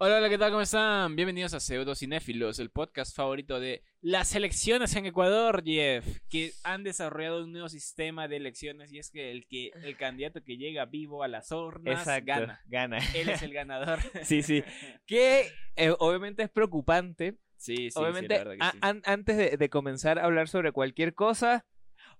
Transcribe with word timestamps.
Hola, 0.00 0.18
hola, 0.18 0.28
¿qué 0.28 0.38
tal? 0.38 0.50
¿Cómo 0.52 0.62
están? 0.62 1.16
Bienvenidos 1.16 1.54
a 1.54 1.60
Pseudo 1.60 1.96
Cinéfilos, 1.96 2.60
el 2.60 2.70
podcast 2.70 3.16
favorito 3.16 3.58
de 3.58 3.82
las 4.00 4.32
elecciones 4.36 4.94
en 4.94 5.06
Ecuador, 5.06 5.64
Jeff, 5.64 6.06
que 6.30 6.52
han 6.62 6.84
desarrollado 6.84 7.42
un 7.42 7.50
nuevo 7.50 7.68
sistema 7.68 8.28
de 8.28 8.36
elecciones 8.36 8.92
y 8.92 9.00
es 9.00 9.10
que 9.10 9.32
el 9.32 9.48
que 9.48 9.72
el 9.82 9.96
candidato 9.96 10.44
que 10.44 10.56
llega 10.56 10.84
vivo 10.86 11.24
a 11.24 11.28
las 11.28 11.50
urnas 11.50 11.98
Exacto, 11.98 12.26
gana. 12.26 12.60
gana. 12.68 12.98
Él 13.12 13.28
es 13.28 13.42
el 13.42 13.52
ganador. 13.52 13.98
Sí, 14.22 14.42
sí. 14.42 14.62
Que 15.04 15.50
eh, 15.74 15.92
obviamente 15.98 16.44
es 16.44 16.50
preocupante. 16.50 17.34
Sí, 17.56 17.90
sí, 17.90 17.98
obviamente, 17.98 18.34
sí, 18.36 18.38
la 18.44 18.48
verdad 18.50 18.70
que 18.70 18.72
sí. 18.76 18.78
an- 18.82 19.02
antes 19.04 19.36
de, 19.36 19.56
de 19.56 19.68
comenzar 19.68 20.20
a 20.20 20.24
hablar 20.26 20.46
sobre 20.48 20.70
cualquier 20.70 21.14
cosa. 21.14 21.66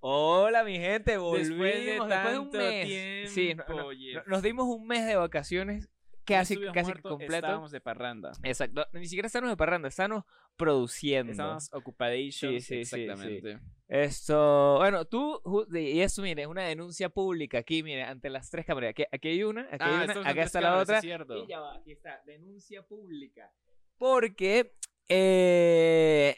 Hola, 0.00 0.64
mi 0.64 0.78
gente, 0.78 1.16
volvimos 1.16 1.48
Después 1.48 1.74
de 1.74 1.92
después 1.92 2.32
de 2.32 2.38
un 2.40 2.50
mes. 2.50 3.30
sí, 3.32 3.54
no- 3.54 3.64
no- 3.92 4.22
nos 4.26 4.42
dimos 4.42 4.66
un 4.66 4.84
mes 4.84 5.06
de 5.06 5.14
vacaciones 5.14 5.88
casi, 6.34 6.56
casi 6.72 6.90
muertos, 6.90 7.10
completo. 7.10 7.34
Estábamos 7.36 7.70
de 7.70 7.80
parranda. 7.80 8.32
Exacto. 8.42 8.86
Ni 8.92 9.06
siquiera 9.06 9.26
estamos 9.26 9.50
de 9.50 9.56
parranda, 9.56 9.88
estamos 9.88 10.24
produciendo. 10.56 11.32
Estábamos 11.32 11.72
ocupadations. 11.72 12.64
Sí, 12.64 12.84
sí, 12.84 12.84
sí, 12.84 13.00
exactamente. 13.02 13.58
Esto, 13.88 14.76
bueno, 14.78 15.04
tú, 15.06 15.40
y 15.72 16.00
eso, 16.00 16.20
mire, 16.22 16.42
es 16.42 16.48
una 16.48 16.64
denuncia 16.64 17.08
pública 17.08 17.58
aquí, 17.58 17.82
mire, 17.82 18.02
ante 18.02 18.28
las 18.28 18.50
tres 18.50 18.66
cámaras. 18.66 18.90
Aquí, 18.90 19.04
aquí 19.10 19.28
hay 19.28 19.42
una, 19.44 19.62
aquí 19.62 19.84
hay 19.84 19.90
Ah, 19.90 19.94
una, 19.94 20.04
estamos 20.04 20.26
en 20.26 20.30
acá 20.32 20.42
está 20.42 20.60
la 20.60 20.66
cámaras, 20.68 20.82
otra. 20.82 20.96
es 20.98 21.02
cierto. 21.04 21.44
Y 21.44 21.46
ya 21.46 21.60
va, 21.60 21.74
aquí 21.76 21.92
está, 21.92 22.22
denuncia 22.26 22.82
pública. 22.82 23.50
Porque 23.96 24.74
eh, 25.08 26.36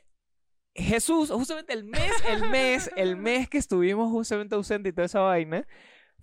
Jesús, 0.74 1.30
justamente 1.30 1.72
el 1.72 1.84
mes, 1.84 2.12
el 2.28 2.48
mes, 2.48 2.90
el 2.96 3.16
mes 3.16 3.48
que 3.48 3.58
estuvimos 3.58 4.10
justamente 4.10 4.54
ausente 4.54 4.90
y 4.90 4.92
toda 4.92 5.06
esa 5.06 5.20
vaina, 5.20 5.66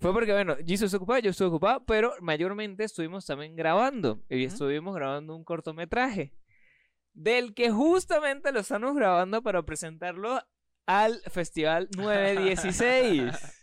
fue 0.00 0.12
porque, 0.12 0.32
bueno, 0.32 0.56
Jesus 0.64 0.90
se 0.90 0.96
ocupaba, 0.96 1.18
yo 1.18 1.30
estuve 1.30 1.48
ocupado, 1.48 1.84
pero 1.84 2.14
mayormente 2.20 2.84
estuvimos 2.84 3.26
también 3.26 3.56
grabando. 3.56 4.22
Y 4.28 4.44
estuvimos 4.44 4.94
grabando 4.94 5.34
un 5.34 5.44
cortometraje. 5.44 6.32
Del 7.14 7.52
que 7.54 7.70
justamente 7.70 8.52
lo 8.52 8.60
estamos 8.60 8.94
grabando 8.94 9.42
para 9.42 9.62
presentarlo 9.64 10.40
al 10.86 11.20
Festival 11.30 11.88
916. 11.96 13.57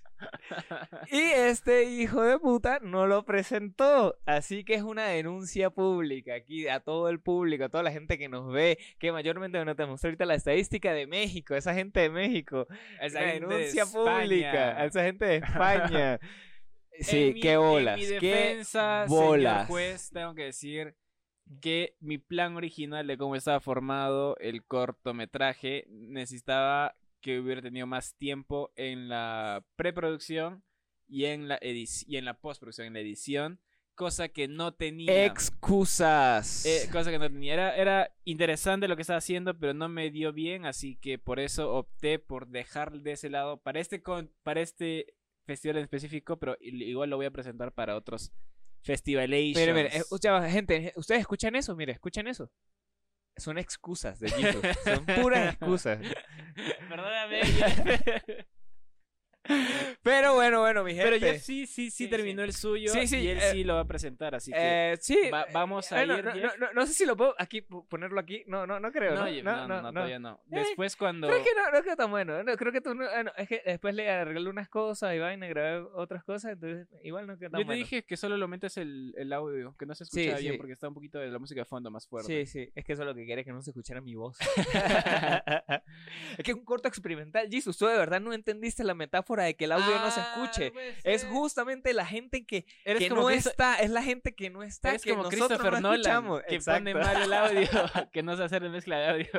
Y 1.11 1.19
este 1.21 1.83
hijo 1.85 2.21
de 2.23 2.37
puta 2.39 2.79
no 2.81 3.07
lo 3.07 3.23
presentó. 3.25 4.17
Así 4.25 4.63
que 4.63 4.75
es 4.75 4.81
una 4.83 5.05
denuncia 5.07 5.69
pública 5.69 6.35
aquí 6.35 6.67
a 6.67 6.79
todo 6.79 7.09
el 7.09 7.19
público, 7.19 7.65
a 7.65 7.69
toda 7.69 7.83
la 7.83 7.91
gente 7.91 8.17
que 8.17 8.29
nos 8.29 8.51
ve, 8.51 8.77
que 8.99 9.11
mayormente 9.11 9.63
no 9.63 9.75
tenemos 9.75 10.03
ahorita 10.03 10.25
la 10.25 10.35
estadística 10.35 10.93
de 10.93 11.07
México, 11.07 11.55
esa 11.55 11.73
gente 11.73 11.99
de 12.01 12.09
México. 12.09 12.67
Esa 13.01 13.19
una 13.19 13.27
de 13.27 13.33
denuncia 13.33 13.83
España. 13.83 14.21
pública 14.21 14.77
a 14.81 14.85
esa 14.85 15.03
gente 15.03 15.25
de 15.25 15.35
España. 15.37 16.19
Sí, 16.97 17.31
mi- 17.33 17.41
qué 17.41 17.57
bolas. 17.57 17.99
En 17.99 18.09
mi 18.13 18.19
qué 18.21 18.27
defensa, 18.29 19.05
bolas. 19.09 19.53
señor 19.53 19.67
juez, 19.67 20.09
tengo 20.13 20.33
que 20.33 20.43
decir 20.43 20.95
que 21.61 21.93
mi 21.99 22.17
plan 22.17 22.55
original 22.55 23.05
de 23.05 23.17
cómo 23.17 23.35
estaba 23.35 23.59
formado 23.59 24.37
el 24.39 24.63
cortometraje 24.63 25.85
necesitaba 25.89 26.95
que 27.25 27.39
hubiera 27.39 27.59
tenido 27.59 27.87
más 27.87 28.13
tiempo 28.17 28.71
en 28.75 29.09
la 29.09 29.65
preproducción 29.75 30.63
y 31.07 31.25
en 31.25 31.47
la 31.47 31.57
y 31.61 32.17
en 32.17 32.23
la 32.25 32.35
postproducción, 32.37 32.85
en 32.85 32.93
la 32.93 32.99
edición, 32.99 33.59
cosa 33.95 34.29
que 34.29 34.47
no 34.47 34.75
tenía. 34.75 35.25
Excusas. 35.25 36.65
Eh, 36.67 36.87
cosa 36.91 37.09
que 37.09 37.17
no 37.17 37.27
tenía. 37.27 37.55
Era, 37.55 37.75
era 37.75 38.15
interesante 38.25 38.87
lo 38.87 38.95
que 38.95 39.01
estaba 39.01 39.17
haciendo, 39.17 39.57
pero 39.57 39.73
no 39.73 39.89
me 39.89 40.11
dio 40.11 40.33
bien, 40.33 40.67
así 40.67 40.97
que 40.97 41.17
por 41.17 41.39
eso 41.39 41.73
opté 41.73 42.19
por 42.19 42.47
dejar 42.47 42.91
de 43.01 43.13
ese 43.13 43.31
lado 43.31 43.57
para 43.57 43.79
este, 43.79 44.03
con- 44.03 44.31
para 44.43 44.61
este 44.61 45.15
festival 45.47 45.77
en 45.77 45.83
específico, 45.85 46.37
pero 46.37 46.55
igual 46.61 47.09
lo 47.09 47.17
voy 47.17 47.25
a 47.25 47.31
presentar 47.31 47.71
para 47.71 47.95
otros 47.95 48.31
festivalations. 48.83 49.57
Mire, 49.57 49.73
mire, 49.73 49.87
eh, 49.95 49.97
escucha, 49.97 50.47
gente, 50.47 50.93
¿ustedes 50.95 51.21
escuchan 51.21 51.55
eso? 51.55 51.75
Mire, 51.75 51.91
escuchan 51.93 52.27
eso. 52.27 52.51
Son 53.37 53.57
excusas 53.57 54.19
de 54.19 54.29
Jesus. 54.29 54.61
Son 54.83 55.05
puras 55.05 55.53
excusas. 55.55 55.99
Perdóname. 56.89 57.41
Pero 60.03 60.35
bueno, 60.35 60.59
bueno, 60.59 60.83
mi 60.83 60.93
gente. 60.93 61.03
pero 61.03 61.19
Jeff 61.19 61.41
sí, 61.41 61.65
sí, 61.65 61.89
sí, 61.89 62.05
Sí, 62.05 62.07
terminó 62.09 62.43
sí. 62.43 62.47
el 62.47 62.53
suyo 62.53 62.91
Sí, 62.91 63.07
sí, 63.07 63.17
y 63.17 63.27
él 63.27 63.37
eh, 63.39 63.51
sí 63.51 63.63
lo 63.63 63.75
va 63.75 63.81
a 63.81 63.85
presentar, 63.87 64.35
así 64.35 64.51
que... 64.51 64.57
Eh, 64.93 64.97
sí. 64.99 65.17
va- 65.33 65.47
vamos 65.51 65.91
a 65.91 66.03
eh, 66.03 66.05
ir, 66.05 66.23
No, 66.23 66.33
no, 66.35 66.57
no, 66.59 66.73
no 66.73 66.85
sé 66.85 66.93
si 66.93 67.05
lo 67.05 67.17
puedo 67.17 67.33
aquí 67.39 67.61
ponerlo 67.61 68.19
aquí. 68.19 68.43
No, 68.47 68.67
no, 68.67 68.79
no 68.79 68.91
creo. 68.91 69.15
no, 69.15 69.21
No, 69.21 69.27
Jeff, 69.27 69.43
no, 69.43 69.67
no, 69.67 69.81
no, 69.81 69.91
todavía 69.93 70.19
no. 70.19 70.41
Eh, 70.51 70.59
Después 70.59 70.95
cuando... 70.95 71.27
Creo 71.27 71.43
que 71.43 71.49
no, 71.55 71.71
no 71.71 71.83
quedó 71.83 71.95
tan 71.95 72.11
bueno. 72.11 72.43
No, 72.43 72.55
creo 72.55 72.71
que 72.71 72.81
tú 72.81 72.95
es 73.37 73.47
que 73.49 73.61
después 73.65 73.95
le 73.95 74.09
arreglé 74.09 74.49
unas 74.49 74.69
cosas 74.69 75.15
y 75.15 75.19
vaina, 75.19 75.47
grabé 75.47 75.85
otras 75.93 76.23
cosas, 76.23 76.53
entonces 76.53 76.87
igual 77.03 77.25
no 77.27 77.37
quedó 77.37 77.51
tan 77.51 77.59
Yo 77.59 77.63
te 77.63 77.65
bueno. 77.65 77.79
dije 77.79 78.03
que 78.03 78.17
solo 78.17 78.37
lo 78.37 78.47
metes 78.47 78.77
el, 78.77 79.13
el 79.17 79.33
audio, 79.33 79.75
que 79.77 79.85
no 79.85 79.95
se 79.95 80.03
escucha 80.03 80.37
bien 80.37 80.57
porque 80.57 80.73
está 80.73 80.87
un 80.87 80.93
poquito 80.93 81.19
de 81.19 81.27
la 81.27 81.39
música 81.39 81.61
de 81.61 81.65
fondo 81.65 81.89
más 81.89 82.07
fuerte. 82.07 82.45
Sí, 82.45 82.51
sí, 82.51 82.71
es 82.75 82.85
que 82.85 82.93
eso 82.93 83.01
es 83.03 83.07
lo 83.07 83.15
que 83.15 83.25
quería 83.25 83.43
que 83.43 83.51
no 83.51 83.61
se 83.61 83.71
escuchara 83.71 84.01
mi 84.01 84.15
voz. 84.15 84.37
es 86.37 86.43
que 86.43 86.51
es 86.51 86.55
un 86.57 86.65
corto 86.65 86.87
experimental. 86.87 87.47
Jesus, 87.49 87.77
tú 87.77 87.85
de 87.87 87.97
verdad 87.97 88.19
no 88.21 88.33
entendiste 88.33 88.83
la 88.83 88.93
metáfora 88.93 89.34
de 89.43 89.55
que 89.55 89.65
el 89.65 89.71
audio 89.73 89.99
no 89.99 90.09
se 90.11 90.19
Ah, 90.21 90.33
escuche. 90.35 90.73
Es 91.03 91.25
justamente 91.25 91.93
la 91.93 92.05
gente 92.05 92.45
que, 92.45 92.65
Eres 92.83 93.01
que 93.01 93.09
como 93.09 93.21
no 93.23 93.27
Christo- 93.27 93.49
está, 93.51 93.75
es 93.75 93.89
la 93.89 94.01
gente 94.03 94.33
que 94.35 94.49
no 94.49 94.63
está, 94.63 94.89
Eres 94.89 95.01
que 95.03 95.11
como 95.11 95.23
nosotros 95.23 95.47
Christopher 95.49 95.73
no 95.73 95.79
Nolan, 95.81 95.99
escuchamos. 96.01 96.41
que 96.47 96.55
Exacto. 96.55 96.79
pone 96.79 96.93
mal 96.95 97.21
el 97.21 97.33
audio, 97.33 97.67
que 98.11 98.23
no 98.23 98.35
se 98.37 98.43
hace 98.43 98.59
la 98.59 98.69
mezcla 98.69 98.97
de 98.97 99.07
audio. 99.07 99.29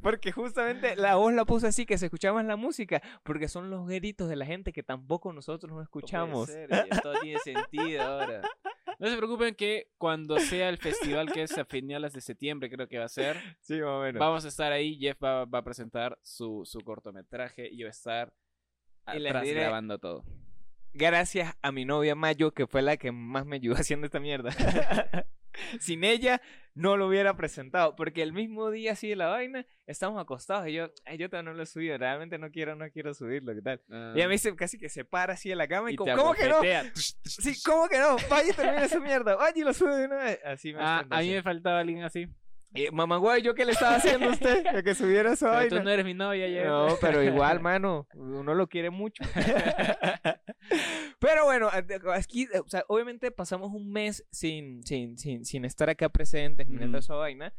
Porque 0.00 0.30
justamente 0.30 0.94
la 0.94 1.16
voz 1.16 1.32
la 1.34 1.44
puse 1.44 1.66
así, 1.66 1.84
que 1.84 1.98
se 1.98 2.06
escuchaba 2.06 2.36
más 2.36 2.46
la 2.46 2.54
música, 2.56 3.02
porque 3.24 3.48
son 3.48 3.70
los 3.70 3.88
gritos 3.88 4.28
de 4.28 4.36
la 4.36 4.46
gente 4.46 4.72
que 4.72 4.84
tampoco 4.84 5.32
nosotros 5.32 5.72
no 5.72 5.82
escuchamos. 5.82 6.46
Puede 6.48 6.68
ser, 6.68 7.00
todo 7.02 7.14
tiene 7.20 7.40
sentido 7.40 8.02
ahora. 8.02 8.42
No 8.98 9.08
se 9.08 9.16
preocupen 9.16 9.54
que 9.54 9.88
cuando 9.96 10.38
sea 10.40 10.68
el 10.68 10.78
festival, 10.78 11.30
que 11.32 11.42
es 11.42 11.56
a 11.56 11.64
finales 11.64 12.12
de 12.12 12.20
septiembre, 12.20 12.68
creo 12.68 12.88
que 12.88 12.98
va 12.98 13.04
a 13.04 13.08
ser, 13.08 13.36
Sí, 13.60 13.74
más 13.80 13.90
o 13.90 14.00
menos. 14.02 14.18
vamos 14.20 14.44
a 14.44 14.48
estar 14.48 14.72
ahí. 14.72 14.98
Jeff 14.98 15.16
va, 15.22 15.44
va 15.44 15.58
a 15.60 15.64
presentar 15.64 16.18
su, 16.22 16.62
su 16.64 16.80
cortometraje 16.80 17.68
y 17.68 17.76
yo 17.78 17.84
voy 17.84 17.88
a 17.88 17.90
estar 17.90 18.32
Y 19.14 19.18
les 19.20 19.30
atrás 19.30 19.44
diré- 19.44 19.60
grabando 19.60 19.98
todo. 19.98 20.24
Gracias 20.94 21.54
a 21.62 21.70
mi 21.70 21.84
novia 21.84 22.14
Mayo, 22.16 22.52
que 22.52 22.66
fue 22.66 22.82
la 22.82 22.96
que 22.96 23.12
más 23.12 23.46
me 23.46 23.56
ayudó 23.56 23.76
haciendo 23.80 24.06
esta 24.06 24.18
mierda. 24.20 24.50
Sin 25.80 26.04
ella 26.04 26.40
no 26.74 26.96
lo 26.96 27.08
hubiera 27.08 27.36
presentado, 27.36 27.96
porque 27.96 28.22
el 28.22 28.32
mismo 28.32 28.70
día 28.70 28.92
así 28.92 29.08
de 29.08 29.16
la 29.16 29.26
vaina, 29.26 29.66
estábamos 29.86 30.22
acostados 30.22 30.68
y 30.68 30.74
yo, 30.74 30.92
"Ay, 31.04 31.18
yo 31.18 31.28
todavía 31.28 31.50
no 31.50 31.56
lo 31.56 31.64
he 31.64 31.66
subido, 31.66 31.98
realmente 31.98 32.38
no 32.38 32.50
quiero, 32.52 32.76
no 32.76 32.88
quiero 32.90 33.14
subirlo, 33.14 33.52
¿qué 33.52 33.62
tal? 33.62 33.82
Ah, 33.90 34.12
Y 34.16 34.20
a 34.22 34.28
mí 34.28 34.38
se, 34.38 34.54
casi 34.54 34.78
que 34.78 34.88
se 34.88 35.04
para 35.04 35.32
así 35.32 35.48
de 35.48 35.56
la 35.56 35.66
cama 35.66 35.90
y, 35.90 35.94
y 35.94 35.96
como, 35.96 36.14
¿cómo 36.16 36.34
que 36.34 36.48
no? 36.48 36.60
Sí, 36.94 37.60
¿cómo 37.64 37.88
que 37.88 37.98
no? 37.98 38.16
Vaya 38.30 38.50
y 38.50 38.54
termina 38.54 38.84
esa 38.84 39.00
mierda, 39.00 39.34
vaya 39.34 39.54
y 39.56 39.62
lo 39.64 39.74
sube 39.74 39.96
de 39.96 40.06
una 40.06 40.16
vez. 40.18 40.38
Así 40.44 40.72
me 40.72 40.78
Ah, 40.80 41.04
a 41.10 41.20
mí 41.20 41.30
me 41.30 41.42
faltaba 41.42 41.80
alguien 41.80 42.04
así. 42.04 42.28
Y, 42.74 42.90
mamá 42.90 43.16
guay, 43.16 43.42
¿yo 43.42 43.54
qué 43.54 43.64
le 43.64 43.72
estaba 43.72 43.96
haciendo 43.96 44.26
a 44.26 44.32
usted? 44.32 44.66
A 44.76 44.82
que 44.82 44.94
subiera 44.94 45.32
esa 45.32 45.58
Pero 45.60 45.78
tú 45.78 45.82
no 45.82 45.90
eres 45.90 46.04
mi 46.04 46.14
novia, 46.14 46.46
Jeff. 46.48 46.66
No, 46.66 46.96
pero 47.00 47.22
igual, 47.22 47.60
mano, 47.60 48.06
uno 48.14 48.54
lo 48.54 48.66
quiere 48.68 48.90
mucho. 48.90 49.24
pero 51.18 51.44
bueno, 51.44 51.70
aquí, 52.14 52.48
eh, 52.52 52.60
o 52.60 52.68
sea, 52.68 52.84
obviamente 52.88 53.30
pasamos 53.30 53.72
un 53.72 53.90
mes 53.90 54.26
sin, 54.30 54.84
sin, 54.84 55.16
sin, 55.18 55.44
sin 55.44 55.64
estar 55.64 55.88
acá 55.88 56.08
presentes 56.08 56.68
nada 56.68 56.86
de 56.92 56.98
esa 56.98 57.14
vaina. 57.14 57.54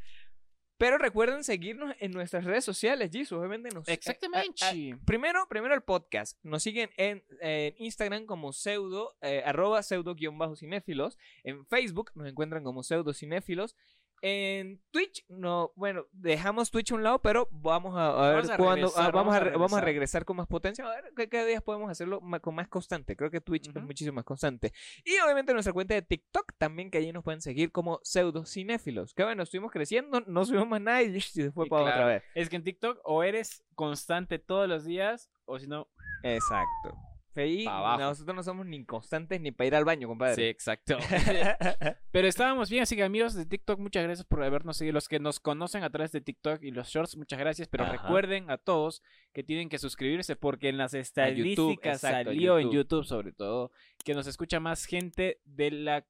Pero 0.80 0.98
recuerden 0.98 1.44
seguirnos 1.44 1.94
en 2.00 2.12
nuestras 2.12 2.46
redes 2.46 2.64
sociales, 2.64 3.10
Jesus, 3.12 3.38
obviamente 3.38 3.68
nos... 3.70 3.86
eh, 3.90 3.92
Exactamente. 3.94 4.98
primero, 5.06 5.46
primero 5.50 5.76
el 5.76 5.82
podcast. 5.82 6.38
Nos 6.42 6.64
siguen 6.64 6.90
en, 6.96 7.22
en 7.42 7.76
Instagram 7.80 8.26
como 8.26 8.54
pseudo, 8.54 9.14
eh, 9.22 9.44
arroba 9.46 9.84
pseudo 9.84 10.16
guion 10.16 10.38
bajo 10.38 10.56
cinéfilos. 10.56 11.18
En 11.44 11.66
Facebook 11.66 12.12
nos 12.16 12.30
encuentran 12.30 12.64
como 12.64 12.84
pseudo 12.84 13.14
cinéfilos. 13.14 13.76
En 14.22 14.82
Twitch, 14.92 15.26
no, 15.30 15.72
bueno, 15.76 16.06
dejamos 16.12 16.72
Twitch 16.72 16.92
a 16.92 16.96
un 16.96 17.04
lado, 17.04 17.20
pero 17.22 17.48
vamos 17.52 17.96
a, 17.96 18.10
a 18.10 18.34
ver 18.34 18.52
a 18.52 18.54
ah, 18.54 18.58
regresar, 18.58 18.60
vamos, 18.60 18.98
a, 18.98 19.12
vamos 19.12 19.36
a 19.36 19.40
re- 19.40 19.52
vamos 19.52 19.74
a 19.74 19.76
regresar. 19.76 19.86
regresar 19.86 20.26
con 20.26 20.38
más 20.38 20.48
potencia. 20.48 20.86
A 20.86 20.90
ver 20.90 21.14
qué, 21.16 21.30
qué 21.30 21.46
días 21.46 21.62
podemos 21.64 21.90
hacerlo 21.90 22.20
ma- 22.22 22.40
con 22.40 22.56
más 22.56 22.68
constante. 22.68 23.16
Creo 23.16 23.32
que 23.32 23.42
Twitch 23.42 23.70
es 23.70 23.84
muchísimo 23.84 24.16
más 24.16 24.26
constante. 24.26 24.74
Y 25.06 25.18
obviamente 25.24 25.54
nuestra 25.54 25.74
cuenta 25.74 25.94
de 25.94 26.02
TikTok 26.02 26.54
también, 26.58 26.92
que 26.92 26.98
allí 26.98 27.12
nos 27.12 27.24
pueden 27.24 27.42
seguir 27.42 27.72
como 27.72 28.00
pseudo 28.04 28.46
cinéfilos. 28.46 29.14
Que 29.14 29.24
bueno, 29.24 29.44
estuvimos 29.44 29.72
creciendo, 29.72 30.22
no 30.28 30.46
subimos 30.46 30.68
más 30.68 30.82
nada 30.82 31.02
y 31.02 31.20
se 31.22 31.52
fue 31.52 31.68
Y 31.68 31.70
para 31.70 31.84
claro, 31.84 31.98
otra 31.98 32.08
vez. 32.08 32.24
Es 32.36 32.50
que 32.50 32.56
en 32.58 32.64
TikTok 32.64 33.00
o 33.04 33.24
eres 33.24 33.64
constante 33.76 34.40
todos 34.40 34.68
los 34.68 34.84
días, 34.84 35.30
o 35.46 35.60
si 35.60 35.68
no, 35.68 35.88
Exacto. 36.24 36.98
Nosotros 37.36 38.36
no 38.36 38.44
somos 38.44 38.66
ni 38.66 38.84
constantes 38.86 39.40
ni 39.40 39.52
para 39.52 39.68
ir 39.68 39.76
al 39.76 39.86
baño, 39.86 40.02
Sí, 40.02 40.08
compadre. 40.08 40.50
exacto. 40.50 40.98
Pero 42.12 42.28
estábamos 42.28 42.70
bien, 42.70 42.84
así 42.84 42.96
que 42.96 43.04
amigos 43.04 43.34
de 43.36 43.46
TikTok, 43.46 43.80
muchas 43.80 44.04
gracias 44.04 44.26
por 44.28 44.44
habernos 44.44 44.78
seguido. 44.78 44.94
Los 44.94 45.08
que 45.08 45.20
nos 45.20 45.40
conocen 45.40 45.84
a 45.84 45.90
través 45.90 46.12
de 46.12 46.22
TikTok 46.22 46.62
y 46.64 46.72
los 46.72 46.88
shorts, 46.90 47.16
muchas 47.18 47.40
gracias. 47.40 47.68
Pero 47.68 47.84
Ajá. 47.86 47.94
recuerden 47.94 48.50
a 48.50 48.58
todos 48.58 49.02
que 49.34 49.44
tienen 49.44 49.70
que 49.70 49.78
suscribirse 49.78 50.36
porque 50.36 50.70
en 50.70 50.78
las 50.78 50.94
estadísticas 50.94 52.04
exacto, 52.04 52.30
salió 52.32 52.58
en 52.60 52.72
YouTube. 52.72 52.80
YouTube 53.04 53.06
sobre 53.06 53.32
todo 53.32 53.72
que 54.04 54.14
nos 54.14 54.28
escucha 54.28 54.60
más 54.60 54.86
gente 54.86 55.40
de 55.46 55.72
la 55.72 56.06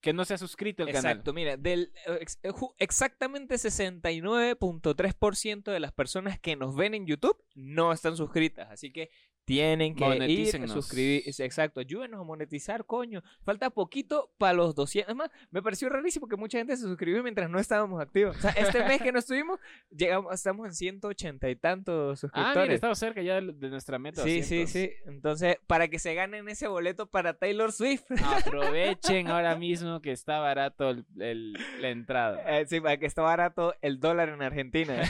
que 0.00 0.12
no 0.14 0.24
se 0.24 0.32
ha 0.34 0.38
suscrito 0.38 0.82
al 0.84 0.88
canal. 0.90 1.12
Exacto, 1.12 1.32
mira, 1.34 1.56
del, 1.58 1.92
eh, 2.06 2.18
ex- 2.20 2.38
eh, 2.42 2.50
exactamente 2.78 3.56
69.3% 3.58 5.70
de 5.70 5.80
las 5.80 5.92
personas 5.92 6.38
que 6.40 6.56
nos 6.56 6.74
ven 6.74 6.94
en 6.94 7.06
YouTube 7.06 7.36
no 7.54 7.92
están 7.92 8.16
suscritas. 8.16 8.70
Así 8.70 8.90
que 8.92 9.10
tienen 9.44 9.94
que 9.96 10.04
ir 10.28 10.68
suscribirse. 10.68 11.44
Exacto, 11.44 11.80
ayúdenos 11.80 12.20
a 12.20 12.24
monetizar, 12.24 12.84
coño. 12.84 13.22
Falta 13.42 13.70
poquito 13.70 14.32
para 14.38 14.52
los 14.52 14.74
200. 14.74 15.08
Además, 15.08 15.30
me 15.50 15.60
pareció 15.62 15.88
rarísimo 15.88 16.28
que 16.28 16.36
mucha 16.36 16.58
gente 16.58 16.76
se 16.76 16.82
suscribió 16.84 17.22
mientras 17.22 17.50
no 17.50 17.58
estábamos 17.58 18.00
activos. 18.00 18.36
O 18.36 18.40
sea, 18.40 18.50
este 18.52 18.84
mes 18.84 19.02
que 19.02 19.10
no 19.12 19.18
estuvimos, 19.18 19.58
llegamos, 19.90 20.32
estamos 20.34 20.66
en 20.66 20.74
180 20.74 21.50
y 21.50 21.56
tantos 21.56 22.12
Ah, 22.12 22.20
suscriptores. 22.20 22.62
mira, 22.62 22.74
estamos 22.74 22.98
cerca 22.98 23.22
ya 23.22 23.40
de 23.40 23.52
de 23.52 23.70
nuestra 23.70 23.98
meta. 23.98 24.22
Sí, 24.22 24.42
sí, 24.42 24.60
200. 24.62 24.70
sí. 24.70 24.90
Entonces, 25.06 25.56
para 25.66 25.88
que 25.88 25.98
se 25.98 26.14
ganen 26.14 26.48
ese 26.48 26.68
boleto 26.68 27.06
para 27.08 27.34
Taylor 27.34 27.72
Swift. 27.72 28.04
Aprovechen 28.46 29.28
ahora 29.28 29.56
mismo 29.56 30.00
que 30.00 30.12
está 30.12 30.38
barato 30.38 30.90
el- 30.90 31.04
el- 31.18 31.52
la 31.80 31.88
entrada. 31.90 32.40
Eh, 32.50 32.66
sí, 32.66 32.80
para 32.80 32.96
que 32.98 33.06
está 33.06 33.22
barato 33.22 33.74
el 33.80 34.00
dólar 34.00 34.28
en 34.30 34.42
Argentina. 34.42 35.00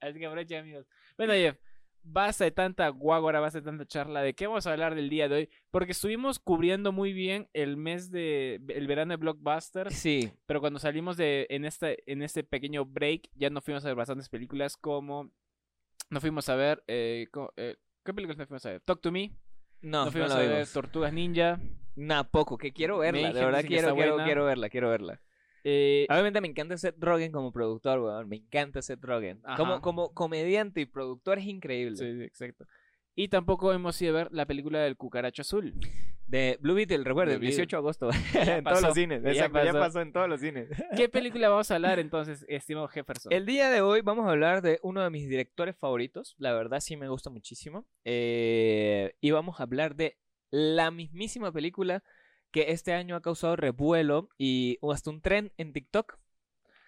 Así 0.00 0.18
que 0.18 0.26
aprovechen, 0.26 0.60
amigos. 0.60 0.86
Bueno, 1.16 1.32
Jeff, 1.34 1.56
basta 2.02 2.44
de 2.44 2.50
tanta 2.50 2.88
guagua, 2.88 3.32
basta 3.40 3.60
de 3.60 3.64
tanta 3.64 3.86
charla. 3.86 4.22
¿De 4.22 4.34
qué 4.34 4.46
vamos 4.46 4.66
a 4.66 4.72
hablar 4.72 4.94
del 4.94 5.08
día 5.08 5.28
de 5.28 5.34
hoy? 5.34 5.50
Porque 5.70 5.92
estuvimos 5.92 6.38
cubriendo 6.38 6.92
muy 6.92 7.12
bien 7.12 7.48
el 7.52 7.76
mes 7.76 8.10
de. 8.10 8.60
el 8.68 8.86
verano 8.86 9.10
de 9.12 9.16
Blockbusters. 9.16 9.94
sí, 9.94 10.32
Pero 10.46 10.60
cuando 10.60 10.78
salimos 10.78 11.16
de. 11.16 11.46
en 11.50 11.64
este, 11.64 12.02
en 12.10 12.22
este 12.22 12.44
pequeño 12.44 12.84
break, 12.84 13.28
ya 13.34 13.50
no 13.50 13.60
fuimos 13.60 13.84
a 13.84 13.88
ver 13.88 13.96
bastantes 13.96 14.28
películas 14.28 14.76
como. 14.76 15.30
No 16.10 16.20
fuimos 16.20 16.48
a 16.48 16.56
ver. 16.56 16.82
eh, 16.86 17.26
eh, 17.56 17.76
¿Qué 18.04 18.14
películas 18.14 18.38
no 18.38 18.46
fuimos 18.46 18.64
a 18.66 18.70
ver? 18.70 18.80
Talk 18.80 19.00
to 19.00 19.12
Me. 19.12 19.32
no, 19.82 20.06
No, 20.06 20.10
fuimos 20.10 20.32
a 20.32 20.38
ver. 20.38 20.66
Tortugas 20.66 21.12
Ninja. 21.12 21.60
Nah, 21.96 22.22
poco, 22.22 22.56
que 22.56 22.72
quiero 22.72 22.98
verla, 22.98 23.32
de 23.32 23.44
verdad 23.44 23.64
quiero, 23.66 23.94
quiero, 23.94 24.16
quiero 24.24 24.44
verla, 24.44 24.68
quiero 24.70 24.88
verla. 24.88 25.20
Eh, 25.70 26.06
Obviamente 26.08 26.40
me 26.40 26.48
encanta 26.48 26.78
Seth 26.78 26.96
Rogen 26.98 27.30
como 27.30 27.52
productor, 27.52 27.98
weón, 28.00 28.26
me 28.26 28.36
encanta 28.36 28.80
Seth 28.80 29.04
Rogen. 29.04 29.40
Ajá. 29.44 29.56
Como, 29.58 29.82
como 29.82 30.14
comediante 30.14 30.80
y 30.80 30.86
productor 30.86 31.38
es 31.38 31.44
increíble. 31.44 31.96
sí, 31.96 32.16
sí, 32.16 32.22
exacto. 32.24 32.64
Y 33.14 33.28
tampoco 33.28 33.72
hemos 33.74 34.00
ido 34.00 34.14
a 34.16 34.22
ver 34.24 34.32
la 34.32 34.46
película 34.46 34.78
del 34.80 34.96
cucaracho 34.96 35.42
azul. 35.42 35.74
De 36.26 36.56
Blue 36.60 36.74
Beetle, 36.74 37.04
recuerden, 37.04 37.38
Blue 37.38 37.48
18 37.48 37.76
de 37.76 37.78
agosto, 37.78 38.10
Ya 38.34 38.58
en 38.58 38.64
todos 38.64 38.80
los 38.82 38.94
cines, 38.94 39.22
ya 39.22 39.32
ya 39.32 39.48
pasó. 39.50 39.72
pasó 39.78 40.00
en 40.00 40.12
todos 40.12 40.28
los 40.28 40.40
cines. 40.40 40.68
¿Qué 40.96 41.08
película 41.08 41.48
vamos 41.48 41.70
a 41.70 41.74
hablar 41.74 41.98
entonces, 41.98 42.44
estimado 42.48 42.86
Jefferson? 42.88 43.32
El 43.32 43.44
día 43.44 43.70
de 43.70 43.80
hoy 43.80 44.00
vamos 44.02 44.26
a 44.26 44.30
hablar 44.30 44.62
de 44.62 44.78
uno 44.82 45.02
de 45.02 45.10
mis 45.10 45.28
directores 45.28 45.76
favoritos. 45.76 46.34
La 46.38 46.52
verdad 46.54 46.80
sí 46.80 46.96
me 46.96 47.08
gusta 47.08 47.28
muchísimo. 47.28 47.86
Eh, 48.04 49.14
y 49.20 49.30
vamos 49.32 49.58
a 49.60 49.64
hablar 49.64 49.96
de 49.96 50.16
la 50.50 50.90
mismísima 50.90 51.50
película 51.52 52.02
que 52.50 52.72
este 52.72 52.92
año 52.94 53.16
ha 53.16 53.22
causado 53.22 53.56
revuelo 53.56 54.28
y 54.38 54.78
o 54.80 54.92
hasta 54.92 55.10
un 55.10 55.20
tren 55.20 55.52
en 55.56 55.72
TikTok. 55.72 56.18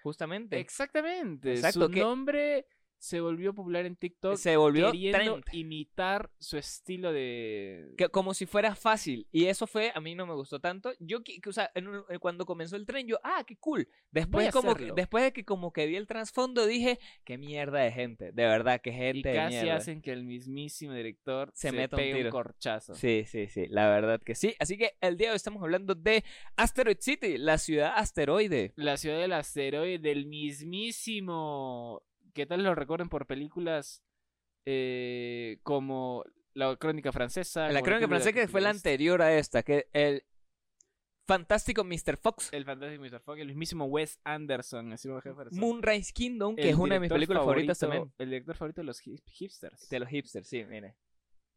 Justamente. 0.03 0.59
Exactamente. 0.59 1.53
Exacto, 1.55 1.87
Su 1.87 1.91
que- 1.91 2.01
nombre 2.01 2.67
se 3.03 3.21
volvió 3.23 3.55
popular 3.55 3.87
en 3.87 3.97
TikTok 3.97 4.37
Se 4.37 4.59
volvió 4.59 4.93
queriendo 4.93 5.41
trend. 5.41 5.45
imitar 5.55 6.31
su 6.39 6.59
estilo 6.59 7.13
de... 7.13 7.95
Que, 7.97 8.11
como 8.11 8.35
si 8.35 8.45
fuera 8.45 8.75
fácil. 8.75 9.27
Y 9.33 9.47
eso 9.47 9.67
fue, 9.67 9.91
a 9.95 10.01
mí 10.01 10.15
no 10.15 10.27
me 10.27 10.35
gustó 10.35 10.61
tanto. 10.61 10.93
Yo, 11.01 11.21
qui- 11.25 11.41
o 11.49 11.53
sea, 11.53 11.71
en 11.75 11.89
un- 11.89 12.05
eh, 12.11 12.19
cuando 12.19 12.45
comenzó 12.45 12.77
el 12.77 12.85
tren, 12.85 13.07
yo, 13.07 13.19
ah, 13.25 13.43
qué 13.47 13.57
cool. 13.57 13.89
Después, 14.11 14.53
como 14.53 14.75
que, 14.75 14.93
después 14.95 15.25
de 15.25 15.33
que 15.33 15.47
como 15.47 15.73
que 15.73 15.87
vi 15.87 15.97
el 15.97 16.07
trasfondo, 16.07 16.67
dije, 16.67 16.99
qué 17.25 17.39
mierda 17.39 17.79
de 17.81 17.91
gente. 17.91 18.33
De 18.33 18.45
verdad, 18.45 18.81
qué 18.83 18.91
Y 18.91 18.93
gente 18.93 19.29
de 19.31 19.35
casi 19.35 19.55
mierda. 19.57 19.77
hacen 19.77 20.03
que 20.03 20.13
el 20.13 20.25
mismísimo 20.25 20.93
director 20.93 21.51
Se 21.55 21.71
se, 21.71 21.77
meta 21.77 21.97
un 21.97 22.01
pegue 22.03 22.13
un, 22.13 22.19
tiro. 22.19 22.31
corchazo. 22.31 22.95
Sí, 22.95 23.25
sí, 23.27 23.47
sí, 23.49 23.65
la 23.69 23.89
verdad 23.89 24.21
que 24.23 24.35
sí. 24.35 24.55
Así 24.59 24.77
que 24.77 24.93
el 25.01 25.17
día 25.17 25.29
de 25.29 25.33
hoy 25.33 25.37
estamos 25.37 25.63
hablando 25.63 25.95
de 25.95 26.23
Asteroid 26.57 26.99
City, 27.01 27.39
la 27.39 27.57
ciudad 27.57 27.95
asteroide. 27.97 28.75
La 28.77 28.99
ciudad 28.99 29.19
del 29.19 29.33
asteroide 29.33 29.99
del 29.99 30.27
mismísimo... 30.27 32.03
¿Qué 32.35 32.47
tal 32.47 32.63
lo 32.63 32.75
recuerden 32.75 33.09
por 33.09 33.27
películas 33.27 34.03
eh, 34.67 35.59
como 35.63 36.25
La 36.55 36.75
Crónica 36.77 37.13
Francesa? 37.13 37.71
La 37.71 37.83
crónica 37.83 38.09
francesa 38.09 38.33
que 38.33 38.49
fue 38.49 38.61
la 38.61 38.71
anterior 38.71 39.23
a 39.23 39.37
esta, 39.37 39.63
que 39.63 39.89
el 39.93 40.25
fantástico 41.27 41.85
Mr. 41.85 42.17
Fox, 42.17 42.49
El 42.53 42.65
fantástico 42.65 43.03
Mr. 43.05 43.21
Fogg, 43.21 43.39
el 43.39 43.47
mismísimo 43.49 43.85
Wes 43.85 44.19
Anderson. 44.25 44.95
Moonrise 45.53 46.13
Kingdom, 46.13 46.57
que 46.57 46.63
El 46.63 46.69
es 46.71 46.77
una 46.77 46.95
de 46.95 47.01
mis 47.01 47.09
películas 47.09 47.43
favoritas 47.45 47.79
también. 47.79 48.13
El 48.19 48.31
director 48.31 48.57
favorito 48.57 48.81
de 48.81 48.87
los 48.87 49.01
hip- 49.07 49.23
hipsters. 49.27 49.89
De 49.89 50.01
los 50.01 50.09
hipsters, 50.09 50.49
sí, 50.49 50.65
mire. 50.65 50.97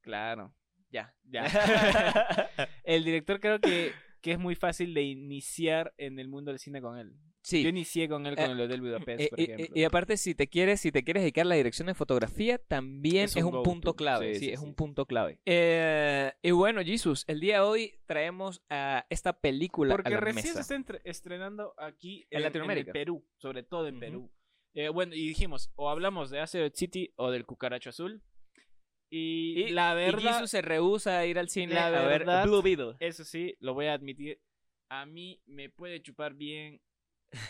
Claro. 0.01 0.53
Ya. 0.91 1.15
Ya. 1.23 1.45
el 2.83 3.03
director 3.03 3.39
creo 3.39 3.59
que, 3.59 3.93
que 4.21 4.33
es 4.33 4.37
muy 4.39 4.53
fácil 4.55 4.93
de 4.93 5.01
iniciar 5.01 5.91
en 5.97 6.19
el 6.19 6.27
mundo 6.27 6.51
del 6.51 6.59
cine 6.59 6.79
con 6.81 6.99
él. 6.99 7.15
Yo 7.45 7.49
sí. 7.49 7.67
inicié 7.67 8.07
con 8.07 8.25
él 8.25 8.35
con 8.37 8.45
Eh, 8.45 8.51
el 8.53 8.61
Hotel 8.61 8.79
Budapest, 8.81 9.19
Eh, 9.21 9.27
por 9.29 9.39
y- 9.39 9.43
ejemplo. 9.43 9.67
y, 9.75 9.79
y 9.81 9.83
aparte, 9.83 10.15
si 10.15 10.33
te 10.33 10.47
quieres, 10.47 10.79
si 10.79 10.93
te 10.93 11.03
quieres 11.03 11.23
dedicar 11.23 11.45
a 11.45 11.49
la 11.49 11.55
dirección 11.55 11.87
de 11.87 11.93
fotografía, 11.93 12.57
también 12.57 13.25
Es 13.25 13.35
es, 13.35 13.43
un 13.43 13.63
punto 13.63 13.95
clave. 13.97 14.33
Sí, 14.35 14.39
Sí, 14.39 14.45
sí, 14.45 14.51
es 14.53 14.59
sí, 14.61 14.65
un 14.65 14.75
punto 14.75 15.05
clave. 15.05 15.39
Eh, 15.45 16.31
y 16.41 16.51
bueno, 16.51 16.81
Jesus, 16.83 17.25
el 17.27 17.41
día 17.41 17.55
de 17.55 17.59
hoy 17.65 17.99
traemos 18.05 18.61
a 18.69 19.05
esta 19.09 19.33
película 19.39 19.93
Porque 19.93 20.07
a 20.07 20.11
la 20.11 20.19
recién 20.21 20.45
mesa. 20.45 20.53
se 20.55 20.61
está 20.61 20.75
entre- 20.75 21.01
estrenando 21.03 21.73
aquí 21.77 22.25
En 22.31 22.37
en, 22.37 22.43
Latinoamérica. 22.43 22.91
el 22.91 22.93
Perú, 22.93 23.27
sobre 23.35 23.63
todo 23.63 23.87
en 23.87 23.95
Ujú. 23.95 23.99
Perú. 23.99 24.31
Eh, 24.75 24.87
bueno, 24.89 25.13
y 25.13 25.27
dijimos, 25.27 25.69
o 25.75 25.89
hablamos 25.89 26.29
de 26.29 26.39
Asteroid 26.39 26.71
City 26.73 27.11
o 27.17 27.29
del 27.29 27.45
Cucaracho 27.45 27.89
Azul. 27.89 28.21
Y, 29.11 29.65
Y, 29.65 29.69
la 29.71 29.91
y 29.91 29.95
verdad, 29.97 30.33
Jesus 30.35 30.49
se 30.49 30.61
rehúsa 30.61 31.19
a 31.19 31.25
ir 31.25 31.37
al 31.37 31.49
cine 31.49 31.75
la 31.75 31.87
a 31.87 31.89
ver 31.91 32.19
verdad- 32.19 32.45
Blue 32.45 32.61
Beetle. 32.63 32.95
eso 32.99 33.23
sí, 33.23 33.55
lo 33.59 33.73
voy 33.75 33.85
a 33.87 33.93
admitir, 33.93 34.39
a 34.89 35.05
mí 35.05 35.39
me 35.45 35.69
puede 35.69 36.01
chupar 36.01 36.33
bien 36.33 36.81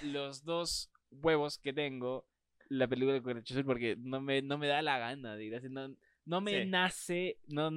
los 0.01 0.43
dos 0.43 0.91
huevos 1.11 1.57
que 1.57 1.73
tengo 1.73 2.25
la 2.69 2.87
película 2.87 3.13
de 3.13 3.21
Cucaracho 3.21 3.53
Azul 3.53 3.65
porque 3.65 3.95
no 3.99 4.19
me, 4.21 4.41
no 4.41 4.57
me 4.57 4.67
da 4.67 4.81
la 4.81 4.97
gana 4.97 5.35
de 5.35 5.43
ir 5.45 5.55
así, 5.55 5.69
no, 5.69 5.95
no 6.25 6.41
me 6.41 6.63
Sí. 6.63 6.69
nace, 6.69 7.37
no, 7.47 7.69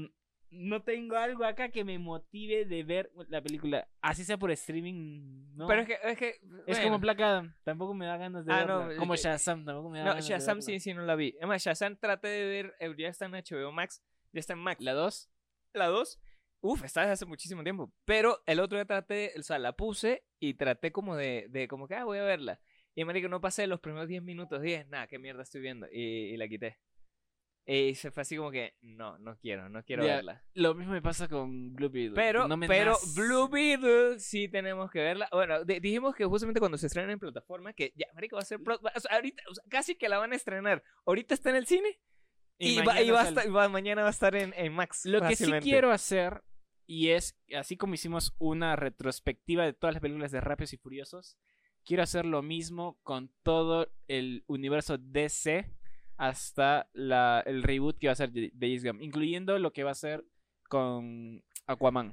no 0.50 0.82
tengo 0.82 1.16
algo 1.16 1.44
acá 1.44 1.68
que 1.70 1.84
me 1.84 1.98
motive 1.98 2.64
de 2.64 2.82
ver 2.84 3.10
la 3.28 3.42
película, 3.42 3.86
así 4.00 4.24
sea 4.24 4.38
por 4.38 4.50
streaming, 4.52 5.54
no. 5.54 5.66
Pero 5.66 5.82
es 5.82 5.88
que, 5.88 5.98
es 6.02 6.16
que 6.18 6.40
Es 6.66 6.80
como 6.80 6.98
Adam, 7.04 7.54
tampoco 7.64 7.92
me 7.94 8.06
da 8.06 8.16
ganas 8.16 8.46
de 8.46 8.52
Ah, 8.52 8.64
verla. 8.64 8.88
no, 8.88 8.96
como 8.96 9.16
Shazam, 9.16 9.64
tampoco 9.64 9.90
me 9.90 9.98
da 9.98 10.04
No, 10.04 10.10
ganas 10.12 10.24
de 10.26 10.32
Shazam 10.34 10.58
verla. 10.58 10.62
sí, 10.66 10.80
sí, 10.80 10.94
no 10.94 11.02
la 11.02 11.14
vi. 11.16 11.34
Además, 11.38 11.62
Shazam 11.64 11.96
traté 11.96 12.28
de 12.28 12.46
ver, 12.78 12.96
ya 12.96 13.08
está 13.08 13.26
en 13.26 13.32
HBO 13.34 13.72
Max, 13.72 14.02
ya 14.32 14.40
está 14.40 14.52
en 14.54 14.60
Max. 14.60 14.82
¿La 14.82 14.94
2? 14.94 15.28
La 15.74 15.86
2, 15.88 16.18
uf, 16.66 16.84
está 16.84 17.00
desde 17.02 17.12
hace 17.12 17.26
muchísimo 17.26 17.62
tiempo. 17.62 17.92
Pero 18.04 18.42
el 18.46 18.60
otro 18.60 18.76
día 18.78 18.84
traté, 18.84 19.32
o 19.38 19.42
sea, 19.42 19.58
la 19.58 19.72
puse 19.72 20.24
y 20.38 20.54
traté 20.54 20.92
como 20.92 21.16
de, 21.16 21.46
de 21.50 21.68
como 21.68 21.86
que, 21.88 21.94
ah, 21.94 22.04
voy 22.04 22.18
a 22.18 22.24
verla. 22.24 22.60
Y 22.94 23.04
marico, 23.04 23.28
no 23.28 23.40
pasé 23.40 23.66
los 23.66 23.80
primeros 23.80 24.08
10 24.08 24.22
minutos, 24.22 24.62
10, 24.62 24.88
nada, 24.88 25.06
qué 25.06 25.18
mierda 25.18 25.42
estoy 25.42 25.60
viendo. 25.60 25.86
Y, 25.92 26.00
y 26.32 26.36
la 26.36 26.48
quité. 26.48 26.78
Y 27.68 27.96
se 27.96 28.12
fue 28.12 28.20
así 28.20 28.36
como 28.36 28.52
que, 28.52 28.76
no, 28.80 29.18
no 29.18 29.36
quiero, 29.38 29.68
no 29.68 29.82
quiero 29.82 30.06
Ya, 30.06 30.16
verla. 30.16 30.44
Lo 30.54 30.74
mismo 30.76 30.92
me 30.92 31.02
pasa 31.02 31.26
con 31.26 31.74
Blue 31.74 31.90
Beetle. 31.90 32.14
Pero, 32.14 32.46
no 32.46 32.56
pero. 32.60 32.96
Blue 33.16 33.48
Beetle 33.48 34.20
sí 34.20 34.48
tenemos 34.48 34.88
que 34.88 35.00
verla. 35.00 35.28
Bueno, 35.32 35.64
di- 35.64 35.80
dijimos 35.80 36.14
que 36.14 36.24
justamente 36.24 36.60
cuando 36.60 36.78
se 36.78 36.86
estrena 36.86 37.10
en 37.12 37.18
plataforma, 37.18 37.72
que 37.72 37.92
ya, 37.96 38.06
marico, 38.14 38.36
va 38.36 38.42
a 38.42 38.44
ser... 38.44 38.60
pro- 38.62 38.78
o 38.80 39.00
sea, 39.00 39.16
ahorita, 39.16 39.42
o 39.50 39.54
sea, 39.54 39.64
casi 39.68 39.96
que 39.96 40.08
la 40.08 40.18
van 40.18 40.32
a 40.32 40.36
estrenar. 40.36 40.84
Ahorita 41.06 41.34
está 41.34 41.50
en 41.50 41.56
el 41.56 41.66
cine 41.66 41.98
y, 42.56 42.76
va, 42.82 43.02
y 43.02 43.10
mañana 43.10 43.12
va 43.12 43.20
a 43.20 43.24
sale. 43.24 43.36
estar- 43.40 43.56
va- 43.56 43.68
mañana 43.68 44.02
va 44.02 44.08
a 44.08 44.12
estar 44.12 44.36
en, 44.36 44.54
en 44.56 44.72
Max. 44.72 45.04
Lo 45.04 45.20
que 45.22 45.34
sí 45.34 45.50
quiero 45.60 45.90
hacer, 45.90 46.42
y 46.86 47.08
es, 47.10 47.36
así 47.56 47.76
como 47.76 47.94
hicimos 47.94 48.34
una 48.38 48.76
retrospectiva 48.76 49.64
de 49.64 49.72
todas 49.72 49.94
las 49.94 50.00
películas 50.00 50.30
de 50.30 50.40
Rápidos 50.40 50.72
y 50.72 50.76
Furiosos, 50.76 51.36
quiero 51.84 52.02
hacer 52.02 52.24
lo 52.24 52.42
mismo 52.42 52.98
con 53.02 53.30
todo 53.42 53.88
el 54.08 54.44
universo 54.46 54.98
DC 54.98 55.70
hasta 56.16 56.88
el 56.94 57.62
reboot 57.62 57.98
que 57.98 58.06
va 58.06 58.12
a 58.12 58.16
ser 58.16 58.32
de 58.32 58.50
de 58.54 58.68
James 58.68 58.84
Gunn, 58.84 59.02
incluyendo 59.02 59.58
lo 59.58 59.72
que 59.72 59.84
va 59.84 59.90
a 59.90 59.94
ser 59.94 60.24
con 60.68 61.42
Aquaman. 61.66 62.12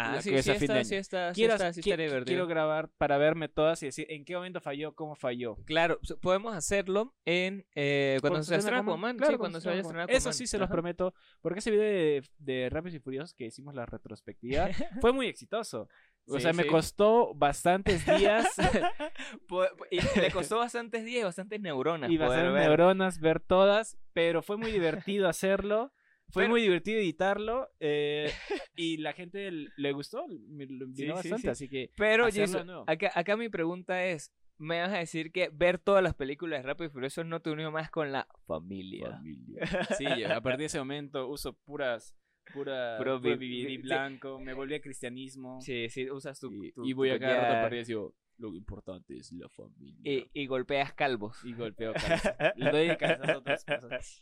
Ah, 0.00 0.12
la 0.14 0.22
sí, 0.22 0.30
que 0.30 0.38
es 0.38 0.44
sí 0.44 0.50
a 0.52 0.54
fin 0.54 0.68
de 0.68 0.80
está, 0.80 0.84
sí 0.84 0.94
año. 0.94 1.00
está, 1.00 1.34
sí 1.34 1.40
Quiero, 1.40 1.54
está, 1.54 1.72
sí 1.72 1.80
qui- 1.80 2.24
quiero 2.24 2.46
grabar 2.46 2.88
para 2.98 3.18
verme 3.18 3.48
todas 3.48 3.82
y 3.82 3.86
decir 3.86 4.06
en 4.10 4.24
qué 4.24 4.36
momento 4.36 4.60
falló, 4.60 4.94
cómo 4.94 5.16
falló. 5.16 5.56
Claro, 5.64 5.98
podemos 6.22 6.54
hacerlo 6.54 7.14
en 7.24 7.66
eh, 7.74 8.18
cuando 8.20 8.42
se 8.44 8.54
estrena 8.56 8.78
Aquaman. 8.80 9.16
claro, 9.16 9.32
sí, 9.34 9.38
cuando 9.38 9.60
se 9.60 9.68
vaya 9.68 9.78
a 9.80 9.82
estrenar 9.82 10.10
Eso 10.10 10.32
sí 10.32 10.46
se 10.46 10.56
los 10.58 10.66
Ajá. 10.66 10.72
prometo, 10.74 11.14
porque 11.40 11.58
ese 11.58 11.70
video 11.72 11.84
de, 11.84 12.22
de 12.38 12.68
Rápidos 12.70 12.94
y 12.94 13.00
Furiosos 13.00 13.34
que 13.34 13.46
hicimos 13.46 13.74
la 13.74 13.86
retrospectiva 13.86 14.68
fue 15.00 15.12
muy 15.12 15.26
exitoso. 15.26 15.88
O 16.30 16.34
Sí, 16.36 16.42
sea, 16.42 16.52
me 16.52 16.64
sí. 16.64 16.68
costó 16.68 17.34
bastantes 17.34 18.04
días 18.04 18.46
y 19.90 20.20
le 20.20 20.30
costó 20.30 20.58
bastantes 20.58 21.04
días 21.04 21.22
y 21.22 21.24
bastantes 21.24 21.60
neuronas. 21.60 22.10
y 22.10 22.18
bastantes 22.18 22.52
ver. 22.52 22.68
neuronas 22.68 23.18
ver 23.20 23.40
todas, 23.40 23.98
pero 24.12 24.42
fue 24.42 24.56
muy 24.56 24.70
divertido 24.70 25.28
hacerlo. 25.28 25.92
Fue 26.30 26.42
Pero- 26.42 26.50
muy 26.50 26.60
divertido 26.62 26.98
editarlo 26.98 27.68
eh, 27.80 28.30
y 28.76 28.98
la 28.98 29.12
gente 29.12 29.50
le 29.50 29.92
gustó, 29.92 30.26
me 30.28 30.66
lo 30.66 30.86
Sí, 30.86 31.02
envió 31.04 31.06
sí, 31.06 31.12
bastante, 31.30 31.42
sí. 31.42 31.48
así 31.48 31.68
que 31.68 31.90
Pero, 31.96 32.28
nuevo. 32.64 32.84
acá, 32.86 33.10
acá 33.14 33.36
mi 33.36 33.48
pregunta 33.48 34.04
es: 34.04 34.30
¿me 34.58 34.80
vas 34.80 34.92
a 34.92 34.98
decir 34.98 35.32
que 35.32 35.48
ver 35.52 35.78
todas 35.78 36.02
las 36.02 36.14
películas 36.14 36.60
de 36.62 36.66
Rápido 36.68 36.88
y 36.88 36.92
Furioso 36.92 37.24
no 37.24 37.40
te 37.40 37.50
unió 37.50 37.70
más 37.70 37.90
con 37.90 38.12
la 38.12 38.26
familia? 38.46 39.10
Familia. 39.12 39.60
Sí, 39.98 40.04
a 40.06 40.40
partir 40.40 40.58
de 40.60 40.64
ese 40.66 40.78
momento 40.78 41.28
uso 41.28 41.54
puras, 41.64 42.14
pura, 42.52 42.96
Puro 42.98 43.20
puro 43.20 43.36
vi- 43.38 43.64
vi- 43.64 43.66
sí. 43.68 43.78
blanco, 43.78 44.38
me 44.40 44.52
volví 44.54 44.74
a 44.74 44.80
cristianismo 44.80 45.60
Sí, 45.62 45.88
sí, 45.88 46.10
usas 46.10 46.38
tu. 46.40 46.52
y, 46.64 46.72
tu- 46.72 46.84
y 46.84 46.92
voy 46.92 47.10
a 47.10 47.18
cada 47.18 47.34
rato 47.34 47.46
collar 47.46 47.58
a 47.58 47.62
partir 47.62 47.78
y 47.80 47.84
digo, 47.84 48.14
lo 48.38 48.54
importante 48.54 49.16
es 49.16 49.32
la 49.32 49.48
familia. 49.48 50.00
y, 50.12 50.30
y 50.34 50.46
golpeas 50.46 50.92
calvos. 50.92 51.42
Y 51.44 51.54
golpeo 51.54 51.92
cabeza. 51.94 52.36
Le 52.56 52.70
doy 52.70 52.88
a 52.90 52.98
otras 53.38 53.64
cosas. 53.64 54.20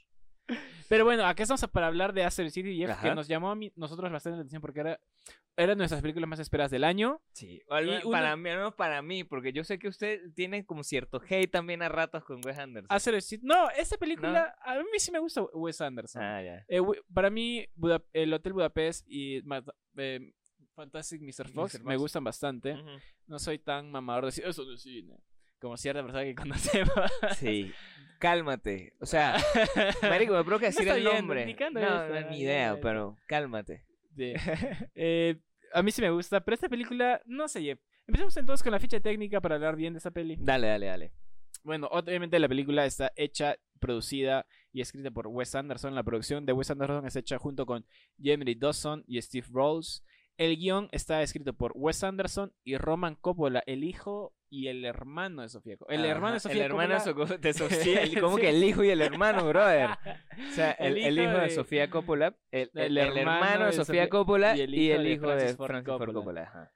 Pero 0.88 1.04
bueno, 1.04 1.24
acá 1.26 1.42
estamos 1.42 1.64
para 1.72 1.88
hablar 1.88 2.12
de 2.12 2.22
Asteroid 2.24 2.52
City, 2.52 2.76
Jeff, 2.76 2.90
que 3.00 3.14
nos 3.14 3.26
llamó 3.28 3.50
a 3.50 3.54
mí- 3.56 3.72
nosotros 3.74 4.10
bastante 4.12 4.36
la 4.36 4.40
atención 4.42 4.62
porque 4.62 4.80
era, 4.80 5.00
era 5.56 5.74
nuestras 5.74 6.00
películas 6.00 6.28
más 6.28 6.38
esperadas 6.38 6.70
del 6.70 6.84
año. 6.84 7.20
Sí, 7.32 7.60
para 7.68 7.84
mí, 7.84 7.92
al 8.30 8.36
menos 8.38 8.74
para 8.74 9.02
mí, 9.02 9.24
porque 9.24 9.52
yo 9.52 9.64
sé 9.64 9.78
que 9.80 9.88
usted 9.88 10.20
tiene 10.34 10.64
como 10.64 10.84
cierto 10.84 11.20
hate 11.28 11.50
también 11.50 11.82
a 11.82 11.88
ratos 11.88 12.22
con 12.22 12.40
Wes 12.44 12.56
Anderson. 12.58 12.86
Asteroid 12.90 13.20
City. 13.22 13.44
No, 13.44 13.68
esta 13.70 13.96
película, 13.96 14.54
a 14.62 14.76
mí 14.76 14.84
sí 14.98 15.10
me 15.10 15.18
gusta 15.18 15.42
Wes 15.54 15.80
Anderson. 15.80 16.22
Ah, 16.22 16.40
ya. 16.42 16.64
Eh, 16.68 16.80
para 17.12 17.30
mí, 17.30 17.66
Buda- 17.74 18.04
el 18.12 18.32
Hotel 18.32 18.52
Budapest 18.52 19.04
y 19.08 19.42
eh, 19.96 20.32
Fantastic 20.74 21.20
Mr. 21.22 21.48
Fox 21.48 21.74
Mr. 21.80 21.84
me 21.84 21.96
gustan 21.96 22.22
bastante. 22.22 22.76
No 23.26 23.38
soy 23.40 23.58
tan 23.58 23.90
mamador 23.90 24.24
de 24.24 24.26
decir, 24.28 24.44
eso 24.46 24.62
no 24.64 24.72
es 24.74 24.82
cine. 24.82 25.16
Como 25.60 25.76
cierta 25.76 26.02
persona 26.02 26.24
que 26.24 26.34
conocemos. 26.34 26.94
Sí. 27.36 27.72
Cálmate. 28.18 28.94
O 29.00 29.06
sea, 29.06 29.36
Marico, 30.02 30.34
me 30.34 30.44
provoca 30.44 30.66
No 30.66 30.68
decir 30.68 30.82
está 30.82 30.96
el 30.96 31.02
bien, 31.02 31.16
nombre. 31.16 31.56
No, 31.72 31.80
eso, 31.80 32.20
no, 32.20 32.30
ni 32.30 32.40
idea, 32.40 32.78
pero 32.80 33.16
cálmate. 33.26 33.84
Sí. 34.16 34.32
Eh, 34.94 35.36
a 35.72 35.82
mí 35.82 35.90
sí 35.90 36.00
me 36.00 36.10
gusta, 36.10 36.40
pero 36.40 36.54
esta 36.54 36.68
película, 36.68 37.20
no 37.26 37.48
sé. 37.48 37.78
Empecemos 38.06 38.36
entonces 38.36 38.62
con 38.62 38.72
la 38.72 38.78
ficha 38.78 39.00
técnica 39.00 39.40
para 39.40 39.56
hablar 39.56 39.76
bien 39.76 39.92
de 39.92 39.98
esta 39.98 40.10
peli. 40.10 40.36
Dale, 40.38 40.68
dale, 40.68 40.86
dale. 40.86 41.12
Bueno, 41.64 41.88
obviamente 41.90 42.38
la 42.38 42.48
película 42.48 42.86
está 42.86 43.12
hecha, 43.16 43.56
producida 43.80 44.46
y 44.72 44.80
escrita 44.80 45.10
por 45.10 45.26
Wes 45.26 45.54
Anderson. 45.54 45.94
La 45.94 46.04
producción 46.04 46.46
de 46.46 46.52
Wes 46.52 46.70
Anderson 46.70 47.04
es 47.06 47.16
hecha 47.16 47.38
junto 47.38 47.66
con 47.66 47.84
Jeremy 48.22 48.54
Dawson 48.54 49.04
y 49.06 49.20
Steve 49.20 49.48
Rolls. 49.52 50.04
El 50.38 50.56
guion 50.58 50.88
está 50.92 51.22
escrito 51.22 51.54
por 51.54 51.72
Wes 51.74 52.04
Anderson 52.04 52.52
y 52.64 52.76
Roman 52.76 53.14
Coppola, 53.14 53.62
el 53.66 53.84
hijo 53.84 54.34
y 54.50 54.68
el 54.68 54.84
hermano 54.84 55.42
de 55.42 55.48
Sofía 55.48 55.76
Coppola. 55.76 55.94
El 55.96 56.02
Ajá, 56.04 56.10
hermano 56.12 56.34
de 56.34 56.40
Sofía 56.40 56.64
El 56.64 56.70
hermano 56.70 56.94
Coppola- 56.98 57.38
de 57.38 57.52
Sofía. 57.54 58.02
el- 58.02 58.20
¿Cómo 58.20 58.36
Sí. 58.36 58.42
que 58.42 58.48
el 58.50 58.62
hijo 58.64 58.84
y 58.84 58.90
el 58.90 59.00
hermano, 59.02 59.48
brother? 59.48 59.90
O 59.90 60.50
sea, 60.52 60.70
el, 60.78 60.98
el 60.98 61.18
hijo 61.18 61.32
de 61.32 61.40
de- 61.40 61.50
Sofía 61.50 61.88
Coppola, 61.90 62.36
el, 62.50 62.70
hermano 62.98 63.66
de 63.66 63.72
Sofía 63.72 64.08
Coppola 64.08 64.56
y 64.56 64.60
el 64.60 64.74
hijo 65.06 65.28
de 65.30 65.36
Francis 65.36 65.56
Ford 65.56 65.66
Francis 65.68 65.86
Ford 65.86 65.98
Coppola. 65.98 66.12
Coppola. 66.14 66.42
ajá. 66.42 66.72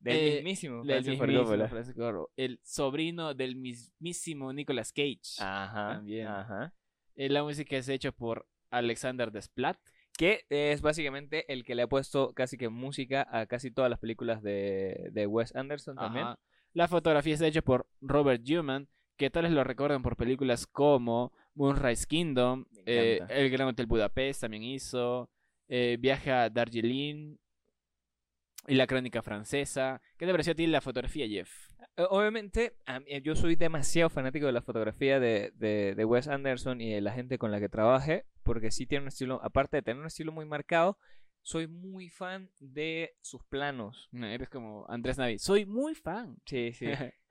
Del 0.00 0.16
Eh, 0.16 0.34
mismísimo 0.36 0.84
del 0.84 1.02
Francis 1.02 1.18
Ford 1.18 1.34
Coppola. 1.34 2.26
El 2.36 2.60
sobrino 2.62 3.34
del 3.34 3.56
mismísimo 3.56 4.52
Nicolas 4.52 4.92
Cage. 4.92 5.20
Ajá, 5.40 5.94
También. 5.94 6.26
ajá. 6.28 6.72
Eh, 7.16 7.28
la 7.28 7.42
música 7.42 7.76
es 7.76 7.88
hecha 7.88 8.12
por 8.12 8.46
Alexander 8.70 9.32
Desplat. 9.32 9.76
Que 10.16 10.44
es 10.50 10.82
básicamente 10.82 11.50
el 11.52 11.64
que 11.64 11.74
le 11.74 11.82
ha 11.82 11.88
puesto 11.88 12.32
casi 12.34 12.56
que 12.56 12.68
música 12.68 13.26
a 13.30 13.46
casi 13.46 13.70
todas 13.70 13.90
las 13.90 13.98
películas 13.98 14.42
de, 14.42 15.08
de 15.12 15.26
Wes 15.26 15.54
Anderson 15.56 15.96
también. 15.96 16.26
Ajá. 16.26 16.38
La 16.74 16.88
fotografía 16.88 17.34
está 17.34 17.46
hecha 17.46 17.62
por 17.62 17.86
Robert 18.00 18.42
Newman, 18.42 18.88
que 19.16 19.30
tal 19.30 19.44
vez 19.44 19.52
lo 19.52 19.62
recuerdan 19.64 20.02
por 20.02 20.16
películas 20.16 20.66
como 20.66 21.32
Moonrise 21.54 22.06
Kingdom, 22.06 22.64
eh. 22.86 23.20
El 23.28 23.50
Gran 23.50 23.68
Hotel 23.68 23.86
Budapest 23.86 24.40
también 24.40 24.62
hizo, 24.62 25.30
eh, 25.68 25.96
Viaje 26.00 26.30
a 26.30 26.48
Darjeeling 26.48 27.36
y 28.66 28.74
La 28.74 28.86
Crónica 28.86 29.22
Francesa. 29.22 30.00
¿Qué 30.16 30.26
te 30.26 30.32
pareció 30.32 30.52
a 30.52 30.56
ti 30.56 30.66
la 30.66 30.80
fotografía, 30.80 31.26
Jeff? 31.26 31.50
Obviamente, 31.96 32.76
yo 33.22 33.34
soy 33.34 33.56
demasiado 33.56 34.08
fanático 34.08 34.46
de 34.46 34.52
la 34.52 34.62
fotografía 34.62 35.20
de, 35.20 35.52
de, 35.54 35.94
de 35.94 36.04
Wes 36.04 36.28
Anderson 36.28 36.80
y 36.80 36.92
de 36.92 37.00
la 37.00 37.12
gente 37.12 37.38
con 37.38 37.50
la 37.50 37.60
que 37.60 37.68
trabaje, 37.68 38.24
porque 38.42 38.70
sí 38.70 38.86
tiene 38.86 39.02
un 39.02 39.08
estilo, 39.08 39.40
aparte 39.42 39.76
de 39.76 39.82
tener 39.82 40.00
un 40.00 40.06
estilo 40.06 40.32
muy 40.32 40.46
marcado, 40.46 40.96
soy 41.42 41.66
muy 41.66 42.08
fan 42.08 42.50
de 42.60 43.16
sus 43.20 43.42
planos. 43.44 44.08
No, 44.12 44.26
Eres 44.26 44.48
como 44.48 44.86
Andrés 44.88 45.18
Navi. 45.18 45.38
Soy 45.38 45.66
muy 45.66 45.94
fan. 45.94 46.36
Sí, 46.46 46.72
sí. 46.72 46.86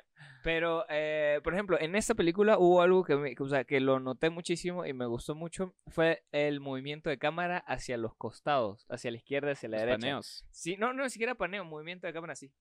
Pero, 0.44 0.86
eh, 0.90 1.40
por 1.44 1.54
ejemplo, 1.54 1.80
en 1.80 1.96
esta 1.96 2.16
película 2.16 2.58
hubo 2.58 2.82
algo 2.82 3.04
que, 3.04 3.16
me- 3.16 3.36
que, 3.36 3.44
o 3.44 3.48
sea, 3.50 3.64
que 3.64 3.80
lo 3.80 4.00
noté 4.00 4.30
muchísimo 4.30 4.86
y 4.86 4.94
me 4.94 5.06
gustó 5.06 5.36
mucho, 5.36 5.76
fue 5.88 6.24
el 6.32 6.60
movimiento 6.60 7.10
de 7.10 7.18
cámara 7.20 7.60
hacia 7.60 7.98
los 7.98 8.16
costados, 8.16 8.86
hacia 8.90 9.12
la 9.12 9.18
izquierda, 9.18 9.52
hacia 9.52 9.70
la 9.70 9.78
Los 9.78 9.86
derecha. 9.86 10.00
paneos. 10.00 10.46
Sí, 10.52 10.78
no, 10.78 10.94
no, 10.94 11.04
ni 11.04 11.10
siquiera 11.10 11.36
paneo, 11.36 11.64
movimiento 11.66 12.08
de 12.08 12.14
cámara 12.14 12.34
así. 12.34 12.52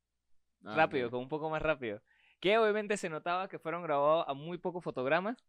Ah, 0.64 0.76
rápido, 0.76 1.07
ok. 1.07 1.11
como 1.12 1.23
un 1.23 1.29
poco 1.31 1.49
más 1.49 1.62
rápido. 1.62 2.02
Que 2.38 2.59
obviamente 2.59 2.97
se 2.97 3.09
notaba 3.09 3.49
que 3.49 3.59
fueron 3.59 3.83
grabados 3.83 4.25
a 4.29 4.35
muy 4.35 4.59
pocos 4.59 4.85
fotogramas. 4.85 5.43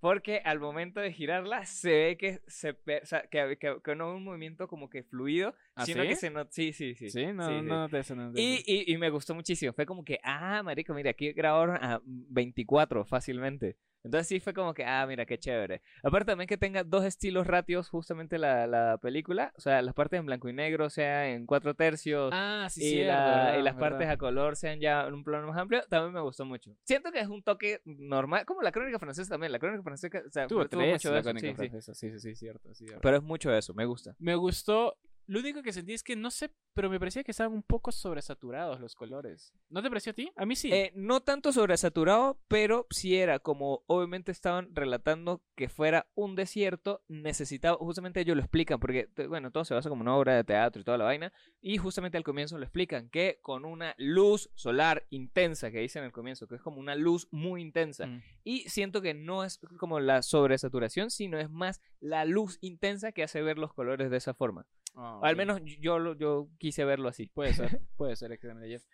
Porque 0.00 0.42
al 0.44 0.60
momento 0.60 1.00
de 1.00 1.12
girarla 1.12 1.64
se 1.64 1.88
ve 1.90 2.16
que 2.18 2.42
se 2.46 2.70
o 2.72 3.06
sea, 3.06 3.22
que, 3.28 3.56
que- 3.58 3.78
que 3.82 3.94
no 3.96 4.10
es 4.10 4.16
un 4.16 4.24
movimiento 4.24 4.68
como 4.68 4.90
que 4.90 5.02
fluido, 5.02 5.54
¿Ah, 5.76 5.86
sino 5.86 6.02
sí? 6.02 6.08
que 6.08 6.16
se 6.16 6.30
nota. 6.30 6.50
Sí, 6.52 6.72
sí, 6.72 6.94
sí. 6.94 7.10
Sí, 7.10 7.26
no, 7.32 7.48
sí, 7.48 7.60
sí. 7.60 7.66
no 7.66 7.78
noté 7.80 7.98
eso, 7.98 8.14
no 8.14 8.30
Y, 8.38 8.62
y, 8.66 8.92
y 8.92 8.96
me 8.98 9.10
gustó 9.10 9.34
muchísimo. 9.34 9.72
Fue 9.72 9.86
como 9.86 10.04
que, 10.04 10.18
ah, 10.22 10.62
marico, 10.62 10.94
mira, 10.94 11.10
aquí 11.10 11.32
grabaron 11.32 11.76
a 11.76 12.00
24 12.04 13.04
fácilmente. 13.04 13.76
Entonces 14.04 14.28
sí 14.28 14.38
fue 14.38 14.52
como 14.52 14.74
que, 14.74 14.84
ah, 14.84 15.06
mira, 15.06 15.24
qué 15.24 15.38
chévere. 15.38 15.80
Aparte 16.02 16.26
también 16.26 16.46
que 16.46 16.58
tenga 16.58 16.84
dos 16.84 17.04
estilos 17.06 17.46
ratios 17.46 17.88
justamente 17.88 18.36
la, 18.36 18.66
la 18.66 18.98
película. 18.98 19.50
O 19.56 19.62
sea, 19.62 19.80
las 19.80 19.94
partes 19.94 20.20
en 20.20 20.26
blanco 20.26 20.46
y 20.50 20.52
negro, 20.52 20.84
o 20.84 20.90
sea, 20.90 21.30
en 21.30 21.46
cuatro 21.46 21.74
tercios. 21.74 22.30
Ah, 22.34 22.68
sí, 22.70 22.82
y, 22.84 22.90
cierto, 22.90 23.12
la- 23.12 23.24
verdad, 23.24 23.58
y 23.58 23.62
las 23.62 23.74
verdad. 23.76 23.88
partes 23.90 24.08
a 24.10 24.16
color 24.18 24.56
sean 24.56 24.78
ya 24.78 25.06
en 25.06 25.14
un 25.14 25.24
plano 25.24 25.46
más 25.48 25.56
amplio, 25.56 25.82
también 25.88 26.12
me 26.12 26.20
gustó 26.20 26.44
mucho. 26.44 26.76
Siento 26.84 27.10
que 27.12 27.20
es 27.20 27.28
un 27.28 27.42
toque 27.42 27.80
normal, 27.86 28.44
como 28.44 28.60
la 28.60 28.72
crónica 28.72 28.98
francesa 28.98 29.30
también. 29.30 29.50
La 29.52 29.58
crónica 29.58 29.82
francesa, 29.82 30.22
o 30.26 30.30
sea, 30.30 30.46
Tuvo 30.48 30.68
tuvo 30.68 30.82
tres, 30.82 30.92
mucho 30.92 31.08
de 31.08 31.14
la 31.14 31.20
eso, 31.20 31.30
crónica 31.30 31.46
sí, 31.48 31.52
sí. 31.54 31.68
francesa. 31.70 31.94
Sí, 31.94 32.10
sí, 32.10 32.18
sí, 32.20 32.34
cierto, 32.36 32.74
sí, 32.74 32.84
cierto. 32.84 33.00
Pero 33.00 33.16
es 33.16 33.22
mucho 33.22 33.54
eso, 33.54 33.72
me 33.72 33.86
gusta. 33.86 34.14
Me 34.18 34.34
gustó. 34.34 34.98
Lo 35.26 35.40
único 35.40 35.62
que 35.62 35.72
sentí 35.72 35.92
es 35.94 36.02
que 36.02 36.16
no 36.16 36.30
sé, 36.30 36.50
pero 36.74 36.90
me 36.90 36.98
parecía 36.98 37.24
que 37.24 37.30
estaban 37.30 37.52
un 37.52 37.62
poco 37.62 37.92
sobresaturados 37.92 38.80
los 38.80 38.94
colores. 38.94 39.52
¿No 39.70 39.82
te 39.82 39.88
pareció 39.88 40.10
a 40.10 40.14
ti? 40.14 40.30
A 40.36 40.44
mí 40.44 40.54
sí. 40.56 40.70
Eh, 40.72 40.92
no 40.94 41.20
tanto 41.22 41.52
sobresaturado, 41.52 42.38
pero 42.48 42.86
sí 42.90 43.16
era 43.16 43.38
como, 43.38 43.82
obviamente 43.86 44.32
estaban 44.32 44.74
relatando 44.74 45.42
que 45.54 45.68
fuera 45.68 46.06
un 46.14 46.34
desierto, 46.36 47.02
necesitaba, 47.08 47.76
justamente 47.78 48.20
ellos 48.20 48.36
lo 48.36 48.42
explican, 48.42 48.78
porque, 48.80 49.08
bueno, 49.28 49.50
todo 49.50 49.64
se 49.64 49.74
basa 49.74 49.88
como 49.88 50.02
una 50.02 50.16
obra 50.16 50.34
de 50.34 50.44
teatro 50.44 50.80
y 50.80 50.84
toda 50.84 50.98
la 50.98 51.04
vaina, 51.04 51.32
y 51.60 51.78
justamente 51.78 52.16
al 52.18 52.24
comienzo 52.24 52.58
lo 52.58 52.64
explican, 52.64 53.08
que 53.08 53.38
con 53.40 53.64
una 53.64 53.94
luz 53.98 54.50
solar 54.54 55.06
intensa, 55.10 55.70
que 55.70 55.78
dicen 55.80 56.04
al 56.04 56.12
comienzo, 56.12 56.46
que 56.48 56.56
es 56.56 56.62
como 56.62 56.78
una 56.80 56.94
luz 56.96 57.28
muy 57.30 57.62
intensa, 57.62 58.06
Mm. 58.06 58.22
y 58.44 58.68
siento 58.68 59.00
que 59.00 59.14
no 59.14 59.44
es 59.44 59.58
como 59.78 60.00
la 60.00 60.22
sobresaturación, 60.22 61.10
sino 61.10 61.38
es 61.38 61.50
más 61.50 61.80
la 62.00 62.24
luz 62.24 62.58
intensa 62.60 63.12
que 63.12 63.22
hace 63.22 63.40
ver 63.42 63.58
los 63.58 63.72
colores 63.72 64.10
de 64.10 64.16
esa 64.16 64.34
forma. 64.34 64.66
Ah, 64.94 65.20
Al 65.22 65.36
menos 65.36 65.60
yo, 65.80 66.14
yo 66.14 66.48
quise 66.58 66.84
verlo 66.84 67.08
así. 67.08 67.26
Puede 67.28 67.52
ser, 67.54 67.80
puede 67.96 68.16
ser, 68.16 68.32
exactamente. 68.32 68.84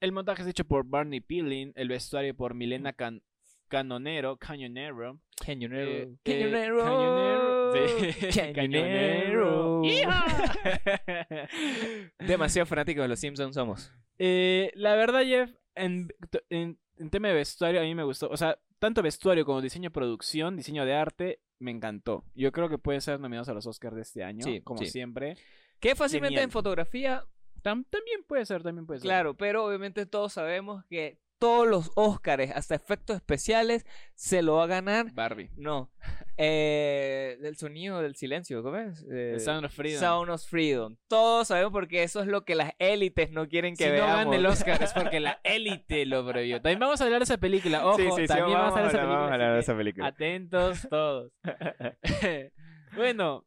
El 0.00 0.12
montaje 0.12 0.42
es 0.42 0.48
hecho 0.48 0.64
por 0.64 0.84
Barney 0.86 1.20
Peeling, 1.20 1.72
el 1.76 1.88
vestuario 1.88 2.34
por 2.34 2.54
Milena 2.54 2.92
Can- 2.92 3.22
Canonero, 3.68 4.36
Cañonero. 4.36 5.20
Cañonero. 5.44 5.90
Eh, 5.90 6.16
eh, 6.24 6.32
Cañonero. 6.32 6.84
Cañonero. 6.84 7.72
Cañonero. 8.54 9.82
Demasiado 12.18 12.66
fanático 12.66 13.02
de 13.02 13.08
los 13.08 13.18
Simpsons 13.20 13.54
somos. 13.54 13.92
Eh, 14.18 14.70
la 14.74 14.94
verdad, 14.94 15.22
Jeff, 15.24 15.50
en, 15.74 16.08
en, 16.50 16.78
en 16.98 17.10
tema 17.10 17.28
de 17.28 17.34
vestuario, 17.34 17.80
a 17.80 17.84
mí 17.84 17.94
me 17.94 18.04
gustó. 18.04 18.28
O 18.30 18.36
sea, 18.36 18.58
tanto 18.78 19.02
vestuario 19.02 19.44
como 19.44 19.60
diseño 19.60 19.88
de 19.90 19.94
producción, 19.94 20.56
diseño 20.56 20.84
de 20.84 20.94
arte, 20.94 21.40
me 21.58 21.70
encantó. 21.70 22.24
Yo 22.34 22.52
creo 22.52 22.68
que 22.68 22.78
pueden 22.78 23.00
ser 23.00 23.18
nominados 23.20 23.48
a 23.48 23.54
los 23.54 23.66
Oscars 23.66 23.96
de 23.96 24.02
este 24.02 24.22
año, 24.24 24.44
Sí, 24.44 24.60
como 24.60 24.80
sí. 24.80 24.86
siempre. 24.86 25.36
Que 25.80 25.94
fácilmente 25.94 26.34
Genial. 26.34 26.44
en 26.44 26.50
fotografía, 26.50 27.24
Tam- 27.62 27.86
también 27.88 28.22
puede 28.26 28.44
ser, 28.46 28.62
también 28.62 28.86
puede 28.86 29.00
ser. 29.00 29.06
claro, 29.08 29.34
pero 29.34 29.64
obviamente 29.64 30.04
todos 30.06 30.32
sabemos 30.34 30.84
que 30.86 31.18
todos 31.38 31.66
los 31.66 31.90
Oscars, 31.96 32.50
hasta 32.54 32.74
efectos 32.74 33.16
especiales, 33.16 33.84
se 34.14 34.42
lo 34.42 34.56
va 34.56 34.64
a 34.64 34.66
ganar. 34.68 35.12
Barbie. 35.12 35.50
No. 35.56 35.90
Eh, 36.36 37.36
del 37.40 37.56
sonido 37.56 38.00
del 38.00 38.16
silencio, 38.16 38.62
¿cómo 38.62 38.76
es? 38.76 39.04
Eh, 39.10 39.38
Sound 39.38 39.66
of 39.66 39.72
Freedom. 39.74 40.00
Sound 40.00 40.30
of 40.30 40.42
Freedom. 40.44 40.96
Todos 41.06 41.48
sabemos 41.48 41.72
porque 41.72 42.02
eso 42.02 42.20
es 42.20 42.26
lo 42.26 42.44
que 42.44 42.54
las 42.54 42.72
élites 42.78 43.30
no 43.30 43.46
quieren 43.48 43.76
que 43.76 43.84
si 43.84 43.90
no 43.90 43.96
veamos. 43.96 44.24
gana 44.24 44.36
el 44.36 44.46
Oscar 44.46 44.82
es 44.82 44.92
porque 44.92 45.20
la 45.20 45.40
élite 45.44 46.06
lo 46.06 46.26
prohibió. 46.26 46.60
También 46.60 46.80
vamos 46.80 47.00
a 47.00 47.04
hablar 47.04 47.20
de 47.20 47.24
esa 47.24 47.38
película. 47.38 47.86
Ojo, 47.86 47.98
Sí, 47.98 48.04
sí, 48.16 48.22
sí, 48.22 48.26
también 48.26 48.58
vamos, 48.58 48.76
a 48.76 48.78
hablar 48.78 48.82
de 48.84 48.88
esa 48.88 48.98
película. 48.98 49.16
vamos 49.16 49.30
a 49.30 49.34
hablar 49.34 49.54
de 49.54 49.60
esa 49.60 49.76
película. 49.76 50.06
Atentos 50.06 50.88
todos. 50.90 51.32
bueno, 52.96 53.46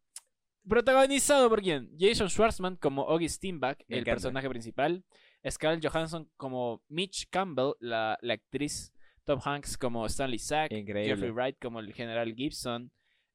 protagonizado 0.67 1.49
por 1.49 1.61
quién? 1.61 1.89
Jason 1.99 2.29
Schwartzman 2.29 2.75
como 2.75 3.03
Augie 3.09 3.29
Steinbach, 3.29 3.79
el 3.87 3.99
encanta. 3.99 4.11
personaje 4.11 4.49
principal. 4.49 5.03
Scarlett 5.49 5.85
Johansson 5.85 6.29
como 6.37 6.83
Mitch 6.89 7.27
Campbell, 7.29 7.73
la, 7.79 8.17
la 8.21 8.33
actriz. 8.33 8.91
Tom 9.23 9.39
Hanks 9.43 9.77
como 9.77 10.05
Stanley 10.05 10.39
Sack. 10.39 10.71
Increíble. 10.71 11.13
Jeffrey 11.15 11.31
Wright 11.31 11.57
como 11.61 11.79
el 11.81 11.93
general 11.93 12.33
Gibson. 12.33 12.91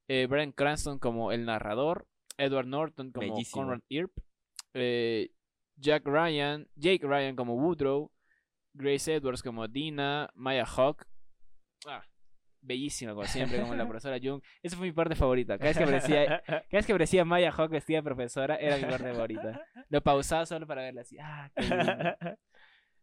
Eh, 0.07 0.25
Brian 0.27 0.51
Cranston 0.51 0.97
como 0.99 1.31
el 1.31 1.45
narrador. 1.45 2.07
Edward 2.37 2.65
Norton 2.67 3.11
como 3.11 3.33
Bellísimo. 3.35 3.61
Conrad 3.63 3.81
Earp. 3.89 4.11
eh, 4.73 5.29
Jack 5.75 6.03
Ryan, 6.05 6.67
Jake 6.75 7.05
Ryan 7.05 7.35
como 7.35 7.55
Woodrow. 7.55 8.11
Grace 8.73 9.13
Edwards 9.13 9.43
como 9.43 9.67
Dina. 9.67 10.29
Maya 10.33 10.65
Hawk. 10.65 11.05
Ah, 11.85 12.03
bellísima 12.63 13.13
como 13.13 13.25
siempre, 13.25 13.59
como 13.59 13.75
la 13.75 13.85
profesora 13.87 14.17
Jung. 14.21 14.41
Esa 14.61 14.77
fue 14.77 14.87
mi 14.87 14.93
parte 14.93 15.15
favorita. 15.15 15.57
Cada 15.57 15.69
vez 15.69 15.77
que 15.77 15.83
aparecía, 15.83 16.43
cada 16.45 16.65
vez 16.71 16.85
que 16.85 16.91
aparecía 16.91 17.25
Maya 17.25 17.51
Hawk 17.51 17.71
vestida 17.71 17.97
de 17.97 18.03
profesora, 18.03 18.55
era 18.55 18.77
mi 18.77 18.83
parte 18.83 19.11
favorita. 19.11 19.61
Lo 19.89 20.01
pausaba 20.01 20.45
solo 20.45 20.65
para 20.65 20.81
verla 20.81 21.01
así. 21.01 21.17
Ah, 21.19 21.51
qué 21.55 21.61
lindo. 21.61 21.85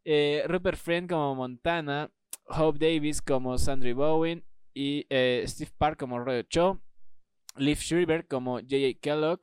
Eh, 0.02 0.44
Rupert 0.46 0.78
Friend 0.78 1.10
como 1.10 1.34
Montana, 1.34 2.10
Hope 2.46 2.78
Davis 2.78 3.20
como 3.20 3.58
Sandra 3.58 3.92
Bowen 3.92 4.42
y 4.72 5.06
eh, 5.10 5.44
Steve 5.46 5.70
Park 5.76 5.98
como 5.98 6.18
Roy 6.18 6.42
Cho. 6.48 6.80
Liv 7.56 7.78
Schreiber 7.78 8.26
como 8.26 8.60
J.J. 8.60 8.98
Kellogg 9.00 9.40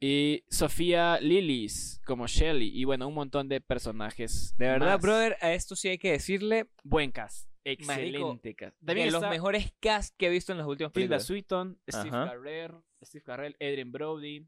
y 0.00 0.44
Sofía 0.48 1.18
Lillis 1.20 2.00
como 2.04 2.26
Shelly 2.26 2.70
y 2.74 2.84
bueno, 2.84 3.08
un 3.08 3.14
montón 3.14 3.48
de 3.48 3.60
personajes. 3.60 4.54
De 4.56 4.66
verdad, 4.66 4.94
más. 4.94 5.02
brother, 5.02 5.36
a 5.40 5.52
esto 5.52 5.74
sí 5.76 5.88
hay 5.88 5.98
que 5.98 6.12
decirle 6.12 6.68
Buen 6.82 7.10
cast. 7.10 7.50
Excelente 7.72 8.54
cast. 8.54 8.76
de 8.80 9.10
los 9.10 9.22
mejores 9.22 9.72
cast 9.80 10.14
que 10.16 10.26
he 10.26 10.30
visto 10.30 10.52
en 10.52 10.58
las 10.58 10.66
últimas 10.66 10.92
Tilda 10.92 11.16
películas. 11.18 11.24
Swinton, 11.26 11.80
Steve. 11.88 12.10
Carell, 12.10 12.72
Steve 13.04 13.24
Carell, 13.24 13.56
Adrian 13.60 13.92
Brody, 13.92 14.46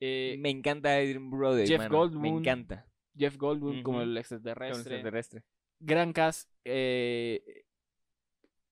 eh, 0.00 0.36
Me 0.38 0.50
encanta 0.50 0.94
Adrian 0.96 1.30
Brody, 1.30 1.66
Jeff 1.66 1.78
mano, 1.78 1.90
Me 1.90 1.96
Goldblum, 1.96 2.38
encanta. 2.38 2.86
Jeff 3.16 3.36
Goldblum 3.36 3.82
como 3.82 4.00
el 4.00 4.08
Como 4.08 4.18
extraterrestre. 4.18 4.78
extraterrestre. 4.80 5.42
Gran 5.78 6.12
cast. 6.12 6.48
eh, 6.64 7.42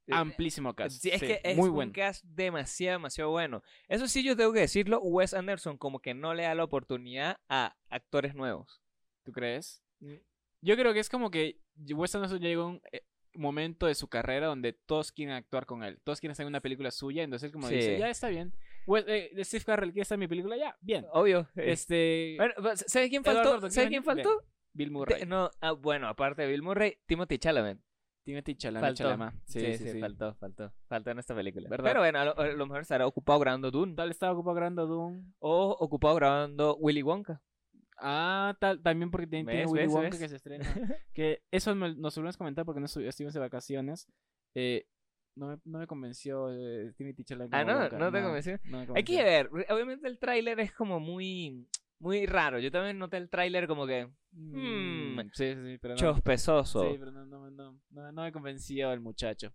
Eh, 0.06 0.14
amplísimo 0.14 0.74
cast. 0.74 1.02
Sí, 1.02 1.10
es 1.10 1.20
sí, 1.20 1.26
que 1.26 1.40
es 1.44 1.54
muy 1.58 1.68
un 1.68 1.74
bueno. 1.74 1.92
cast 1.92 2.24
demasiado, 2.24 2.98
demasiado 2.98 3.28
bueno. 3.30 3.62
Eso 3.88 4.08
sí, 4.08 4.22
yo 4.24 4.34
tengo 4.36 4.54
que 4.54 4.60
decirlo, 4.60 5.00
Wes 5.02 5.34
Anderson 5.34 5.76
como 5.76 6.00
que 6.00 6.14
no 6.14 6.32
le 6.32 6.44
da 6.44 6.54
la 6.54 6.64
oportunidad 6.64 7.38
a 7.50 7.76
actores 7.90 8.34
nuevos. 8.34 8.80
¿Tú 9.24 9.32
crees? 9.32 9.82
Mm. 10.00 10.14
Yo 10.62 10.76
creo 10.76 10.94
que 10.94 11.00
es 11.00 11.10
como 11.10 11.30
que 11.30 11.60
Wes 11.94 12.14
Anderson 12.14 12.40
llegó 12.40 12.62
a 12.62 12.66
un 12.68 12.82
eh, 12.90 13.02
momento 13.38 13.86
de 13.86 13.94
su 13.94 14.08
carrera 14.08 14.46
donde 14.48 14.72
todos 14.72 15.12
quieren 15.12 15.34
actuar 15.34 15.64
con 15.66 15.82
él. 15.84 15.98
Todos 16.04 16.20
quieren 16.20 16.32
hacer 16.32 16.46
una 16.46 16.60
película 16.60 16.90
suya. 16.90 17.22
Entonces, 17.22 17.50
como 17.52 17.68
Sí. 17.68 17.76
dice, 17.76 17.98
ya 17.98 18.10
está 18.10 18.28
bien. 18.28 18.52
Wes- 18.86 19.04
eh, 19.08 19.30
Steve 19.44 19.64
Carell 19.64 19.92
quiere 19.92 20.06
en 20.14 20.20
mi 20.20 20.28
película, 20.28 20.56
ya, 20.56 20.76
bien. 20.80 21.06
Obvio. 21.12 21.48
Este. 21.56 22.34
Bueno, 22.38 22.54
pues, 22.60 22.84
¿sabes 22.86 23.08
quién 23.10 23.22
faltó? 23.24 23.60
¿Sabes 23.70 23.88
¿quién 23.88 24.02
faltó? 24.04 24.42
Bill 24.72 24.90
Murray. 24.90 25.24
No, 25.26 25.50
ah, 25.60 25.72
bueno, 25.72 26.08
aparte 26.08 26.42
de 26.42 26.48
Bill 26.48 26.62
Murray, 26.62 26.98
Timothy 27.06 27.38
Chalamet. 27.38 27.78
Timothy 28.24 28.54
Chalamet. 28.56 28.88
Faltó. 28.88 29.04
Chalamet. 29.04 29.34
Sí, 29.46 29.60
Sí, 29.60 29.88
sí, 29.90 30.00
faltó, 30.00 30.34
faltó. 30.34 30.72
Faltó 30.86 31.10
en 31.10 31.18
esta 31.18 31.34
película. 31.34 31.68
¿Verdad? 31.68 31.84
Pero 31.84 32.00
bueno, 32.00 32.18
a 32.20 32.24
lo, 32.26 32.38
a 32.38 32.46
lo 32.48 32.66
mejor 32.66 32.82
estará 32.82 33.06
ocupado 33.06 33.38
grabando 33.38 33.70
Dune. 33.70 33.94
Tal 33.94 34.10
estaba 34.10 34.32
ocupado 34.32 34.54
grabando 34.54 34.86
Doom. 34.86 35.32
O 35.38 35.70
ocupado 35.80 36.14
grabando 36.16 36.76
Willy 36.76 37.02
Wonka. 37.02 37.40
Ah, 38.00 38.56
tal, 38.60 38.82
también 38.82 39.10
porque 39.10 39.26
tiene, 39.26 39.44
tiene 39.44 39.62
¿Ves, 39.64 39.72
Willy 39.72 39.84
ves, 39.84 39.92
Wonka 39.92 40.08
ves? 40.10 40.18
que 40.20 40.28
se 40.28 40.36
estrena. 40.36 40.64
que 41.14 41.42
eso 41.50 41.74
me- 41.74 41.94
nos 41.96 42.14
volvemos 42.14 42.36
a 42.36 42.38
comentar 42.38 42.64
porque 42.64 42.80
no 42.80 42.86
estu- 42.86 43.02
estuvimos 43.06 43.34
de 43.34 43.40
vacaciones. 43.40 44.06
Eh, 44.54 44.86
no, 45.36 45.48
me, 45.48 45.58
no 45.64 45.78
me 45.78 45.86
convenció 45.86 46.52
eh, 46.52 46.92
Chalamet. 47.24 47.52
Ah, 47.54 47.64
no, 47.64 47.78
Wonka, 47.78 47.98
no 47.98 48.12
te 48.12 48.22
convenció. 48.22 48.58
no 48.64 48.78
me 48.78 48.86
Hay 48.96 49.04
que 49.04 49.16
convenció. 49.18 49.24
ver. 49.24 49.50
Obviamente 49.70 50.08
el 50.08 50.18
tráiler 50.18 50.60
es 50.60 50.72
como 50.72 51.00
muy, 51.00 51.68
muy 51.98 52.26
raro. 52.26 52.58
Yo 52.58 52.70
también 52.70 52.98
noté 52.98 53.16
el 53.16 53.28
tráiler 53.30 53.66
como 53.66 53.86
que 53.86 54.08
Mm, 54.30 55.16
Hmm, 55.16 55.20
sí, 55.32 55.54
sí, 55.54 55.78
pero 55.80 55.94
no. 55.94 55.96
chospezoso. 55.96 56.82
Sí, 56.90 56.96
pero 56.98 57.10
no, 57.10 57.24
no, 57.24 57.50
no, 57.50 57.80
no, 57.90 58.12
no 58.12 58.22
me 58.22 58.30
convenció 58.30 58.92
el 58.92 59.00
muchacho. 59.00 59.52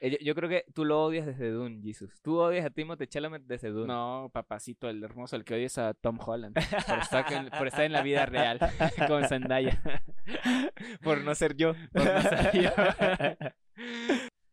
Eh, 0.00 0.10
Yo, 0.10 0.18
yo 0.18 0.34
creo 0.34 0.48
que 0.48 0.64
tú 0.74 0.84
lo 0.84 1.02
odias 1.04 1.26
desde 1.26 1.50
Dune, 1.50 1.80
Jesus. 1.82 2.20
Tú 2.22 2.38
odias 2.38 2.64
a 2.66 2.70
Timothy 2.70 3.06
Chalamet 3.06 3.42
desde 3.42 3.70
Dune. 3.70 3.86
No, 3.86 4.30
papacito, 4.32 4.88
el 4.88 5.02
hermoso, 5.02 5.36
el 5.36 5.44
que 5.44 5.54
odies 5.54 5.78
a 5.78 5.94
Tom 5.94 6.18
Holland. 6.24 6.54
Por 6.54 6.98
estar, 6.98 7.32
en, 7.32 7.50
por 7.50 7.66
estar 7.66 7.84
en 7.84 7.92
la 7.92 8.02
vida 8.02 8.26
real 8.26 8.58
con 9.08 9.26
Zendaya. 9.28 9.82
Por 11.02 11.22
no 11.22 11.34
ser 11.34 11.56
yo. 11.56 11.74
Por 11.92 12.04
no 12.04 12.22
ser 12.22 12.62
yo. 12.62 12.70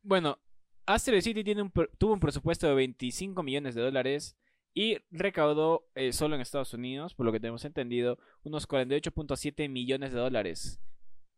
Bueno, 0.01 0.39
Asteroid 0.85 1.21
City 1.21 1.43
tiene 1.43 1.61
un, 1.61 1.71
tuvo 1.97 2.13
un 2.13 2.19
presupuesto 2.19 2.67
de 2.67 2.75
25 2.75 3.41
millones 3.43 3.75
de 3.75 3.81
dólares 3.81 4.37
y 4.73 4.97
recaudó 5.11 5.87
eh, 5.95 6.13
solo 6.13 6.35
en 6.35 6.41
Estados 6.41 6.73
Unidos, 6.73 7.13
por 7.13 7.25
lo 7.25 7.31
que 7.31 7.39
tenemos 7.39 7.63
entendido, 7.63 8.17
unos 8.43 8.67
48.7 8.67 9.69
millones 9.69 10.11
de 10.13 10.19
dólares. 10.19 10.81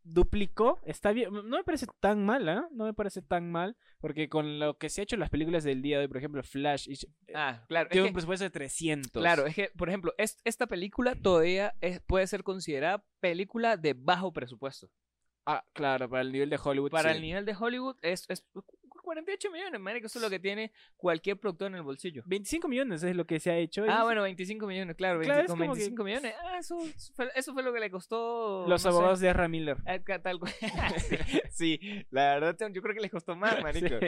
Duplicó, 0.07 0.79
está 0.85 1.11
bien, 1.13 1.33
no 1.33 1.57
me 1.57 1.63
parece 1.63 1.87
tan 1.99 2.23
mal, 2.23 2.47
¿ah? 2.47 2.67
No 2.71 2.85
me 2.85 2.93
parece 2.93 3.23
tan 3.23 3.51
mal, 3.51 3.75
porque 3.99 4.29
con 4.29 4.59
lo 4.59 4.77
que 4.77 4.89
se 4.89 5.01
ha 5.01 5.03
hecho 5.03 5.15
en 5.15 5.19
las 5.19 5.31
películas 5.31 5.63
del 5.63 5.81
día 5.81 5.97
de 5.97 6.03
hoy, 6.03 6.07
por 6.07 6.17
ejemplo, 6.17 6.43
Flash, 6.43 6.87
y- 6.87 6.95
ah, 7.33 7.65
claro. 7.67 7.89
tiene 7.89 8.03
que- 8.05 8.09
un 8.09 8.13
presupuesto 8.13 8.43
de 8.43 8.51
300. 8.51 9.19
Claro, 9.19 9.47
es 9.47 9.55
que, 9.55 9.71
por 9.75 9.89
ejemplo, 9.89 10.13
es- 10.19 10.37
esta 10.43 10.67
película 10.67 11.15
todavía 11.15 11.73
es- 11.81 12.01
puede 12.01 12.27
ser 12.27 12.43
considerada 12.43 13.03
película 13.19 13.77
de 13.77 13.93
bajo 13.93 14.31
presupuesto. 14.31 14.91
Ah, 15.47 15.65
claro, 15.73 16.07
para 16.07 16.21
el 16.21 16.31
nivel 16.31 16.51
de 16.51 16.59
Hollywood. 16.63 16.91
Para 16.91 17.09
sí. 17.09 17.15
el 17.15 17.21
nivel 17.23 17.45
de 17.45 17.55
Hollywood 17.59 17.97
es, 18.03 18.25
es 18.29 18.45
48 19.05 19.51
millones, 19.51 19.79
marico, 19.79 20.07
eso 20.07 20.19
es 20.19 20.23
lo 20.23 20.29
que 20.29 20.39
tiene 20.39 20.71
cualquier 20.97 21.37
productor 21.39 21.67
en 21.69 21.75
el 21.75 21.83
bolsillo. 21.83 22.23
25 22.25 22.67
millones 22.67 23.03
es 23.03 23.15
lo 23.15 23.25
que 23.25 23.39
se 23.39 23.51
ha 23.51 23.57
hecho. 23.57 23.85
Ah, 23.87 24.03
bueno, 24.03 24.23
25 24.23 24.67
millones, 24.67 24.95
claro, 24.97 25.21
Claro, 25.21 25.35
20 25.37 25.41
es 25.45 25.47
con 25.47 25.59
como 25.59 25.73
que- 25.73 25.79
25 25.79 26.03
millones. 26.03 26.33
Ah, 26.43 26.57
eso, 26.59 26.77
eso 26.83 27.13
fue, 27.15 27.29
eso 27.35 27.53
fue 27.53 27.63
lo 27.63 27.71
que 27.71 27.79
le 27.79 27.89
costó. 27.89 28.61
Los 28.67 28.69
no 28.69 28.77
sé, 28.79 28.87
abogados 28.89 29.19
de 29.21 29.29
Ezra 29.29 29.47
Miller. 29.47 29.77
a 29.85 29.99
ca- 29.99 30.21
tal 30.21 30.39
cual. 30.39 30.51
sí, 30.97 31.15
sí, 31.51 32.05
la 32.09 32.33
verdad, 32.39 32.57
yo 32.73 32.81
creo 32.81 32.93
que 32.95 33.01
les 33.01 33.11
costó 33.11 33.35
más, 33.35 33.61
marico. 33.63 33.87
Sí. 33.99 34.07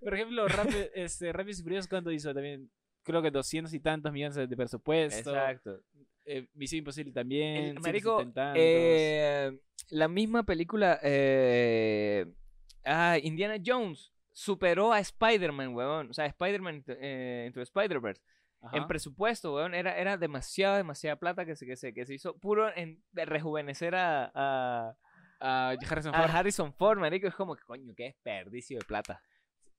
Por 0.00 0.14
ejemplo, 0.14 0.46
Rápido, 0.48 0.80
este, 0.94 1.32
Rápidos 1.32 1.60
y 1.60 1.62
Furiosos, 1.62 1.88
¿cuánto 1.88 2.10
hizo? 2.10 2.34
También 2.34 2.70
creo 3.04 3.22
que 3.22 3.30
200 3.30 3.72
y 3.72 3.80
tantos 3.80 4.12
millones 4.12 4.34
de 4.36 4.56
presupuesto. 4.56 5.30
Exacto. 5.30 5.80
Eh, 6.24 6.46
Misión 6.54 6.78
Imposible 6.78 7.12
también. 7.12 7.56
El- 7.64 7.80
marico, 7.80 8.18
170 8.20 8.30
y 8.30 8.34
tantos. 8.34 8.62
eh, 8.64 9.58
la 9.90 10.08
misma 10.08 10.44
película, 10.44 11.00
eh, 11.02 12.26
ah, 12.84 13.18
Indiana 13.22 13.56
Jones, 13.64 14.11
superó 14.32 14.92
a 14.92 15.00
Spider-Man, 15.00 15.74
weón. 15.74 16.10
O 16.10 16.12
sea, 16.12 16.26
Spider-Man 16.26 16.84
eh, 16.86 17.44
Into 17.46 17.60
Spider-Verse. 17.60 18.22
En 18.72 18.86
presupuesto, 18.86 19.54
weón, 19.54 19.74
era, 19.74 19.98
era 19.98 20.16
demasiada, 20.16 20.76
demasiada 20.76 21.16
plata 21.16 21.44
que 21.44 21.56
se, 21.56 21.66
que 21.66 21.76
se, 21.76 21.92
que 21.92 22.06
se 22.06 22.14
hizo 22.14 22.38
puro 22.38 22.72
en 22.76 23.02
de 23.10 23.24
rejuvenecer 23.24 23.96
a, 23.96 24.30
a, 25.40 25.70
Harrison 25.70 26.14
a 26.14 26.18
Ford. 26.18 26.30
Harrison 26.30 26.72
Ford, 26.74 26.98
marico. 27.00 27.26
Es 27.26 27.34
como 27.34 27.56
que, 27.56 27.64
coño, 27.64 27.92
qué 27.96 28.04
desperdicio 28.04 28.78
de 28.78 28.84
plata. 28.84 29.20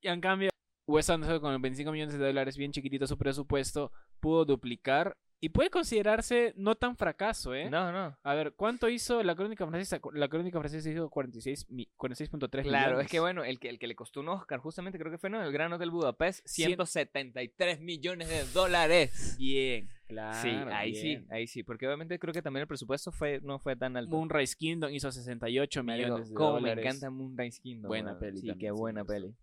Y 0.01 0.09
en 0.09 0.19
cambio, 0.19 0.49
Wes 0.85 1.09
Anderson 1.09 1.39
con 1.39 1.61
25 1.61 1.91
millones 1.93 2.17
de 2.17 2.25
dólares, 2.25 2.57
bien 2.57 2.73
chiquitito 2.73 3.07
su 3.07 3.17
presupuesto, 3.17 3.91
pudo 4.19 4.43
duplicar. 4.43 5.15
Y 5.43 5.49
puede 5.49 5.69
considerarse 5.69 6.53
no 6.55 6.75
tan 6.75 6.95
fracaso, 6.95 7.53
¿eh? 7.53 7.69
No, 7.69 7.91
no. 7.91 8.17
A 8.23 8.33
ver, 8.33 8.53
¿cuánto 8.53 8.87
hizo 8.87 9.21
la 9.23 9.35
crónica 9.35 9.67
francesa? 9.67 9.99
La 10.13 10.29
crónica 10.29 10.57
francesa 10.59 10.89
hizo 10.89 11.09
46 11.09 11.69
mi- 11.69 11.89
46.3 11.97 12.61
Claro, 12.63 12.85
millones. 12.91 13.05
es 13.05 13.11
que 13.11 13.19
bueno, 13.19 13.43
el 13.43 13.59
que, 13.59 13.67
el 13.67 13.77
que 13.77 13.87
le 13.87 13.95
costó 13.95 14.21
un 14.21 14.29
Oscar, 14.29 14.59
justamente 14.59 14.97
creo 14.97 15.11
que 15.11 15.17
fue 15.17 15.29
¿no? 15.29 15.43
el 15.43 15.51
Gran 15.51 15.73
Hotel 15.73 15.91
Budapest, 15.91 16.45
Cien- 16.47 16.67
173 16.67 17.81
millones 17.81 18.29
de 18.29 18.45
dólares. 18.53 19.35
Bien, 19.37 19.89
claro. 20.07 20.41
Sí, 20.41 20.49
ahí 20.71 20.91
bien. 20.91 21.21
sí, 21.23 21.27
ahí 21.29 21.47
sí, 21.47 21.63
porque 21.63 21.87
obviamente 21.87 22.17
creo 22.19 22.33
que 22.33 22.41
también 22.41 22.61
el 22.61 22.67
presupuesto 22.67 23.11
fue 23.11 23.41
no 23.41 23.59
fue 23.59 23.75
tan 23.75 23.97
alto. 23.97 24.15
Moonrise 24.15 24.55
Kingdom 24.57 24.91
hizo 24.93 25.11
68 25.11 25.83
Marico, 25.83 26.07
millones 26.07 26.29
de 26.29 26.35
cómo 26.35 26.53
me 26.53 26.69
dólares. 26.69 26.85
encanta 26.85 27.09
Moonrise 27.09 27.59
Kingdom. 27.61 27.89
Buena 27.89 28.17
peli 28.17 28.39
Sí, 28.39 28.47
también, 28.47 28.59
qué 28.59 28.71
buena 28.71 29.03
me 29.03 29.03
gustó. 29.03 29.13
peli. 29.13 29.35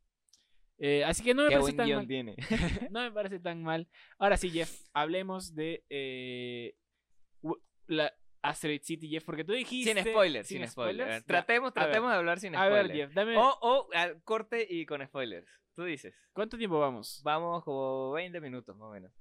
Eh, 0.82 1.04
así 1.04 1.22
que 1.22 1.34
no 1.34 1.42
me 1.42 1.50
Qué 1.50 1.56
parece 1.56 1.76
tan 1.76 1.90
mal. 1.90 2.06
tiene. 2.06 2.36
no 2.90 3.00
me 3.02 3.12
parece 3.12 3.38
tan 3.38 3.62
mal. 3.62 3.86
Ahora 4.18 4.36
sí, 4.38 4.48
Jeff, 4.50 4.82
hablemos 4.94 5.54
de 5.54 5.84
eh, 5.90 6.74
la 7.86 8.12
Asteroid 8.42 8.80
City, 8.82 9.08
Jeff, 9.08 9.24
porque 9.24 9.44
tú 9.44 9.52
dijiste... 9.52 9.92
sin 9.92 10.02
spoilers, 10.12 10.48
sin, 10.48 10.66
spoilers. 10.66 11.02
spoilers. 11.06 11.26
Tratemos, 11.26 11.72
a 11.76 11.80
ver. 11.80 11.84
tratemos 11.84 12.10
de 12.10 12.16
hablar 12.16 12.40
sin 12.40 12.56
A 12.56 12.64
spoilers. 12.66 12.88
ver, 12.88 12.96
Jeff, 12.96 13.14
dame... 13.14 13.36
O, 13.36 13.58
o 13.60 13.88
al 13.92 14.22
corte 14.22 14.66
y 14.68 14.86
con 14.86 15.04
spoilers. 15.06 15.46
Tú 15.76 15.84
dices. 15.84 16.14
¿Cuánto 16.32 16.56
tiempo 16.56 16.80
vamos? 16.80 17.20
Vamos 17.24 17.62
como 17.62 18.12
20 18.12 18.40
minutos 18.40 18.74
más 18.76 18.88
o 18.88 18.92
menos. 18.92 19.12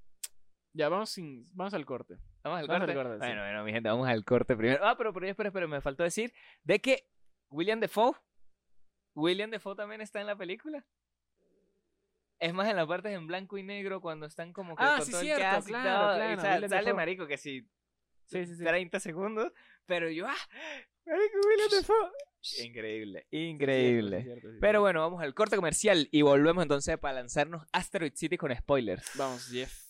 Ya, 0.72 0.88
vamos, 0.88 1.10
sin, 1.10 1.44
vamos 1.52 1.74
al 1.74 1.84
corte. 1.84 2.16
Vamos 2.42 2.60
al 2.60 2.68
Vamos 2.68 2.88
al 2.88 2.94
corte. 2.94 3.12
sí. 3.14 3.18
bueno, 3.18 3.42
bueno, 3.42 3.64
mi 3.64 3.72
gente, 3.72 3.88
vamos 3.90 4.08
al 4.08 4.24
corte 4.24 4.56
primero. 4.56 4.82
Ah, 4.82 4.96
pero, 4.96 5.12
pero 5.12 5.26
espera, 5.26 5.48
espera, 5.48 5.66
me 5.66 5.80
faltó 5.82 6.04
decir 6.04 6.32
de 6.62 6.78
que 6.80 7.06
William 7.50 7.80
Defoe, 7.80 8.14
William 9.14 9.50
Defoe 9.50 9.74
también 9.76 10.00
está 10.00 10.20
en 10.20 10.26
la 10.28 10.36
película. 10.36 10.86
Es 12.40 12.54
más, 12.54 12.68
en 12.68 12.76
las 12.76 12.86
partes 12.86 13.12
en 13.12 13.26
blanco 13.26 13.58
y 13.58 13.62
negro 13.62 14.00
cuando 14.00 14.26
están 14.26 14.52
como 14.52 14.74
que 14.74 14.82
Ah, 14.82 14.94
con 14.96 15.06
sí, 15.06 15.12
todo 15.12 15.20
el 15.20 15.26
cierto, 15.26 15.64
claro, 15.66 16.14
Willem 16.18 16.68
sale 16.70 16.94
marico 16.94 17.26
que 17.26 17.36
sí, 17.36 17.68
Sí, 18.24 18.46
sí, 18.46 18.56
sí. 18.56 18.64
30 18.64 18.98
segundos, 18.98 19.52
pero 19.86 20.08
yo, 20.10 20.26
ah, 20.26 20.36
marico, 21.06 21.76
Defoe. 21.76 22.10
Increíble, 22.64 23.26
increíble. 23.30 24.18
Sí, 24.18 24.22
cierto, 24.24 24.40
sí, 24.40 24.46
cierto. 24.48 24.60
Pero 24.60 24.80
bueno, 24.80 25.00
vamos 25.00 25.22
al 25.22 25.34
corte 25.34 25.56
comercial 25.56 26.08
y 26.10 26.22
volvemos 26.22 26.62
entonces 26.62 26.96
para 26.98 27.14
lanzarnos 27.14 27.66
Asteroid 27.72 28.14
City 28.14 28.38
con 28.38 28.54
spoilers. 28.56 29.10
Vamos, 29.16 29.46
Jeff. 29.50 29.89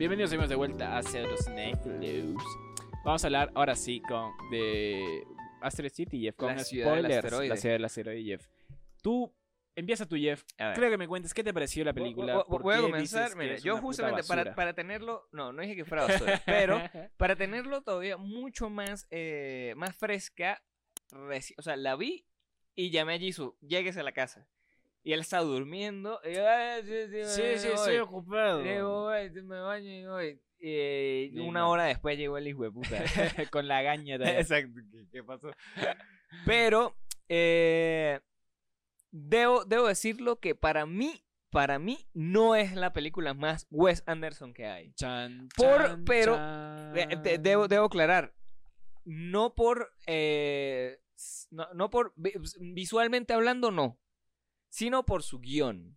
Bienvenidos 0.00 0.30
amigos 0.32 0.48
de 0.48 0.56
vuelta 0.56 0.96
a 0.96 1.02
Pseudocinefilos. 1.02 2.42
Vamos 3.04 3.22
a 3.22 3.26
hablar 3.26 3.52
ahora 3.54 3.76
sí 3.76 4.00
con 4.00 4.32
de 4.50 5.24
Asteroid 5.60 5.92
City, 5.92 6.20
Jeff, 6.22 6.36
con 6.36 6.56
La 6.56 6.64
spoilers. 6.64 7.48
La 7.48 7.56
ciudad 7.56 7.74
del 7.74 7.84
asteroide, 7.84 8.24
Jeff. 8.24 8.48
Tú, 9.02 9.30
empieza 9.76 10.06
tú, 10.06 10.16
Jeff. 10.16 10.42
Creo 10.56 10.90
que 10.90 10.96
me 10.96 11.06
cuentes 11.06 11.34
qué 11.34 11.44
te 11.44 11.52
pareció 11.52 11.84
la 11.84 11.92
película. 11.92 12.32
Voy- 12.34 12.42
voy- 12.44 12.50
¿Por 12.50 12.62
voy 12.62 12.74
a 12.76 12.80
comenzar, 12.80 13.36
mira, 13.36 13.56
yo 13.58 13.76
justamente 13.76 14.22
para, 14.24 14.54
para 14.54 14.72
tenerlo, 14.72 15.28
no, 15.32 15.52
no 15.52 15.60
dije 15.60 15.76
que 15.76 15.84
fuera 15.84 16.06
basura, 16.06 16.40
pero 16.46 16.80
para 17.18 17.36
tenerlo 17.36 17.82
todavía 17.82 18.16
mucho 18.16 18.70
más, 18.70 19.06
eh, 19.10 19.74
más 19.76 19.94
fresca, 19.94 20.62
o 21.12 21.62
sea, 21.62 21.76
la 21.76 21.94
vi 21.96 22.26
y 22.74 22.90
llamé 22.90 23.16
a 23.16 23.18
Jisoo, 23.18 23.58
llegues 23.60 23.98
a 23.98 24.02
la 24.02 24.12
casa. 24.12 24.48
Y 25.02 25.12
él 25.12 25.20
estaba 25.20 25.44
durmiendo. 25.44 26.20
Y, 26.24 26.34
yo, 26.34 26.42
"Ah, 26.46 26.76
sí, 26.82 26.88
sí, 27.10 27.24
Sí, 27.24 27.42
me 27.42 27.58
sí, 27.58 27.66
voy". 27.68 27.74
estoy 27.76 27.96
ocupado. 27.98 28.58
"Voy, 28.62 29.30
me 29.42 29.60
baño 29.60 29.90
y 29.90 30.06
voy". 30.06 30.40
Eh, 30.62 31.32
una 31.40 31.68
hora 31.68 31.84
después 31.84 32.18
llegó 32.18 32.36
el 32.36 32.46
hijo 32.48 32.64
de 32.64 32.70
puta. 32.70 32.88
con 33.52 33.66
la 33.66 33.80
gaña 33.82 34.16
Exacto, 34.16 34.80
¿qué, 34.92 35.06
qué 35.10 35.24
pasó? 35.24 35.50
Pero, 36.46 36.96
eh, 37.28 38.20
debo, 39.10 39.64
debo 39.64 39.86
decirlo 39.86 40.38
que 40.38 40.54
para 40.54 40.84
mí, 40.86 41.24
para 41.50 41.78
mí, 41.78 42.06
no 42.12 42.54
es 42.56 42.74
la 42.74 42.92
película 42.92 43.32
más 43.34 43.66
Wes 43.70 44.02
Anderson 44.06 44.52
que 44.52 44.66
hay. 44.66 44.92
Chan, 44.92 45.48
Por- 45.56 45.86
chan, 45.86 46.04
pero, 46.04 46.36
chan. 46.36 46.92
De- 46.92 47.06
de- 47.22 47.38
debo, 47.38 47.66
debo 47.66 47.86
aclarar, 47.86 48.34
no 49.04 49.54
por, 49.54 49.92
eh, 50.06 51.00
no, 51.50 51.66
no 51.74 51.90
por, 51.90 52.12
vi- 52.16 52.34
visualmente 52.60 53.32
hablando, 53.32 53.70
no, 53.70 53.98
sino 54.70 55.04
por 55.04 55.22
su 55.22 55.40
guion. 55.40 55.96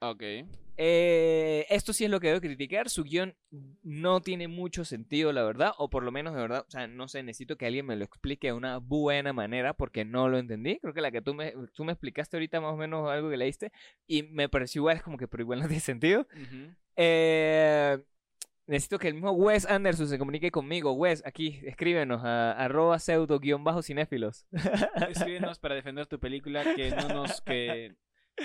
Ok. 0.00 0.22
Eh, 0.78 1.66
esto 1.68 1.92
sí 1.92 2.04
es 2.04 2.10
lo 2.10 2.18
que 2.18 2.28
debo 2.28 2.40
criticar. 2.40 2.88
Su 2.88 3.04
guion 3.04 3.36
no 3.82 4.20
tiene 4.20 4.48
mucho 4.48 4.84
sentido, 4.84 5.32
la 5.32 5.44
verdad. 5.44 5.72
O 5.78 5.90
por 5.90 6.02
lo 6.02 6.10
menos, 6.10 6.34
de 6.34 6.40
verdad, 6.40 6.64
o 6.66 6.70
sea, 6.70 6.88
no 6.88 7.08
sé, 7.08 7.22
necesito 7.22 7.56
que 7.56 7.66
alguien 7.66 7.86
me 7.86 7.94
lo 7.94 8.04
explique 8.04 8.48
de 8.48 8.52
una 8.52 8.78
buena 8.78 9.32
manera 9.32 9.74
porque 9.74 10.04
no 10.04 10.28
lo 10.28 10.38
entendí. 10.38 10.78
Creo 10.80 10.94
que 10.94 11.02
la 11.02 11.10
que 11.10 11.22
tú 11.22 11.34
me, 11.34 11.54
tú 11.74 11.84
me 11.84 11.92
explicaste 11.92 12.36
ahorita 12.36 12.60
más 12.60 12.72
o 12.72 12.76
menos 12.76 13.08
algo 13.10 13.30
que 13.30 13.36
leíste 13.36 13.70
y 14.06 14.22
me 14.24 14.48
pareció 14.48 14.80
igual, 14.80 14.96
es 14.96 15.02
como 15.02 15.18
que, 15.18 15.28
pero 15.28 15.42
igual 15.42 15.60
no 15.60 15.66
tiene 15.68 15.80
sentido. 15.80 16.26
Eh, 16.96 17.98
necesito 18.66 18.98
que 18.98 19.08
el 19.08 19.14
mismo 19.14 19.32
Wes 19.32 19.66
Anderson 19.66 20.08
se 20.08 20.18
comunique 20.18 20.50
conmigo. 20.50 20.92
Wes, 20.94 21.22
aquí, 21.26 21.60
escríbenos 21.64 22.24
a 22.24 22.52
arroba 22.52 22.98
pseudo 22.98 23.38
guion 23.38 23.62
bajo 23.62 23.82
cinéfilos. 23.82 24.46
Escríbenos 25.08 25.58
para 25.58 25.74
defender 25.74 26.06
tu 26.06 26.18
película 26.18 26.74
que 26.74 26.90
no 26.90 27.08
nos, 27.08 27.40
que 27.42 27.94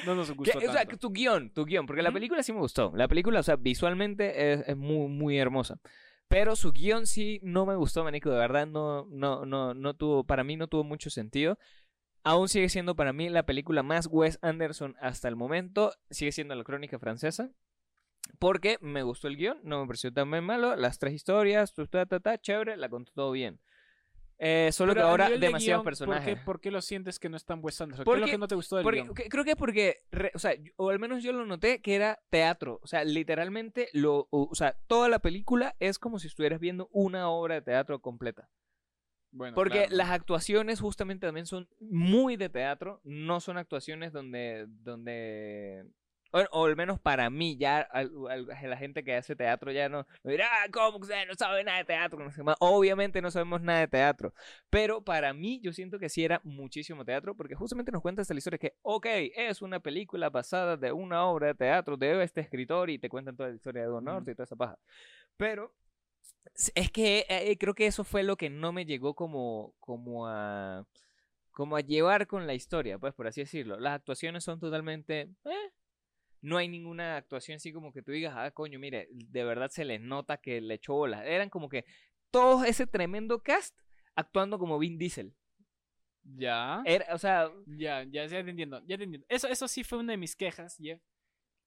no 0.06 0.16
nos 0.16 0.28
Que- 0.30 0.34
gustó 0.36 0.58
o 0.58 0.62
sea, 0.62 0.74
tanto. 0.86 0.98
tu 0.98 1.12
guion, 1.12 1.52
tu 1.52 1.66
guion, 1.66 1.86
porque 1.86 2.02
la 2.02 2.12
película 2.12 2.44
sí 2.44 2.54
me 2.54 2.60
gustó. 2.60 2.92
La 2.96 3.08
película, 3.08 3.40
o 3.40 3.44
sea, 3.44 3.56
visualmente 3.56 4.54
es, 4.54 4.68
es 4.68 4.78
muy, 4.78 5.08
muy 5.08 5.38
hermosa. 5.38 5.80
Pero 6.28 6.56
su 6.58 6.72
guion 6.74 7.08
sí 7.08 7.40
no 7.42 7.66
me 7.66 7.76
gustó, 7.76 8.04
manico. 8.04 8.30
De 8.30 8.38
verdad, 8.38 8.68
no, 8.68 9.06
no, 9.10 9.46
no, 9.46 9.74
no 9.74 9.94
tuvo, 9.94 10.26
para 10.26 10.44
mí 10.44 10.58
no 10.58 10.68
tuvo 10.68 10.84
mucho 10.84 11.10
sentido. 11.10 11.58
Aún 12.24 12.50
sigue 12.50 12.68
siendo 12.68 12.96
para 12.98 13.14
mí 13.14 13.30
la 13.30 13.46
película 13.46 13.82
más 13.84 14.08
Wes 14.12 14.38
Anderson 14.42 14.96
hasta 15.00 15.30
el 15.30 15.38
momento. 15.38 15.94
Sigue 16.10 16.34
siendo 16.34 16.54
la 16.56 16.64
crónica 16.66 17.00
francesa. 17.00 17.50
Porque 18.40 18.78
me 18.82 19.04
gustó 19.04 19.30
el 19.30 19.38
guion, 19.38 19.58
no 19.64 19.80
me 19.80 19.88
pareció 19.88 20.12
tan 20.12 20.28
malo. 20.44 20.76
Las 20.76 21.00
tres 21.00 21.14
historias, 21.14 21.74
tu, 21.74 21.88
ta, 21.88 22.06
ta, 22.06 22.20
ta, 22.20 22.38
chévere, 22.38 22.76
la 22.76 22.90
contó 22.90 23.14
todo 23.14 23.32
bien. 23.32 23.62
Eh, 24.40 24.70
solo 24.72 24.94
Pero 24.94 25.06
que 25.06 25.10
ahora 25.10 25.30
demasiados 25.32 25.62
guion, 25.64 25.78
¿por 25.78 25.84
qué- 25.84 25.86
personajes. 25.88 26.40
¿por 26.46 26.62
qué, 26.62 26.70
lo 26.72 26.82
sientes 26.82 27.18
que 27.18 27.28
no 27.28 27.38
es 27.38 27.44
tan 27.46 27.60
Wes 27.64 27.82
Anderson? 27.82 28.04
¿Qué 28.04 28.06
Porque- 28.06 28.22
es 28.24 28.28
lo 28.28 28.32
que 28.32 28.38
no 28.38 28.48
te 28.48 28.54
gustó 28.56 28.76
del 28.76 28.84
Porque- 28.84 29.02
guion? 29.02 29.14
creo 29.16 29.44
que 29.44 29.56
porque, 29.56 30.04
re- 30.12 30.32
o 30.36 30.40
sea, 30.40 30.54
o 30.76 30.90
al 30.92 31.00
menos 31.00 31.24
yo 31.24 31.32
lo 31.34 31.46
noté 31.48 31.82
que 31.82 31.96
era 31.96 32.20
teatro. 32.30 32.80
O 32.84 32.88
sea, 32.88 33.04
literalmente, 33.04 33.90
lo, 33.94 34.28
o, 34.30 34.48
o 34.52 34.56
sea, 34.56 34.78
toda 34.88 35.10
la 35.10 35.20
película 35.20 35.76
es 35.80 35.98
como 35.98 36.20
si 36.20 36.28
estuvieras 36.28 36.60
viendo 36.60 36.88
una 36.92 37.30
obra 37.30 37.56
de 37.56 37.62
teatro 37.64 38.00
completa. 38.00 38.48
Bueno, 39.32 39.56
Porque 39.56 39.80
claro. 39.80 39.96
las 39.96 40.10
actuaciones 40.12 40.80
justamente 40.80 41.28
también 41.28 41.46
son 41.48 41.68
muy 41.80 42.38
de 42.38 42.50
teatro, 42.50 43.02
no 43.04 43.40
son 43.42 43.58
actuaciones 43.58 44.14
donde, 44.14 44.66
donde 44.68 45.84
o, 46.32 46.40
o 46.52 46.66
al 46.66 46.76
menos 46.76 47.00
para 47.00 47.30
mí, 47.30 47.58
ya 47.58 47.80
al- 47.82 48.12
al- 48.30 48.48
la 48.70 48.78
gente 48.78 49.04
que 49.04 49.16
hace 49.16 49.36
teatro 49.36 49.72
ya 49.72 49.90
no, 49.90 50.06
no 50.24 50.32
dirá, 50.32 50.48
"Ah, 50.64 50.68
¿cómo 50.72 51.00
que 51.00 51.26
no 51.26 51.36
sabe 51.36 51.64
nada 51.64 51.80
de 51.80 51.86
teatro? 51.86 52.20
No 52.24 52.32
sé 52.32 52.44
más". 52.44 52.56
Obviamente 52.60 53.22
no 53.22 53.32
sabemos 53.32 53.62
nada 53.62 53.82
de 53.82 53.88
teatro, 53.88 54.34
pero 54.70 55.04
para 55.04 55.34
mí 55.34 55.60
yo 55.62 55.74
siento 55.74 56.00
que 56.00 56.10
sí 56.10 56.24
era 56.24 56.42
muchísimo 56.44 57.06
teatro, 57.06 57.36
porque 57.36 57.56
justamente 57.56 57.92
nos 57.92 58.02
cuenta 58.02 58.22
esta 58.22 58.34
historia 58.34 58.58
que, 58.60 58.74
ok, 58.82 59.06
es 59.36 59.62
una 59.62 59.80
película 59.80 60.30
basada 60.30 60.78
de 60.78 60.92
una 60.92 61.26
obra 61.26 61.48
de 61.48 61.56
teatro 61.56 61.98
de 61.98 62.24
este 62.24 62.42
escritor 62.42 62.90
y 62.90 63.00
te 63.00 63.10
cuentan 63.10 63.36
toda 63.36 63.50
la 63.50 63.56
historia 63.56 63.82
de 63.84 63.88
Don. 63.90 64.04
Norte 64.08 64.32
y 64.32 64.36
toda 64.36 64.46
esa 64.46 64.56
paja. 64.56 64.78
Pero 65.38 65.74
es 66.76 66.92
que 66.92 67.26
eh, 67.30 67.58
creo 67.58 67.74
que 67.74 67.88
eso 67.88 68.04
fue 68.04 68.24
lo 68.24 68.38
que 68.38 68.50
no 68.50 68.72
me 68.72 68.86
llegó 68.86 69.14
como, 69.16 69.74
como 69.80 70.28
a 70.28 70.86
como 71.52 71.76
a 71.76 71.82
llevar 71.82 72.28
con 72.28 72.48
la 72.48 72.54
historia, 72.54 73.00
pues 73.00 73.14
por 73.16 73.28
así 73.28 73.42
decirlo. 73.42 73.80
Las 73.80 73.96
actuaciones 73.96 74.44
son 74.44 74.60
totalmente 74.60 75.22
eh, 75.46 75.72
no 76.48 76.56
hay 76.56 76.70
ninguna 76.70 77.18
actuación 77.18 77.58
así 77.58 77.74
como 77.74 77.92
que 77.92 78.02
tú 78.02 78.14
digas, 78.14 78.34
ah, 78.38 78.52
coño, 78.52 78.80
mire, 78.80 79.10
de 79.12 79.44
verdad 79.44 79.70
se 79.70 79.84
les 79.84 80.00
nota 80.00 80.38
que 80.38 80.62
le 80.62 80.76
echó 80.76 80.94
bolas. 80.94 81.26
Eran 81.26 81.50
como 81.50 81.68
que 81.68 81.84
todo 82.32 82.64
ese 82.64 82.88
tremendo 82.88 83.44
cast 83.44 83.78
actuando 84.16 84.58
como 84.58 84.80
Vin 84.80 84.98
Diesel. 84.98 85.36
Ya. 86.24 86.82
Era, 86.86 87.14
o 87.14 87.18
sea, 87.18 87.52
Ya, 87.66 88.04
ya, 88.04 88.26
ya 88.28 88.44
te 88.46 88.50
entiendo. 88.50 88.82
Ya 88.88 88.98
te 88.98 89.04
entiendo. 89.04 89.28
Eso, 89.30 89.50
eso 89.50 89.68
sí 89.68 89.84
fue 89.84 90.00
una 90.00 90.14
de 90.14 90.18
mis 90.18 90.38
quejas, 90.38 90.78
Jeff. 90.80 91.02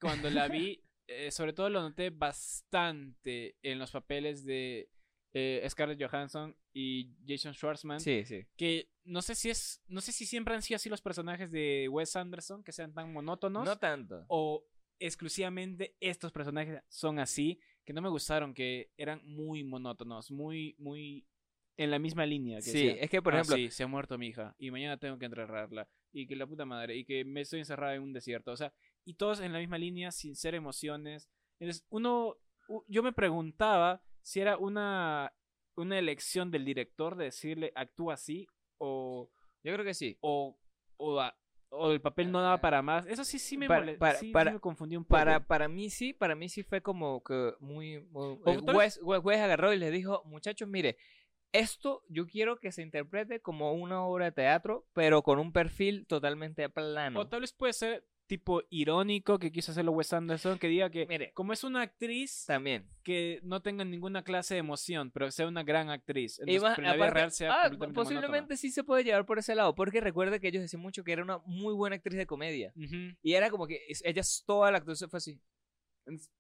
Cuando 0.01 0.31
la 0.31 0.49
vi, 0.49 0.83
eh, 1.09 1.31
sobre 1.31 1.53
todo 1.53 1.69
lo 1.69 1.83
noté 1.83 2.09
bastante 2.09 3.57
en 3.63 3.79
los 3.79 3.91
papeles 3.91 4.47
de 4.47 4.89
eh, 5.33 5.65
Scarlett 5.69 6.03
Johansson 6.03 6.57
y 6.73 7.15
Jason 7.27 7.53
Schwartzman. 7.55 8.01
sí, 8.01 8.25
sí. 8.25 8.45
Que 8.57 8.91
no 9.05 9.23
sé 9.23 9.35
si 9.35 9.51
es. 9.51 9.83
No 9.87 10.01
sé 10.01 10.13
si 10.13 10.27
siempre 10.27 10.55
han 10.55 10.63
sido 10.63 10.77
así 10.77 10.89
los 10.89 11.01
personajes 11.03 11.51
de 11.51 11.89
Wes 11.89 12.17
Anderson, 12.17 12.63
que 12.65 12.73
sean 12.73 12.93
tan 12.93 13.13
monótonos. 13.13 13.65
No 13.65 13.77
tanto. 13.79 14.25
o 14.29 14.65
exclusivamente 15.03 15.97
estos 16.01 16.31
personajes 16.31 16.83
son 16.89 17.19
así, 17.19 17.59
que 17.85 17.93
no 17.93 18.03
me 18.03 18.09
gustaron, 18.11 18.55
que 18.55 18.91
eran 18.97 19.21
muy 19.25 19.65
monótonos, 19.65 20.31
muy, 20.31 20.75
muy 20.79 21.27
en 21.77 21.91
la 21.91 21.99
misma 21.99 22.27
línea. 22.27 22.59
Que 22.59 22.63
Sí, 22.71 22.89
es 22.89 23.09
que 23.11 23.23
por 23.23 23.35
"Ah, 23.35 23.39
ejemplo, 23.39 23.57
sí, 23.57 23.71
se 23.71 23.83
ha 23.83 23.87
muerto 23.87 24.19
mi 24.19 24.29
hija 24.29 24.55
y 24.59 24.71
mañana 24.71 24.99
tengo 24.99 25.19
que 25.19 25.25
enterrarla 25.27 25.89
y 26.13 26.27
que 26.27 26.37
la 26.37 26.47
puta 26.47 26.65
madre 26.65 26.97
y 26.97 27.05
que 27.05 27.25
me 27.25 27.41
estoy 27.41 27.61
encerrada 27.61 27.95
en 27.95 28.03
un 28.03 28.13
desierto, 28.13 28.53
o 28.53 28.57
sea, 28.57 28.73
y 29.05 29.15
todos 29.15 29.41
en 29.41 29.53
la 29.53 29.59
misma 29.59 29.79
línea 29.79 30.11
sin 30.13 30.37
ser 30.37 30.55
emociones. 30.55 31.31
Entonces, 31.59 31.87
uno, 31.89 32.37
yo 32.87 33.03
me 33.03 33.13
preguntaba 33.13 34.03
si 34.23 34.41
era 34.41 34.57
una, 34.57 35.33
una 35.77 35.99
elección 35.99 36.51
del 36.51 36.65
director 36.65 37.17
de 37.17 37.25
decirle 37.27 37.73
actúa 37.75 38.15
así 38.15 38.47
o, 38.79 39.31
yo 39.63 39.73
creo 39.75 39.85
que 39.85 39.95
sí. 39.95 40.17
o, 40.21 40.59
o, 40.97 41.23
o 41.71 41.91
el 41.93 42.01
papel 42.01 42.33
no 42.33 42.41
daba 42.43 42.59
para 42.61 42.83
más. 42.83 43.07
Eso 43.07 43.25
sí, 43.25 43.39
sí 43.39 43.57
me, 43.57 43.69
Para- 43.69 43.97
para- 43.99 44.19
sí- 44.19 44.27
sí 44.27 44.33
para- 44.33 44.53
me 44.53 44.61
confundí 44.61 44.97
un 44.97 45.05
poco. 45.05 45.19
Para, 45.19 45.47
para 45.47 45.69
mí 45.69 45.91
sí, 45.91 46.13
para 46.13 46.35
mí 46.35 46.49
sí 46.49 46.63
fue 46.63 46.81
como 46.83 47.23
que 47.23 47.53
muy... 47.61 48.01
muy 48.11 48.35
eh, 48.47 48.59
Wes, 48.75 49.01
Wes- 49.03 49.23
Wes 49.25 49.39
agarró 49.41 49.73
y 49.73 49.79
le 49.79 49.91
dijo, 49.91 50.23
muchachos, 50.25 50.69
mire, 50.69 50.97
esto 51.53 52.03
yo 52.09 52.27
quiero 52.27 52.59
que 52.59 52.73
se 52.73 52.83
interprete 52.83 53.41
como 53.41 53.73
una 53.73 54.05
obra 54.05 54.27
de 54.27 54.33
teatro, 54.33 54.87
pero 54.93 55.23
con 55.23 55.39
un 55.39 55.53
perfil 55.53 56.07
totalmente 56.07 56.69
plano. 56.69 57.21
O 57.21 57.29
tal 57.29 57.41
vez 57.41 57.53
puede 57.53 57.73
ser 57.73 58.07
tipo 58.31 58.63
irónico 58.71 59.41
que 59.41 59.51
quiso 59.51 59.73
hacerlo 59.73 59.91
Wes 59.91 60.13
Anderson, 60.13 60.57
que 60.59 60.69
diga 60.69 60.89
que 60.89 61.05
Mire, 61.07 61.33
como 61.33 61.53
es 61.53 61.65
una 61.65 61.83
actriz 61.83 62.45
también. 62.47 62.89
que 63.03 63.41
no 63.43 63.61
tenga 63.61 63.85
ninguna 63.85 64.23
clase 64.23 64.55
de 64.55 64.61
emoción, 64.61 65.11
pero 65.11 65.31
sea 65.33 65.49
una 65.49 65.65
gran 65.65 65.91
actriz. 65.91 66.39
Entonces, 66.39 66.79
en 66.79 66.85
la 66.85 66.93
aparte- 66.93 67.11
real 67.15 67.33
sea 67.33 67.65
ah, 67.65 67.71
posiblemente 67.93 68.57
sí 68.57 68.71
se 68.71 68.85
puede 68.85 69.03
llevar 69.03 69.27
por 69.27 69.41
ese 69.41 69.57
lado, 69.57 69.75
porque 69.75 70.01
recuerda 70.01 70.39
que 70.39 70.47
ellos 70.47 70.63
decían 70.63 70.81
mucho 70.81 71.03
que 71.03 71.11
era 71.13 71.25
una 71.25 71.39
muy 71.45 71.75
buena 71.75 71.97
actriz 71.97 72.17
de 72.17 72.27
comedia. 72.27 72.73
monótona. 72.77 73.07
Ujú. 73.09 73.19
Y 73.23 73.33
era 73.35 73.51
como 73.51 73.67
que 73.67 73.81
ella 74.05 74.23
toda 74.47 74.71
la 74.71 74.79
actuación 74.79 75.11
fue 75.11 75.19
así. 75.19 75.41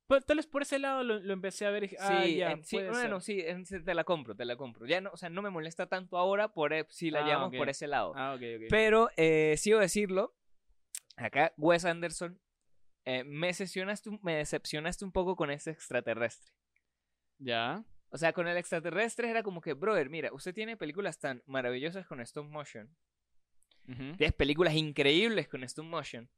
Pues, 0.07 0.24
tal 0.26 0.38
vez 0.38 0.46
por 0.46 0.62
ese 0.62 0.79
lado 0.79 1.05
lo, 1.05 1.20
lo 1.20 1.33
empecé 1.33 1.66
a 1.66 1.70
ver 1.70 1.85
y 1.85 1.87
dije, 1.88 1.96
ah, 2.00 2.22
sí, 2.24 2.37
ya, 2.37 2.53
en- 2.53 2.64
sí, 2.64 2.76
bueno, 2.76 3.20
sí, 3.20 3.40
en- 3.40 3.64
te 3.64 3.94
la 3.94 4.05
compro, 4.05 4.35
te 4.35 4.44
la 4.44 4.57
compro. 4.57 4.87
Ya 4.87 5.00
no, 5.00 5.11
o 5.12 5.16
sea, 5.16 5.29
no 5.29 5.42
me 5.42 5.50
molesta 5.50 5.87
tanto 5.87 6.16
ahora 6.18 6.53
por 6.53 6.72
e- 6.72 6.87
si 6.88 7.11
la 7.11 7.20
Ah, 7.22 7.26
llevamos 7.26 7.48
ok. 7.48 7.57
por 7.57 7.68
ese 7.68 7.87
lado. 7.87 8.12
Ah, 8.16 8.35
ok, 8.35 8.42
ok. 8.57 8.62
Pero 8.70 9.11
eh, 9.16 9.55
sigo 9.59 9.79
decirlo, 9.79 10.35
acá 11.22 11.52
Wes 11.56 11.85
Anderson, 11.85 12.40
eh, 13.04 13.24
me, 13.24 13.48
decepcionaste, 13.48 14.11
un- 14.11 14.20
me 14.22 14.37
decepcionaste 14.37 15.04
un 15.04 15.12
poco 15.12 15.37
con 15.37 15.50
ese 15.50 15.70
extraterrestre. 15.70 16.52
Ya. 17.38 17.85
O 18.11 18.18
sea, 18.18 18.33
con 18.33 18.48
el 18.48 18.56
extraterrestre 18.56 19.30
era 19.30 19.42
como 19.42 19.61
que, 19.61 19.72
brother, 19.72 20.11
mira, 20.11 20.33
usted 20.33 20.52
tiene 20.52 20.76
películas 20.76 21.18
tan 21.18 21.42
maravillosas 21.46 22.06
con 22.06 22.20
stop 22.20 22.46
motion. 22.46 22.94
Tienes 23.87 24.33
películas 24.35 24.74
increíbles 24.74 25.48
con 25.48 25.64
stop 25.64 25.85
motion. 25.85 26.28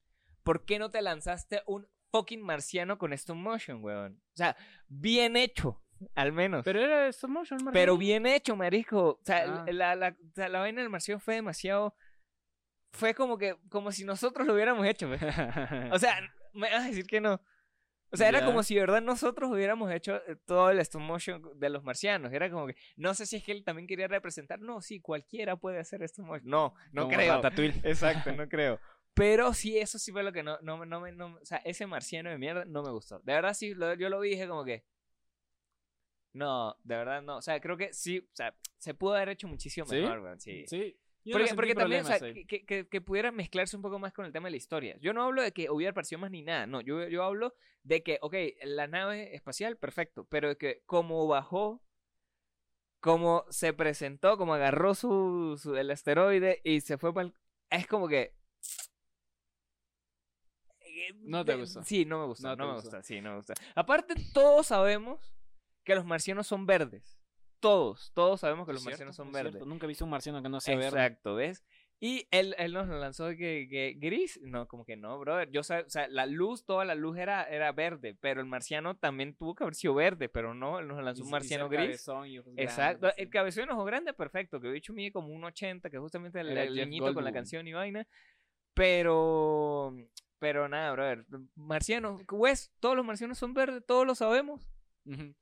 ¿Por 0.42 0.64
qué 0.64 0.78
no 0.78 0.90
te 0.90 1.02
lanzaste 1.02 1.62
un 1.66 1.86
fucking 2.10 2.40
marciano 2.42 2.96
con 2.96 3.12
stop 3.12 3.36
motion, 3.36 3.84
weón? 3.84 4.22
O 4.32 4.36
sea, 4.36 4.56
bien 4.88 5.36
hecho, 5.36 5.82
al 6.14 6.32
menos. 6.32 6.64
Pero 6.64 6.80
era 6.80 7.08
stop 7.08 7.30
motion, 7.30 7.58
Martín. 7.62 7.72
Pero 7.78 7.98
bien 7.98 8.24
hecho, 8.26 8.56
marisco. 8.56 9.18
O 9.20 9.20
sea, 9.24 9.64
Ah. 9.64 9.66
la, 9.70 9.94
la, 9.96 10.16
la 10.36 10.58
vaina 10.60 10.80
del 10.80 10.90
marciano 10.90 11.20
fue 11.20 11.34
demasiado... 11.34 11.94
Fue 12.92 13.14
como 13.14 13.38
que, 13.38 13.56
como 13.68 13.90
si 13.92 14.04
nosotros 14.04 14.46
lo 14.46 14.54
hubiéramos 14.54 14.86
hecho, 14.86 15.08
pues. 15.08 15.20
O 15.92 15.98
sea, 15.98 16.20
me 16.52 16.70
vas 16.70 16.84
a 16.84 16.88
decir 16.88 17.06
que 17.06 17.20
no. 17.20 17.40
O 18.10 18.16
sea, 18.18 18.28
era 18.28 18.44
como 18.44 18.62
si 18.62 18.74
de 18.74 18.80
verdad 18.82 19.00
nosotros 19.00 19.50
hubiéramos 19.50 19.90
hecho 19.90 20.16
eh, 20.28 20.36
todo 20.44 20.68
el 20.70 20.78
stop 20.80 21.00
motion 21.00 21.58
de 21.58 21.70
los 21.70 21.82
marcianos. 21.82 22.30
Era 22.30 22.50
como 22.50 22.66
que, 22.66 22.76
no 22.96 23.14
sé 23.14 23.24
si 23.24 23.36
es 23.36 23.44
que 23.44 23.52
él 23.52 23.64
también 23.64 23.86
quería 23.86 24.06
representar. 24.06 24.60
No, 24.60 24.82
sí, 24.82 25.00
cualquiera 25.00 25.56
puede 25.56 25.78
hacer 25.78 26.02
stop 26.02 26.26
motion. 26.26 26.50
No, 26.50 26.74
no 26.92 27.04
Como 27.04 27.16
creo. 27.16 27.36
Ratatouille. 27.36 27.80
Exacto, 27.84 28.32
no 28.32 28.46
creo. 28.50 28.78
Pero 29.14 29.54
sí, 29.54 29.78
eso 29.78 29.98
sí 29.98 30.12
fue 30.12 30.22
lo 30.22 30.32
que 30.32 30.42
no, 30.42 30.58
no, 30.60 30.84
no, 30.84 31.00
me- 31.00 31.12
no- 31.12 31.38
o 31.40 31.44
sea, 31.46 31.58
ese 31.64 31.86
marciano 31.86 32.28
de 32.28 32.36
mierda 32.36 32.66
no 32.66 32.82
me 32.82 32.90
gustó. 32.90 33.18
De 33.20 33.32
verdad 33.32 33.54
sí, 33.54 33.72
lo- 33.74 33.94
yo 33.94 34.10
lo 34.10 34.20
vi 34.20 34.28
y 34.28 34.32
dije 34.32 34.46
como 34.46 34.64
que, 34.64 34.84
no, 36.34 36.76
de 36.84 36.96
verdad 36.96 37.22
no. 37.22 37.36
O 37.38 37.42
sea, 37.42 37.60
creo 37.60 37.76
que 37.78 37.92
sí, 37.92 38.18
o 38.18 38.36
sea, 38.36 38.54
se 38.78 38.94
pudo 38.94 39.14
haber 39.14 39.30
hecho 39.30 39.48
muchísimo 39.48 39.86
¿Sí? 39.86 39.96
mejor, 39.96 40.20
weón, 40.20 40.40
sí. 40.40 40.64
Sí. 40.66 40.98
Yo 41.24 41.38
no 41.38 41.38
Porque, 41.38 41.46
sentí 41.48 41.56
porque 41.56 41.74
también, 41.74 42.02
o 42.02 42.04
sea, 42.04 42.18
que, 42.20 42.64
que, 42.66 42.88
que 42.88 43.00
pudiera 43.00 43.30
mezclarse 43.32 43.76
un 43.76 43.82
poco 43.82 43.98
más 43.98 44.12
con 44.12 44.24
el 44.26 44.32
tema 44.32 44.46
de 44.48 44.52
la 44.52 44.56
historia. 44.56 44.96
Yo 45.00 45.12
no 45.12 45.22
hablo 45.22 45.42
de 45.42 45.52
que 45.52 45.70
hubiera 45.70 45.90
aparecido 45.92 46.18
más 46.18 46.30
ni 46.30 46.42
nada, 46.42 46.66
no, 46.66 46.80
yo, 46.80 47.06
yo 47.08 47.22
hablo 47.24 47.54
de 47.84 48.02
que, 48.02 48.18
ok, 48.20 48.34
la 48.64 48.86
nave 48.88 49.34
espacial, 49.34 49.76
perfecto, 49.76 50.24
pero 50.28 50.48
de 50.48 50.56
que 50.56 50.82
como 50.86 51.26
bajó, 51.28 51.80
como 53.00 53.44
se 53.50 53.72
presentó, 53.72 54.36
como 54.38 54.54
agarró 54.54 54.94
su, 54.94 55.58
su- 55.60 55.76
el 55.76 55.90
asteroide 55.90 56.60
y 56.64 56.80
se 56.80 56.98
fue 56.98 57.12
para 57.12 57.32
Es 57.70 57.86
como 57.86 58.08
que... 58.08 58.34
No 61.24 61.44
te 61.44 61.54
gustó. 61.56 61.82
Sí, 61.84 62.04
no 62.04 62.20
me 62.20 62.26
gustó, 62.26 62.48
No 62.48 62.56
no, 62.56 62.66
me 62.68 62.74
gustó. 62.74 62.88
gusta, 62.90 63.02
sí, 63.02 63.20
no 63.20 63.30
me 63.30 63.36
gusta. 63.36 63.54
Aparte, 63.74 64.14
todos 64.32 64.66
sabemos 64.68 65.34
que 65.84 65.94
los 65.94 66.04
marcianos 66.04 66.46
son 66.46 66.66
verdes. 66.66 67.21
Todos, 67.62 68.10
todos 68.12 68.40
sabemos 68.40 68.66
que 68.66 68.72
los 68.74 68.82
cierto, 68.82 68.92
marcianos 68.92 69.16
son 69.16 69.28
es 69.28 69.32
verdes. 69.32 69.52
cierto. 69.52 69.66
Nunca 69.66 69.86
he 69.86 69.88
visto 69.88 70.04
un 70.04 70.10
marciano 70.10 70.42
que 70.42 70.48
no 70.50 70.60
sea 70.60 70.74
verde. 70.76 70.88
Exacto, 70.88 71.34
¿ves? 71.36 71.64
Y 72.00 72.26
él, 72.32 72.56
él 72.58 72.72
nos 72.72 72.88
lo 72.88 72.98
lanzó 72.98 73.26
de 73.26 73.36
que, 73.36 73.68
que 73.70 73.94
gris. 73.96 74.40
No, 74.42 74.66
como 74.66 74.84
que 74.84 74.96
no, 74.96 75.16
brother. 75.20 75.48
Yo 75.52 75.60
o 75.60 75.62
sea, 75.62 75.84
la 76.08 76.26
luz, 76.26 76.64
toda 76.64 76.84
la 76.84 76.96
luz 76.96 77.16
era, 77.16 77.44
era 77.44 77.70
verde, 77.70 78.16
pero 78.20 78.40
el 78.40 78.46
marciano 78.48 78.96
también 78.96 79.36
tuvo 79.36 79.54
que 79.54 79.62
haber 79.62 79.76
sido 79.76 79.94
verde, 79.94 80.28
pero 80.28 80.52
no, 80.52 80.80
él 80.80 80.88
nos 80.88 81.00
lanzó 81.00 81.22
Y- 81.22 81.26
un 81.26 81.30
marciano 81.30 81.68
gris. 81.68 81.82
cabezón 81.86 82.26
y 82.26 82.40
ojos 82.40 82.52
Exacto, 82.56 83.02
grandes, 83.02 83.18
el 83.20 83.26
sí. 83.26 83.30
cabezón 83.30 83.68
y 83.68 83.72
ojo 83.72 83.84
grande, 83.84 84.12
perfecto. 84.12 84.60
Que 84.60 84.66
el 84.66 84.72
bicho 84.72 84.92
mide 84.92 85.12
como 85.12 85.28
un 85.28 85.44
80, 85.44 85.88
que 85.90 85.98
justamente 85.98 86.40
el, 86.40 86.48
el 86.58 86.74
Jeff 86.74 86.84
niñito 86.88 87.04
con 87.04 87.14
la 87.14 87.30
Goldblum. 87.30 87.34
canción 87.34 87.68
y 87.68 87.72
vaina. 87.72 88.04
Pero, 88.74 89.94
pero 90.40 90.68
nada, 90.68 90.90
brother. 90.92 91.24
Marciano, 91.54 92.18
Wes, 92.32 92.72
todos 92.80 92.96
los 92.96 93.04
marcianos 93.06 93.38
son 93.38 93.54
verdes, 93.54 93.84
todos 93.86 94.06
lo 94.06 94.14
sabemos. 94.16 94.68
Ujú. 95.04 95.34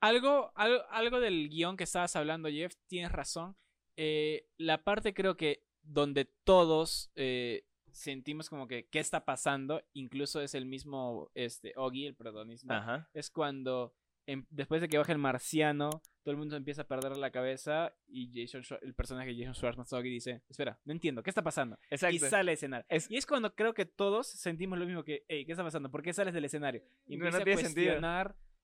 Algo, 0.00 0.52
algo, 0.54 0.82
algo 0.90 1.20
del 1.20 1.48
guion 1.48 1.76
que 1.76 1.84
estabas 1.84 2.14
hablando, 2.16 2.48
Jeff, 2.48 2.74
tienes 2.86 3.10
razón. 3.12 3.56
Eh, 3.96 4.46
la 4.56 4.84
parte 4.84 5.12
creo 5.12 5.36
que 5.36 5.64
donde 5.82 6.24
todos 6.44 7.10
eh, 7.16 7.64
sentimos 7.90 8.48
como 8.48 8.68
que 8.68 8.86
qué 8.88 9.00
está 9.00 9.24
pasando, 9.24 9.82
incluso 9.94 10.40
es 10.40 10.54
el 10.54 10.66
mismo 10.66 11.30
este, 11.34 11.72
Oggy, 11.76 12.06
el 12.06 12.14
protagonista, 12.14 12.78
es 13.12 13.30
cuando 13.30 13.92
em- 14.26 14.46
después 14.50 14.80
de 14.80 14.88
que 14.88 14.98
baja 14.98 15.10
el 15.12 15.18
marciano, 15.18 15.90
todo 16.22 16.32
el 16.32 16.36
mundo 16.36 16.54
empieza 16.56 16.82
a 16.82 16.86
perder 16.86 17.16
la 17.16 17.30
cabeza 17.30 17.92
y 18.06 18.30
Jason 18.34 18.62
el 18.82 18.94
personaje 18.94 19.30
de 19.32 19.38
Jason 19.38 19.54
Schwartzman 19.54 19.86
Oggy 19.90 20.10
dice, 20.10 20.42
espera, 20.48 20.78
no 20.84 20.92
entiendo, 20.92 21.22
¿qué 21.22 21.30
está 21.30 21.42
pasando? 21.42 21.78
Exacto. 21.90 22.14
Y 22.14 22.18
sale 22.18 22.50
a 22.50 22.54
escenar. 22.54 22.86
Es- 22.88 23.10
Y 23.10 23.16
es 23.16 23.26
cuando 23.26 23.54
creo 23.54 23.72
que 23.74 23.86
todos 23.86 24.28
sentimos 24.28 24.78
lo 24.78 24.84
mismo 24.86 25.02
que, 25.02 25.24
hey, 25.26 25.44
¿qué 25.46 25.52
está 25.52 25.64
pasando? 25.64 25.90
¿Por 25.90 26.02
qué 26.02 26.12
sales 26.12 26.34
del 26.34 26.44
escenario? 26.44 26.82
Y 27.06 27.16
No, 27.16 27.24
no 27.30 27.36
a 27.36 27.40
sentido. 27.64 27.94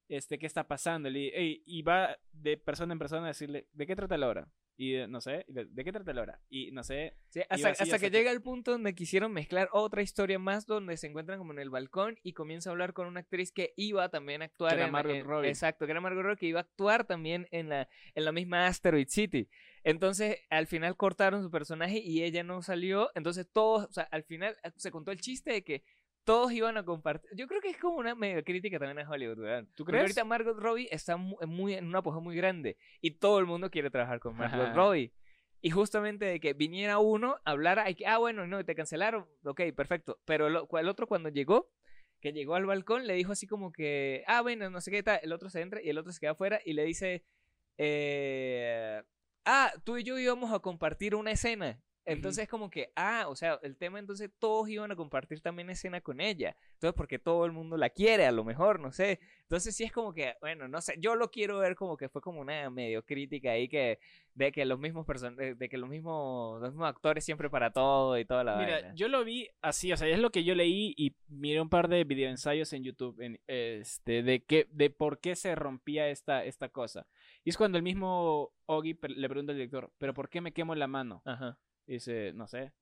Este, 0.09 0.39
qué 0.39 0.47
está 0.47 0.67
pasando. 0.67 1.09
Y, 1.11 1.29
"Ey", 1.29 1.63
y 1.67 1.83
va 1.83 2.17
de 2.33 2.57
persona 2.57 2.93
en 2.93 2.99
persona 2.99 3.25
a 3.25 3.29
decirle, 3.29 3.67
¿de 3.73 3.87
qué 3.87 3.97
trata 3.97 4.17
la 4.19 4.29
obra? 4.29 4.49
Y 4.77 4.97
no 5.09 5.21
sé, 5.21 5.45
de, 5.47 5.67
¿de 5.67 5.85
qué 5.85 5.93
trata 5.93 6.13
la 6.13 6.23
obra? 6.23 6.41
Y 6.51 6.73
no 6.73 6.83
sé, 6.83 7.15
Sí, 7.29 7.39
hasta, 7.43 7.55
así 7.55 7.65
hasta 7.67 7.83
hasta 7.85 7.99
que 8.01 8.11
llega 8.11 8.33
el 8.33 8.43
punto 8.43 8.73
donde 8.73 8.93
quisieron 8.97 9.33
mezclar 9.33 9.69
otra 9.73 10.03
historia 10.03 10.41
más 10.41 10.67
donde 10.67 10.97
se 10.97 11.07
encuentran 11.07 11.39
como 11.39 11.53
en 11.53 11.61
el 11.61 11.71
balcón 11.71 12.19
y 12.25 12.33
comienza 12.33 12.71
a 12.71 12.73
hablar 12.73 12.93
con 12.93 13.07
una 13.07 13.21
actriz 13.21 13.53
que 13.53 13.73
iba 13.77 14.09
también 14.09 14.43
a 14.43 14.47
actuar 14.47 14.73
Que 14.73 14.77
era 14.79 14.87
en, 14.87 14.93
Margot 14.93 15.15
en- 15.15 15.25
Robbie. 15.27 15.49
exacto 15.49 15.87
que 15.87 15.93
era 15.93 16.01
Margot 16.01 16.25
Robbie 16.25 16.39
que 16.39 16.47
iba 16.47 16.59
a 16.59 16.63
actuar 16.65 17.07
también 17.07 17.47
en 17.53 17.69
la 17.69 17.89
en 18.17 18.25
la 18.25 18.33
misma 18.33 18.67
Asteroid 18.67 19.07
City 19.09 19.49
entonces 19.85 20.41
al 20.51 20.67
final 20.67 20.97
cortaron 20.97 21.43
su 21.45 21.53
personaje 21.53 21.99
y 21.99 22.25
ella 22.25 22.43
no 22.43 22.61
salió 22.63 23.11
entonces 23.15 23.49
todos 23.53 23.85
o 23.89 23.93
sea 23.93 24.05
al 24.11 24.25
final 24.25 24.57
eh, 24.65 24.71
se 24.77 24.91
contó 24.91 25.13
el 25.13 25.21
chiste 25.21 25.53
de 25.53 25.63
que 25.63 25.85
todos 26.25 26.53
iban 26.53 26.77
a 26.77 26.85
compartir. 26.85 27.31
Yo 27.37 27.47
creo 27.47 27.61
que 27.61 27.69
es 27.71 27.77
como 27.77 27.99
una 27.99 28.15
medio 28.15 28.43
crítica 28.43 28.79
también 28.79 29.07
a 29.07 29.11
Hollywood, 29.11 29.39
¿verdad? 29.39 29.65
¿Tú 29.75 29.85
Porque 29.85 29.93
crees? 29.93 30.03
ahorita 30.03 30.25
Margot 30.25 30.59
Robbie 30.59 30.89
está 30.91 31.17
mu- 31.17 31.37
muy, 31.47 31.75
en 31.75 31.87
un 31.87 31.97
apogeo 31.97 32.21
muy 32.21 32.35
grande 32.37 32.77
y 33.01 33.13
todo 33.13 33.39
el 33.39 33.47
mundo 33.47 33.71
quiere 33.71 33.91
trabajar 33.91 34.21
con 34.21 34.37
Margot 34.37 34.67
Ajá. 34.67 34.75
Robbie. 34.75 35.13
Y 35.61 35.71
justamente 35.71 36.27
de 36.27 36.41
que 36.41 36.53
viniera 36.53 36.99
uno, 36.99 37.39
hablara, 37.45 37.89
y 37.89 37.95
que, 37.95 38.07
ah, 38.07 38.19
bueno, 38.19 38.47
no, 38.47 38.63
te 38.65 38.75
cancelaron, 38.75 39.27
ok, 39.45 39.63
perfecto. 39.75 40.19
Pero 40.27 40.47
el 40.49 40.89
otro 40.89 41.07
cuando 41.07 41.31
llegó, 41.31 41.71
que 42.21 42.33
llegó 42.33 42.55
al 42.55 42.67
balcón, 42.67 43.07
le 43.07 43.15
dijo 43.15 43.33
así 43.33 43.47
como 43.47 43.73
que, 43.73 44.25
ah, 44.27 44.43
bueno, 44.43 44.69
no 44.69 44.81
sé 44.83 44.91
qué 44.91 45.03
tal. 45.03 45.21
El 45.23 45.33
otro 45.33 45.49
se 45.49 45.63
entra 45.63 45.81
y 45.83 45.89
el 45.89 45.97
otro 45.99 46.13
se 46.13 46.21
queda 46.21 46.33
afuera 46.33 46.61
y 46.65 46.75
le 46.75 46.85
dice, 46.85 47.25
eh, 47.79 49.03
ah, 49.45 49.73
tú 49.85 49.97
y 49.97 50.05
yo 50.05 50.19
íbamos 50.19 50.53
a 50.53 50.59
compartir 50.61 51.15
una 51.15 51.31
escena. 51.33 51.81
Entonces 52.07 52.49
como 52.49 52.71
que, 52.71 52.93
ah, 52.97 53.27
o 53.29 53.35
sea, 53.37 53.59
el 53.63 53.77
tema 53.77 53.99
entonces 53.99 54.31
todos 54.39 54.69
iban 54.69 54.91
a 54.93 54.97
compartir 54.97 55.41
también 55.41 55.71
escena 55.71 56.01
con 56.01 56.21
ella. 56.21 56.57
Entonces 56.75 56.95
porque 56.97 57.19
todo 57.19 57.47
el 57.47 57.53
mundo 57.53 57.77
la 57.77 57.91
quiere, 57.91 58.27
a 58.27 58.33
lo 58.33 58.45
mejor, 58.45 58.79
no 58.81 58.93
sé. 58.93 59.21
Entonces 59.43 59.75
sí 59.75 59.85
es 59.85 59.93
como 59.93 60.13
que, 60.13 60.35
bueno, 60.41 60.69
no 60.69 60.81
sé, 60.81 60.95
yo 60.99 61.15
lo 61.15 61.31
quiero 61.31 61.59
ver 61.59 61.75
como 61.77 61.97
que 61.97 62.09
fue 62.09 62.21
como 62.21 62.41
una 62.41 62.69
medio 62.71 63.03
crítica 63.05 63.53
ahí 63.53 63.69
que 63.69 63.99
de 64.35 64.51
que 64.53 64.65
los 64.65 64.79
mismos 64.79 65.07
person 65.07 65.37
de, 65.37 65.55
de 65.55 65.69
que 65.69 65.79
los 65.79 65.89
mismos 65.89 66.61
los 66.61 66.71
mismos 66.73 66.89
actores 66.89 67.25
siempre 67.25 67.49
para 67.49 67.71
todo 67.73 68.19
y 68.19 68.25
toda 68.25 68.43
la 68.45 68.57
Mira, 68.57 68.73
vaina. 68.73 68.95
yo 68.95 69.09
lo 69.09 69.25
vi 69.25 69.49
así, 69.63 69.93
o 69.93 69.97
sea, 69.97 70.09
es 70.09 70.19
lo 70.19 70.31
que 70.31 70.45
yo 70.45 70.55
leí 70.55 70.93
y 70.97 71.15
miré 71.29 71.61
un 71.61 71.69
par 71.69 71.89
de 71.89 72.05
videoensayos 72.05 72.73
en 72.73 72.83
YouTube 72.85 73.21
en, 73.21 73.41
este, 73.47 74.23
de, 74.23 74.43
que, 74.43 74.67
de 74.71 74.91
por 74.91 75.21
qué 75.21 75.37
se 75.37 75.55
rompía 75.55 76.09
esta, 76.09 76.45
esta 76.45 76.69
cosa. 76.69 77.07
Y 77.45 77.51
es 77.51 77.57
cuando 77.57 77.79
el 77.79 77.85
mismo 77.85 78.53
Oggy 78.67 78.95
pre- 78.95 79.15
le 79.15 79.29
pregunta 79.29 79.53
al 79.53 79.59
director, 79.59 79.93
¿pero 79.99 80.15
por 80.15 80.29
qué 80.29 80.41
me 80.41 80.53
quemo 80.53 80.75
la 80.75 80.87
mano? 80.89 81.23
Ajá. 81.25 81.59
Dice, 81.87 82.33
no 82.35 82.47
sé. 82.47 82.73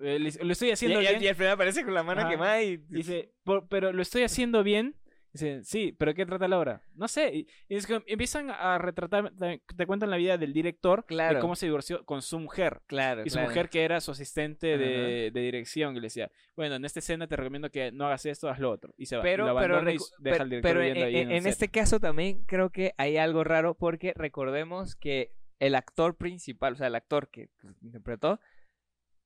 "Eh, 0.00 0.18
Lo 0.42 0.52
estoy 0.52 0.70
haciendo 0.72 1.00
y- 1.00 1.06
bien. 1.06 1.22
y 1.22 1.26
al 1.28 1.34
final 1.36 1.52
aparece 1.52 1.84
con 1.84 1.94
la 1.94 2.02
mano 2.02 2.22
Ajá. 2.22 2.30
quemada 2.30 2.62
y 2.62 2.78
Dice, 2.88 3.32
"Por- 3.44 3.68
pero 3.68 3.92
lo 3.92 4.02
estoy 4.02 4.22
haciendo 4.22 4.62
bien. 4.62 4.96
Dice, 5.30 5.62
sí, 5.62 5.94
pero 5.96 6.14
¿qué 6.14 6.24
trata 6.24 6.48
la 6.48 6.58
obra? 6.58 6.82
No 6.94 7.06
sé. 7.06 7.30
Y, 7.32 7.46
y 7.68 7.76
es 7.76 7.86
que 7.86 8.02
empiezan 8.06 8.48
a 8.50 8.78
retratar, 8.78 9.30
te, 9.38 9.60
te 9.76 9.86
cuentan 9.86 10.08
la 10.10 10.16
vida 10.16 10.38
del 10.38 10.54
director, 10.54 11.04
Claro. 11.04 11.34
de 11.36 11.40
cómo 11.42 11.54
se 11.54 11.66
divorció 11.66 12.02
con 12.06 12.22
su 12.22 12.40
mujer. 12.40 12.80
claro, 12.86 13.22
Y 13.24 13.28
su 13.30 13.34
claro. 13.34 13.48
mujer 13.50 13.68
que 13.68 13.84
era 13.84 14.00
su 14.00 14.10
asistente 14.10 14.78
de, 14.78 15.30
de 15.30 15.40
dirección, 15.40 15.92
y 15.94 16.00
le 16.00 16.06
decía, 16.06 16.30
bueno, 16.56 16.76
en 16.76 16.84
esta 16.86 16.98
escena 17.00 17.28
te 17.28 17.36
recomiendo 17.36 17.70
que 17.70 17.92
no 17.92 18.06
hagas 18.06 18.24
esto, 18.24 18.48
haz 18.48 18.58
lo 18.58 18.70
otro. 18.70 18.94
Y 18.96 19.04
se 19.06 19.16
va. 19.16 19.22
pero, 19.22 19.46
lo 19.48 19.54
pero, 19.60 19.80
y 19.82 19.84
deja 19.92 20.04
pero- 20.22 20.42
al 20.42 20.50
director 20.50 20.70
pero 20.72 20.82
en, 20.82 21.02
ahí 21.04 21.16
en- 21.18 21.30
en 21.30 21.46
este 21.46 21.68
caso 21.68 22.00
también 22.00 22.42
creo 22.46 22.70
que 22.70 22.94
hay 22.96 23.18
algo 23.18 23.44
raro 23.44 23.74
porque 23.74 24.14
recordemos 24.16 24.96
que 24.96 25.30
el 25.60 25.74
actor 25.74 26.16
principal, 26.16 26.74
o 26.74 26.76
sea, 26.76 26.86
el 26.88 26.94
actor 26.94 27.28
que 27.28 27.48
pues, 27.60 27.74
interpretó, 27.82 28.40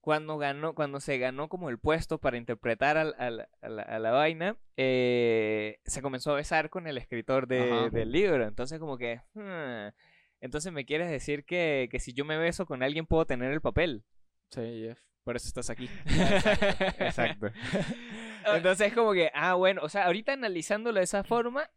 cuando 0.01 0.37
ganó, 0.37 0.75
cuando 0.75 0.99
se 0.99 1.18
ganó 1.18 1.49
como 1.49 1.71
el 1.71 1.79
puesto 1.79 2.18
para 2.18 2.37
interpretar 2.37 2.97
al- 2.97 3.14
al- 3.18 3.49
a, 3.61 3.68
la, 3.68 3.83
a 3.83 3.99
la 4.01 4.11
vaina, 4.11 4.57
eh, 4.77 5.79
se 5.85 6.03
comenzó 6.03 6.33
a 6.33 6.37
besar 6.37 6.71
con 6.71 6.87
el 6.88 6.99
escritor 6.99 7.47
de- 7.47 7.90
del 7.90 8.11
libro. 8.11 8.45
Entonces 8.47 8.81
como 8.81 8.99
que, 8.99 9.21
hmm, 9.35 9.95
entonces 10.40 10.73
me 10.73 10.85
quieres 10.85 11.09
decir 11.09 11.45
que, 11.45 11.88
que 11.90 12.01
si 12.01 12.12
yo 12.12 12.25
me 12.25 12.37
beso 12.37 12.66
con 12.66 12.83
alguien 12.83 13.07
puedo 13.07 13.27
tener 13.27 13.53
el 13.53 13.61
papel. 13.61 14.05
Sí, 14.51 14.61
Jeff. 14.87 14.99
Por 15.25 15.37
eso 15.37 15.47
estás 15.47 15.71
aquí. 15.71 15.88
Exacto. 16.99 17.47
Entonces 18.47 18.88
es 18.88 18.92
como 18.95 19.12
que, 19.12 19.31
ah, 19.35 19.55
bueno, 19.55 19.83
o 19.85 19.88
sea, 19.88 20.07
ahorita 20.07 20.33
analizándolo 20.33 20.99
de 20.99 21.05
esa 21.05 21.23
forma, 21.23 21.71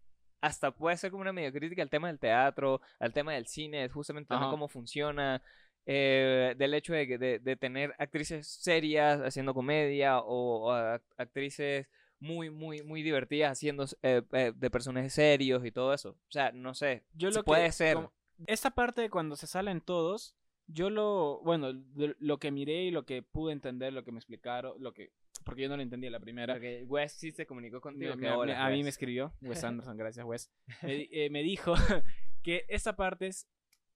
hasta 0.46 0.72
puede 0.72 0.96
ser 0.98 1.10
como 1.10 1.22
una 1.22 1.34
medio 1.34 1.52
crítica 1.52 1.82
al 1.82 1.90
tema 1.90 2.08
del 2.08 2.20
teatro, 2.20 2.80
al 3.00 3.14
tema 3.14 3.34
del 3.34 3.48
cine, 3.48 3.90
justamente 3.90 4.34
Ajá. 4.34 4.50
cómo 4.50 4.68
funciona, 4.68 5.42
eh, 5.88 6.54
del 6.58 6.74
hecho 6.76 6.94
de, 6.94 7.18
de, 7.18 7.40
de 7.40 7.56
tener 7.56 7.96
actrices 7.98 8.48
serias 8.48 9.22
haciendo 9.22 9.56
comedia 9.56 10.20
o, 10.20 10.72
actrices 11.18 11.88
muy, 12.20 12.50
muy, 12.52 12.84
muy 12.84 13.02
divertidas 13.02 13.54
haciendo 13.54 13.86
eh, 14.04 14.22
eh, 14.34 14.54
de 14.56 14.70
personajes 14.70 15.14
serios 15.14 15.66
y 15.66 15.72
todo 15.72 15.94
eso. 15.94 16.10
O 16.12 16.32
sea, 16.32 16.52
no 16.52 16.76
sé, 16.76 17.04
Yo 17.14 17.32
lo 17.32 17.44
puede 17.44 17.66
que, 17.66 17.72
ser. 17.72 17.96
como- 17.96 18.14
esta 18.46 18.70
parte 18.72 19.02
de 19.02 19.10
cuando 19.10 19.36
se 19.36 19.48
salen 19.48 19.82
todos, 19.82 20.36
yo 20.68 20.90
lo, 20.92 21.40
bueno, 21.44 21.72
lo 21.96 22.38
que 22.38 22.52
miré 22.52 22.84
y 22.84 22.92
lo 22.92 23.06
que 23.06 23.24
pude 23.24 23.54
entender, 23.54 23.94
lo 23.94 24.04
que 24.04 24.12
me 24.12 24.20
explicaron, 24.20 24.74
lo 24.82 24.94
que, 24.94 25.12
porque 25.46 25.62
yo 25.62 25.70
no 25.70 25.78
lo 25.78 25.84
entendía 25.84 26.10
la 26.10 26.20
primera. 26.20 26.54
Porque 26.56 26.84
Wes 26.88 27.14
sí 27.14 27.32
se 27.32 27.46
comunicó 27.46 27.80
contigo. 27.80 28.16
Me- 28.18 28.54
a 28.54 28.70
mí 28.70 28.84
me 28.84 28.90
escribió 28.90 29.34
Wes 29.42 29.64
Anderson, 29.64 29.96
gracias 29.98 30.26
Wes. 30.26 30.52
Me, 30.82 31.08
eh, 31.12 31.30
me 31.30 31.44
dijo 31.44 31.74
que 32.44 32.66
esta 32.68 32.96
parte 32.96 33.28
es 33.28 33.48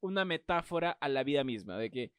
una 0.02 0.24
metáfora 0.24 0.92
a 0.92 1.10
la 1.10 1.24
vida 1.24 1.44
misma, 1.44 1.78
de 1.78 1.90
que 1.92 2.12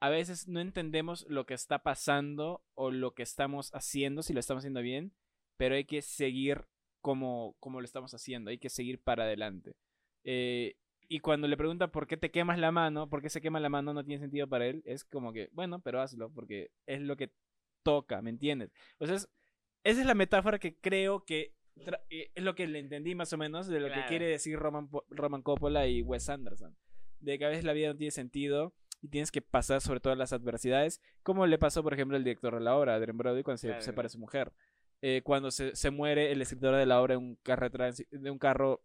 a 0.00 0.08
veces 0.08 0.48
no 0.48 0.60
entendemos 0.60 1.26
lo 1.28 1.44
que 1.46 1.54
está 1.54 1.82
pasando 1.82 2.62
o 2.74 2.90
lo 2.90 3.12
que 3.14 3.22
estamos 3.22 3.70
haciendo, 3.74 4.22
si 4.22 4.32
lo 4.32 4.40
estamos 4.40 4.62
haciendo 4.62 4.80
bien, 4.82 5.12
pero 5.58 5.74
hay 5.74 5.84
que 5.84 6.02
seguir 6.02 6.66
como, 7.02 7.56
como 7.60 7.80
lo 7.80 7.84
estamos 7.84 8.12
haciendo, 8.14 8.50
hay 8.50 8.58
que 8.58 8.68
seguir 8.70 9.00
para 9.00 9.24
adelante. 9.24 9.74
Eh, 10.24 10.76
y 11.08 11.20
cuando 11.20 11.46
le 11.46 11.56
pregunta 11.56 11.92
por 11.92 12.06
qué 12.06 12.16
te 12.16 12.30
quemas 12.30 12.58
la 12.58 12.72
mano, 12.72 13.08
por 13.08 13.22
qué 13.22 13.30
se 13.30 13.40
quema 13.40 13.60
la 13.60 13.68
mano, 13.68 13.94
no 13.94 14.04
tiene 14.04 14.20
sentido 14.20 14.48
para 14.48 14.66
él, 14.66 14.82
es 14.84 15.04
como 15.04 15.32
que, 15.32 15.48
bueno, 15.52 15.80
pero 15.80 16.00
hazlo, 16.00 16.30
porque 16.32 16.70
es 16.86 17.00
lo 17.00 17.16
que 17.16 17.30
toca, 17.86 18.20
¿me 18.22 18.30
entiendes? 18.30 18.70
O 18.98 19.06
sea, 19.06 19.16
es- 19.16 19.28
esa 19.84 20.00
es 20.00 20.06
la 20.06 20.14
metáfora 20.14 20.58
que 20.58 20.76
creo 20.76 21.24
que 21.24 21.54
eh, 22.10 22.30
es 22.34 22.42
lo 22.42 22.54
que 22.54 22.66
le 22.66 22.78
entendí 22.80 23.14
más 23.14 23.32
o 23.32 23.36
menos 23.38 23.66
de 23.68 23.80
lo 23.80 23.88
que 23.88 24.00
quiere 24.08 24.26
decir 24.26 24.58
Roman, 24.58 24.88
Roman 25.10 25.42
Coppola 25.42 25.86
y 25.86 26.02
Wes 26.02 26.28
Anderson. 26.28 26.76
De 27.20 27.38
que 27.38 27.44
a 27.44 27.48
veces 27.48 27.64
la 27.64 27.72
vida 27.74 27.88
no 27.88 27.96
tiene 27.96 28.10
sentido 28.10 28.74
y 29.02 29.08
tienes 29.08 29.30
que 29.30 29.42
pasar 29.42 29.80
sobre 29.80 30.00
todas 30.00 30.16
las 30.18 30.32
adversidades, 30.32 31.00
como 31.22 31.46
le 31.46 31.58
pasó, 31.58 31.82
por 31.82 31.92
ejemplo, 31.94 32.16
al 32.16 32.24
director 32.24 32.54
de 32.54 32.60
la 32.60 32.76
obra, 32.76 32.94
Adrien 32.94 33.16
Brody, 33.18 33.42
cuando 33.42 33.58
se 33.58 33.68
separa 33.82 34.06
de 34.06 34.10
su 34.10 34.18
mujer. 34.18 34.52
Eh, 35.02 35.20
cuando 35.22 35.50
se, 35.50 35.76
se 35.76 35.90
muere 35.90 36.32
el 36.32 36.40
escritor 36.40 36.74
de 36.74 36.86
la 36.86 37.00
obra 37.02 37.14
en 37.14 37.20
un 37.20 37.36
carro 37.42 37.68
de 37.68 38.30
un 38.30 38.38
carro 38.38 38.80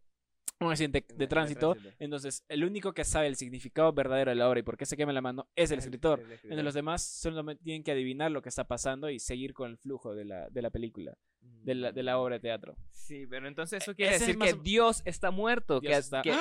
un 0.60 0.70
accidente 0.72 1.04
de, 1.16 1.28
tránsito, 1.28 1.76
entonces 1.98 2.46
el 2.48 2.64
único 2.64 2.94
que 2.94 3.04
sabe 3.04 3.26
el 3.26 3.36
significado 3.36 3.92
verdadero 3.94 4.30
de 4.30 4.36
la 4.36 4.48
obra 4.48 4.60
y 4.60 4.64
por 4.64 4.78
qué 4.78 4.86
se 4.86 4.96
quema 4.96 5.12
la 5.12 5.22
mano 5.22 5.48
es 5.56 5.72
el 5.72 5.80
escritor. 5.80 6.20
Entonces 6.20 6.64
los 6.64 6.76
demás 6.76 7.02
solamente 7.04 7.64
tienen 7.64 7.84
que 7.84 7.92
adivinar 7.92 8.32
lo 8.32 8.44
que 8.44 8.50
está 8.50 8.66
pasando 8.66 9.10
y 9.10 9.18
seguir 9.20 9.54
con 9.54 9.72
el 9.72 9.78
flujo 9.78 10.14
de 10.14 10.26
la, 10.26 10.50
de 10.50 10.62
la 10.62 10.70
película, 10.70 11.18
de 11.42 11.74
la, 11.74 11.92
de 11.92 12.04
la 12.04 12.20
obra 12.20 12.36
de 12.36 12.42
teatro. 12.42 12.76
Sí, 12.92 13.26
pero 13.28 13.48
entonces 13.48 13.82
eso 13.82 13.92
E- 13.92 13.96
quiere 13.96 14.16
ese 14.16 14.28
decir 14.28 14.40
que 14.40 14.54
Dios 14.62 15.02
está 15.06 15.32
muerto. 15.32 15.80
Dios 15.80 15.94
que, 15.94 15.98
está- 16.00 16.22
que- 16.22 16.36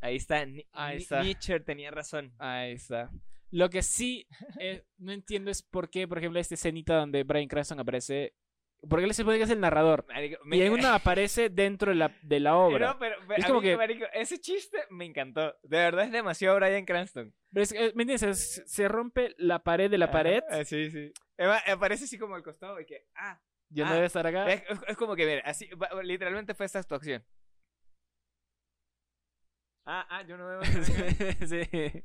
Ahí 0.00 0.16
está. 0.16 0.44
Ahí 0.72 0.96
está. 0.98 1.22
Nietzsche 1.22 1.60
tenía 1.60 1.90
razón. 1.90 2.32
Ahí 2.38 2.72
está. 2.72 3.10
Lo 3.50 3.70
que 3.70 3.82
sí 3.82 4.26
eh, 4.58 4.82
no 4.98 5.12
entiendo 5.12 5.50
es 5.50 5.62
por 5.62 5.88
qué, 5.88 6.08
por 6.08 6.18
ejemplo, 6.18 6.40
esta 6.40 6.54
escenita 6.56 6.96
donde 6.96 7.22
Brian 7.22 7.46
Cranston 7.48 7.78
aparece. 7.78 8.34
Porque 8.88 9.04
él 9.06 9.14
se 9.14 9.24
puede 9.24 9.38
que 9.38 9.44
es 9.44 9.50
el 9.50 9.60
narrador. 9.60 10.04
Marico, 10.08 10.38
Y 10.50 10.62
en 10.62 10.72
una 10.72 10.94
aparece 10.94 11.48
dentro 11.50 11.90
de 11.90 11.96
la, 11.96 12.14
de 12.22 12.40
la 12.40 12.56
obra. 12.56 12.88
No, 12.92 12.98
pero, 12.98 13.16
pero 13.26 13.38
Es 13.40 13.46
como 13.46 13.60
mí, 13.60 13.68
que- 13.68 13.76
marico, 13.76 14.04
ese 14.12 14.38
chiste 14.40 14.78
me 14.90 15.04
encantó. 15.04 15.54
De 15.62 15.78
verdad 15.78 16.04
es 16.04 16.12
demasiado 16.12 16.56
Brian 16.56 16.84
Cranston. 16.84 17.34
Pero 17.52 17.62
es 17.62 17.72
que, 17.72 17.92
¿Me 17.94 18.02
entiendes? 18.02 18.62
Se, 18.66 18.88
rompe 18.88 19.34
la 19.38 19.62
pared 19.64 19.90
de 19.90 19.98
la 19.98 20.10
pared. 20.10 20.42
Ajá, 20.50 20.60
ah, 20.60 20.64
sí, 20.64 20.90
sí. 20.90 21.12
Eva- 21.36 21.62
Aparece 21.66 22.04
así 22.04 22.18
como 22.18 22.34
al 22.34 22.42
costado 22.42 22.78
y 22.80 22.86
que, 22.86 23.06
ah. 23.16 23.40
Yo 23.70 23.84
no 23.84 23.90
ah, 23.90 23.94
debe 23.94 24.06
estar 24.06 24.26
acá. 24.26 24.50
Es, 24.52 24.62
es- 24.88 24.96
como 24.96 25.16
que, 25.16 25.26
mira, 25.26 25.42
así, 25.44 25.68
literalmente 26.02 26.54
fue 26.54 26.66
esta 26.66 26.78
actuación. 26.78 27.24
Ah, 29.86 30.06
ah, 30.10 30.22
yo 30.22 30.36
no 30.38 30.46
veo. 30.46 30.60
sí. 31.46 32.04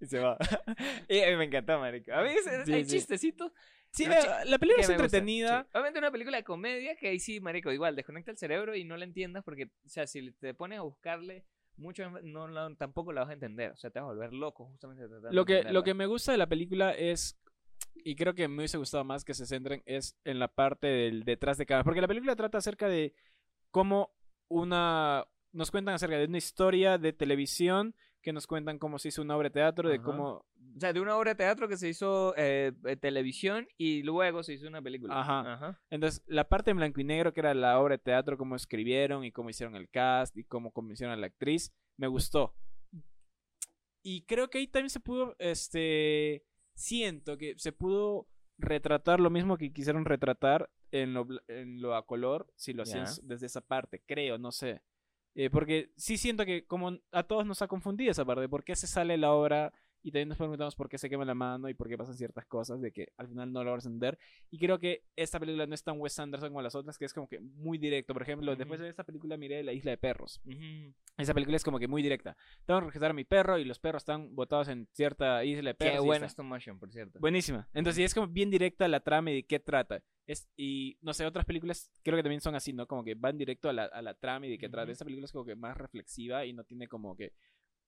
y 0.00 0.06
se 0.06 0.18
va. 0.18 0.36
y 1.08 1.20
a 1.22 1.28
mí 1.30 1.36
me 1.36 1.44
encantó, 1.44 1.78
marico. 1.78 2.12
A 2.12 2.22
mí 2.22 2.30
es- 2.30 2.44
Sí, 2.66 2.72
hay 2.72 2.84
sí. 2.84 2.90
chistecitos. 2.96 3.52
Sí, 3.94 4.06
la, 4.06 4.44
la 4.44 4.58
película 4.58 4.82
es 4.82 4.88
entretenida. 4.90 5.62
sí. 5.62 5.68
Obviamente 5.72 5.98
una 6.00 6.10
película 6.10 6.36
de 6.36 6.44
comedia 6.44 6.96
que 6.96 7.08
ahí 7.08 7.20
sí, 7.20 7.40
marico, 7.40 7.70
igual, 7.72 7.94
desconecta 7.94 8.30
el 8.32 8.36
cerebro 8.36 8.74
y 8.74 8.84
no 8.84 8.96
la 8.96 9.04
entiendas 9.04 9.44
porque, 9.44 9.66
o 9.84 9.88
sea, 9.88 10.06
si 10.06 10.32
te 10.32 10.52
pones 10.52 10.78
a 10.78 10.82
buscarle 10.82 11.44
mucho, 11.76 12.08
no, 12.22 12.48
la- 12.48 12.74
tampoco 12.76 13.12
la 13.12 13.20
vas 13.22 13.30
a 13.30 13.34
entender. 13.34 13.70
O 13.70 13.76
sea, 13.76 13.90
te 13.90 14.00
vas 14.00 14.06
a 14.08 14.12
volver 14.12 14.32
loco 14.32 14.66
justamente 14.66 15.04
Lo 15.30 15.44
de 15.44 15.62
que, 15.62 15.72
lo 15.72 15.82
que 15.84 15.94
me 15.94 16.06
gusta 16.06 16.32
de 16.32 16.38
la 16.38 16.48
película 16.48 16.90
es, 16.92 17.38
y 17.94 18.16
creo 18.16 18.34
que 18.34 18.48
me 18.48 18.58
hubiese 18.58 18.78
gustado 18.78 19.04
más 19.04 19.24
que 19.24 19.34
se 19.34 19.46
centren, 19.46 19.82
es 19.86 20.16
en 20.24 20.38
la 20.38 20.48
parte 20.48 20.86
del 20.88 21.22
detrás 21.24 21.56
de 21.58 21.66
cámara. 21.66 21.84
Porque 21.84 22.00
la 22.00 22.08
película 22.08 22.34
trata 22.36 22.58
acerca 22.58 22.88
de 22.88 23.14
cómo 23.70 24.10
una... 24.48 25.24
Nos 25.52 25.70
cuentan 25.70 25.94
acerca 25.94 26.18
de 26.18 26.24
una 26.24 26.38
historia 26.38 26.98
de 26.98 27.12
televisión, 27.12 27.94
que 28.24 28.32
nos 28.32 28.46
cuentan 28.48 28.78
cómo 28.80 28.98
se 28.98 29.08
hizo 29.08 29.22
una 29.22 29.36
obra 29.36 29.48
de 29.50 29.52
teatro, 29.52 29.88
de 29.88 29.96
Ajá. 29.96 30.04
cómo... 30.04 30.44
O 30.76 30.80
sea, 30.80 30.92
de 30.92 31.00
una 31.00 31.16
obra 31.16 31.32
de 31.32 31.36
teatro 31.36 31.68
que 31.68 31.76
se 31.76 31.88
hizo 31.88 32.34
eh, 32.36 32.72
eh, 32.84 32.96
televisión 32.96 33.68
y 33.76 34.02
luego 34.02 34.42
se 34.42 34.54
hizo 34.54 34.66
una 34.66 34.82
película. 34.82 35.20
Ajá. 35.20 35.80
Entonces, 35.90 36.24
la 36.26 36.48
parte 36.48 36.72
en 36.72 36.78
blanco 36.78 37.00
y 37.00 37.04
negro, 37.04 37.32
que 37.32 37.38
era 37.40 37.54
la 37.54 37.78
obra 37.78 37.96
de 37.96 38.02
teatro, 38.02 38.36
cómo 38.36 38.56
escribieron 38.56 39.24
y 39.24 39.30
cómo 39.30 39.50
hicieron 39.50 39.76
el 39.76 39.88
cast 39.88 40.36
y 40.36 40.42
cómo 40.42 40.72
convencieron 40.72 41.12
a 41.12 41.16
la 41.16 41.26
actriz, 41.28 41.72
me 41.96 42.08
gustó. 42.08 42.56
Y 44.02 44.22
creo 44.22 44.48
que 44.50 44.58
ahí 44.58 44.66
también 44.66 44.90
se 44.90 45.00
pudo, 45.00 45.34
este, 45.38 46.44
siento 46.74 47.38
que 47.38 47.54
se 47.58 47.72
pudo 47.72 48.26
retratar 48.58 49.20
lo 49.20 49.30
mismo 49.30 49.56
que 49.56 49.72
quisieron 49.72 50.04
retratar 50.04 50.70
en 50.90 51.14
lo, 51.14 51.26
en 51.48 51.80
lo 51.80 51.94
a 51.94 52.04
color, 52.06 52.52
si 52.56 52.72
lo 52.72 52.82
hacían 52.82 53.04
Ya. 53.06 53.10
s- 53.12 53.20
desde 53.24 53.46
esa 53.46 53.60
parte, 53.60 54.02
creo, 54.06 54.38
no 54.38 54.52
sé. 54.52 54.82
Eh, 55.34 55.50
porque 55.50 55.90
sí 55.96 56.16
siento 56.16 56.44
que 56.44 56.64
como 56.66 56.98
a 57.10 57.22
todos 57.24 57.44
nos 57.44 57.60
ha 57.62 57.68
confundido 57.68 58.12
esa 58.12 58.24
parte, 58.24 58.48
¿por 58.48 58.64
qué 58.64 58.76
se 58.76 58.86
sale 58.86 59.16
la 59.16 59.32
obra? 59.32 59.72
Y 60.06 60.12
también 60.12 60.28
nos 60.28 60.36
preguntamos 60.36 60.76
por 60.76 60.90
qué 60.90 60.98
se 60.98 61.08
quema 61.08 61.24
la 61.24 61.34
mano 61.34 61.66
y 61.70 61.72
por 61.72 61.88
qué 61.88 61.96
pasan 61.96 62.14
ciertas 62.14 62.44
cosas 62.44 62.78
de 62.82 62.92
que 62.92 63.08
al 63.16 63.26
final 63.26 63.50
no 63.50 63.64
lo 63.64 63.70
vamos 63.70 63.86
a 63.86 63.88
entender. 63.88 64.18
Y 64.50 64.58
creo 64.58 64.78
que 64.78 65.02
esta 65.16 65.40
película 65.40 65.66
no 65.66 65.74
es 65.74 65.82
tan 65.82 65.98
Wes 65.98 66.18
Anderson 66.18 66.50
como 66.50 66.60
las 66.60 66.74
otras, 66.74 66.98
que 66.98 67.06
es 67.06 67.14
como 67.14 67.26
que 67.26 67.40
muy 67.40 67.78
directo. 67.78 68.12
Por 68.12 68.20
ejemplo, 68.20 68.52
Ujú. 68.52 68.58
después 68.58 68.80
de 68.80 68.88
esta 68.90 69.02
película 69.02 69.38
miré 69.38 69.64
La 69.64 69.72
Isla 69.72 69.92
de 69.92 69.96
Perros. 69.96 70.42
Ujú. 70.44 70.92
Esa 71.16 71.32
película 71.32 71.56
es 71.56 71.64
como 71.64 71.78
que 71.78 71.88
muy 71.88 72.02
directa. 72.02 72.36
Tengo 72.66 72.80
que 72.80 72.86
rescatar 72.86 73.12
a 73.12 73.14
mi 73.14 73.24
perro 73.24 73.58
y 73.58 73.64
los 73.64 73.78
perros 73.78 74.02
están 74.02 74.34
botados 74.34 74.68
en 74.68 74.86
cierta 74.92 75.42
isla 75.42 75.70
de 75.70 75.74
perros. 75.74 75.94
Qué 75.94 76.06
buena 76.06 76.26
stop 76.26 76.44
motion, 76.44 76.78
por 76.78 76.92
cierto. 76.92 77.18
Buenísima. 77.18 77.66
Entonces, 77.72 78.04
es 78.04 78.12
como 78.14 78.26
bien 78.26 78.50
directa 78.50 78.86
la 78.88 79.00
trama 79.00 79.30
y 79.30 79.36
de 79.36 79.42
qué 79.44 79.58
trata. 79.58 80.02
Es, 80.26 80.48
y 80.56 80.98
no 81.00 81.14
sé, 81.14 81.24
otras 81.24 81.46
películas 81.46 81.90
creo 82.02 82.16
que 82.16 82.22
también 82.22 82.40
son 82.42 82.54
así, 82.54 82.74
¿no? 82.74 82.86
Como 82.86 83.04
que 83.04 83.14
van 83.14 83.38
directo 83.38 83.70
a 83.70 83.72
la, 83.72 83.84
a 83.84 84.02
la 84.02 84.12
trama 84.14 84.46
y 84.46 84.50
de 84.50 84.58
qué 84.58 84.68
trata. 84.68 84.84
Ujú. 84.84 84.92
Esta 84.92 85.04
película 85.06 85.24
es 85.24 85.32
como 85.32 85.44
que 85.46 85.56
más 85.56 85.76
reflexiva 85.78 86.44
y 86.44 86.52
no 86.52 86.64
tiene 86.64 86.88
como 86.88 87.16
que 87.16 87.32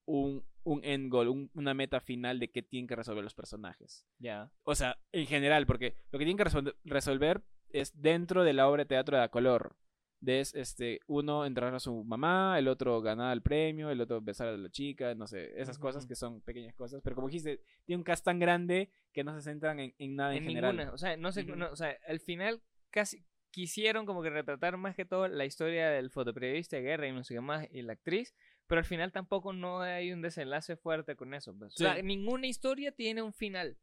un, 0.06 0.44
un 0.64 0.82
end 0.84 1.10
goal, 1.10 1.28
un- 1.28 1.50
una 1.54 1.74
meta 1.74 2.00
final 2.00 2.38
de 2.40 2.50
qué 2.50 2.62
tienen 2.62 2.86
que 2.88 2.96
resolver 2.96 3.22
los 3.22 3.34
personajes. 3.34 4.06
Ya. 4.18 4.50
O 4.64 4.74
sea, 4.74 4.96
en 5.12 5.26
general, 5.26 5.66
porque 5.66 5.94
lo 6.10 6.18
que 6.18 6.24
tienen 6.24 6.36
que 6.38 6.44
resol- 6.50 6.74
resolver 6.84 7.42
es 7.70 8.00
dentro 8.00 8.42
de 8.44 8.52
la 8.54 8.68
obra 8.68 8.82
de 8.84 8.88
teatro 8.88 9.16
de 9.16 9.22
a 9.24 9.28
color. 9.28 9.76
De 10.18 10.40
es, 10.40 10.54
este, 10.54 11.00
uno 11.06 11.44
entrar 11.44 11.74
a 11.74 11.78
su 11.78 12.02
mamá, 12.02 12.58
el 12.58 12.68
otro 12.68 13.02
ganar 13.02 13.34
el 13.34 13.42
premio, 13.42 13.90
el 13.90 14.00
otro 14.00 14.20
besar 14.22 14.48
a 14.48 14.56
la 14.56 14.70
chica, 14.70 15.14
no 15.14 15.26
sé, 15.26 15.52
esas 15.60 15.78
cosas 15.78 16.06
que 16.06 16.14
son 16.14 16.40
pequeñas 16.40 16.74
cosas. 16.74 17.02
Pero 17.04 17.14
como 17.16 17.28
dijiste, 17.28 17.60
tiene 17.84 17.98
un 17.98 18.02
cast 18.04 18.24
tan 18.24 18.38
grande 18.38 18.90
que 19.12 19.22
no 19.24 19.34
se 19.34 19.42
centran 19.42 19.78
en, 19.78 19.94
en 19.98 20.16
nada 20.16 20.32
en, 20.32 20.38
en 20.38 20.48
general. 20.48 20.74
ninguna. 20.76 20.94
O 20.94 20.98
sea, 20.98 21.16
no 21.18 21.30
sé, 21.32 21.44
no, 21.44 21.70
o 21.70 21.76
sea, 21.76 21.94
al 22.08 22.20
final 22.20 22.62
casi 22.90 23.24
quisieron 23.50 24.06
como 24.06 24.22
que 24.22 24.30
retratar 24.30 24.76
más 24.78 24.94
que 24.96 25.04
todo 25.04 25.28
la 25.28 25.44
historia 25.44 25.90
del 25.90 26.10
fotoperiodista 26.10 26.76
de 26.76 26.82
guerra 26.82 27.08
y 27.08 27.12
no 27.12 27.22
sé 27.22 27.34
qué 27.34 27.40
más 27.42 27.66
y 27.70 27.82
la 27.82 27.92
actriz, 27.92 28.34
pero 28.66 28.80
al 28.80 28.84
final 28.84 29.12
tampoco 29.12 29.52
no 29.52 29.80
hay 29.80 30.12
un 30.12 30.22
desenlace 30.22 30.76
fuerte 30.76 31.16
con 31.16 31.34
eso. 31.34 31.54
pues. 31.56 31.74
O 31.74 31.76
sea, 31.76 31.96
Sí. 31.96 32.02
ninguna 32.02 32.46
historia 32.46 32.92
tiene 32.92 33.22
un 33.22 33.32
final. 33.32 33.76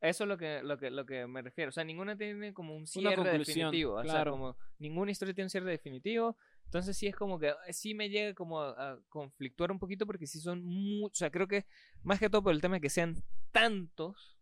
Eso 0.00 0.24
es 0.24 0.28
lo 0.28 0.36
que, 0.36 0.62
lo 0.62 0.76
que, 0.76 0.90
lo 0.90 1.06
que 1.06 1.26
me 1.26 1.40
refiero. 1.40 1.70
O 1.70 1.72
sea, 1.72 1.82
ninguna 1.84 2.16
tiene 2.16 2.52
como 2.52 2.76
un 2.76 2.86
cierre 2.86 3.38
definitivo. 3.38 3.94
O 3.94 4.02
sea, 4.02 4.12
claro. 4.12 4.32
como 4.32 4.56
ninguna 4.78 5.10
historia 5.10 5.32
tiene 5.34 5.46
un 5.46 5.50
cierre 5.50 5.70
definitivo. 5.70 6.36
Entonces 6.66 6.96
sí 6.96 7.06
es 7.06 7.16
como 7.16 7.38
que 7.38 7.48
eh, 7.66 7.72
sí 7.72 7.94
me 7.94 8.10
llega 8.10 8.34
como 8.34 8.60
a, 8.60 8.92
a 8.92 8.98
conflictuar 9.08 9.72
un 9.72 9.78
poquito 9.78 10.04
porque 10.06 10.26
sí 10.26 10.40
son 10.40 10.62
muchos. 10.62 11.16
O 11.16 11.20
sea, 11.20 11.30
creo 11.30 11.48
que 11.48 11.64
más 12.02 12.18
que 12.18 12.28
todo 12.28 12.42
por 12.42 12.52
el 12.52 12.60
tema 12.60 12.74
de 12.76 12.80
que 12.82 12.90
sean 12.90 13.16
tantos, 13.52 14.36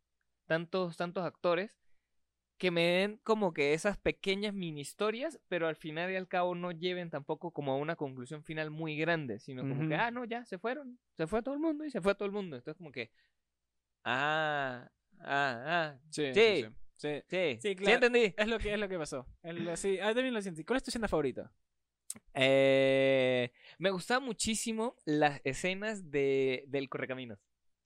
tantos, 0.46 0.96
tantos 0.96 1.24
actores 1.24 1.70
que 2.62 2.70
me 2.70 2.82
den 2.82 3.18
como 3.24 3.52
que 3.52 3.74
esas 3.74 3.98
pequeñas 3.98 4.54
mini 4.54 4.82
historias, 4.82 5.40
pero 5.48 5.66
al 5.66 5.74
final 5.74 6.12
y 6.12 6.14
al 6.14 6.28
cabo 6.28 6.54
no 6.54 6.70
lleven 6.70 7.10
tampoco 7.10 7.50
como 7.50 7.72
a 7.72 7.76
una 7.76 7.96
conclusión 7.96 8.44
final 8.44 8.70
muy 8.70 8.96
grande, 8.96 9.40
sino 9.40 9.62
como 9.68 9.88
que, 9.88 9.96
ah, 9.96 10.12
no, 10.12 10.24
ya, 10.24 10.44
se 10.44 10.60
fueron, 10.60 10.96
se 11.16 11.26
fue 11.26 11.42
todo 11.42 11.54
el 11.54 11.60
mundo 11.60 11.84
y 11.84 11.90
se 11.90 12.00
fue 12.00 12.14
todo 12.14 12.26
el 12.26 12.30
mundo. 12.30 12.54
Entonces 12.54 12.78
como 12.78 12.92
que, 12.92 13.10
ah, 14.04 14.88
ah, 15.22 15.64
ah, 15.66 15.98
Sí, 16.08 16.32
Sí. 16.32 16.40
sí, 16.40 16.62
sí. 16.62 16.68
Sí. 16.94 17.22
sí, 17.28 17.58
Sí, 17.60 17.68
sí, 17.70 17.74
claro. 17.74 17.94
entendí. 17.94 18.32
Es 18.36 18.46
lo 18.46 18.60
que 18.60 18.72
es 18.72 18.78
lo 18.78 18.88
que 18.88 18.96
pasó. 18.96 19.26
El- 19.42 19.76
sí, 19.76 19.98
ah, 19.98 20.14
también 20.14 20.32
lo 20.32 20.40
sentí. 20.40 20.62
¿Cuál 20.62 20.76
es 20.76 20.84
tu 20.84 20.90
escena 20.90 21.08
favorita? 21.08 21.52
Eh, 22.32 23.50
me 23.78 23.90
gustaban 23.90 24.22
muchísimo 24.22 24.94
las 25.04 25.40
escenas 25.42 26.12
de, 26.12 26.62
del 26.68 26.88
correcaminos. 26.88 27.40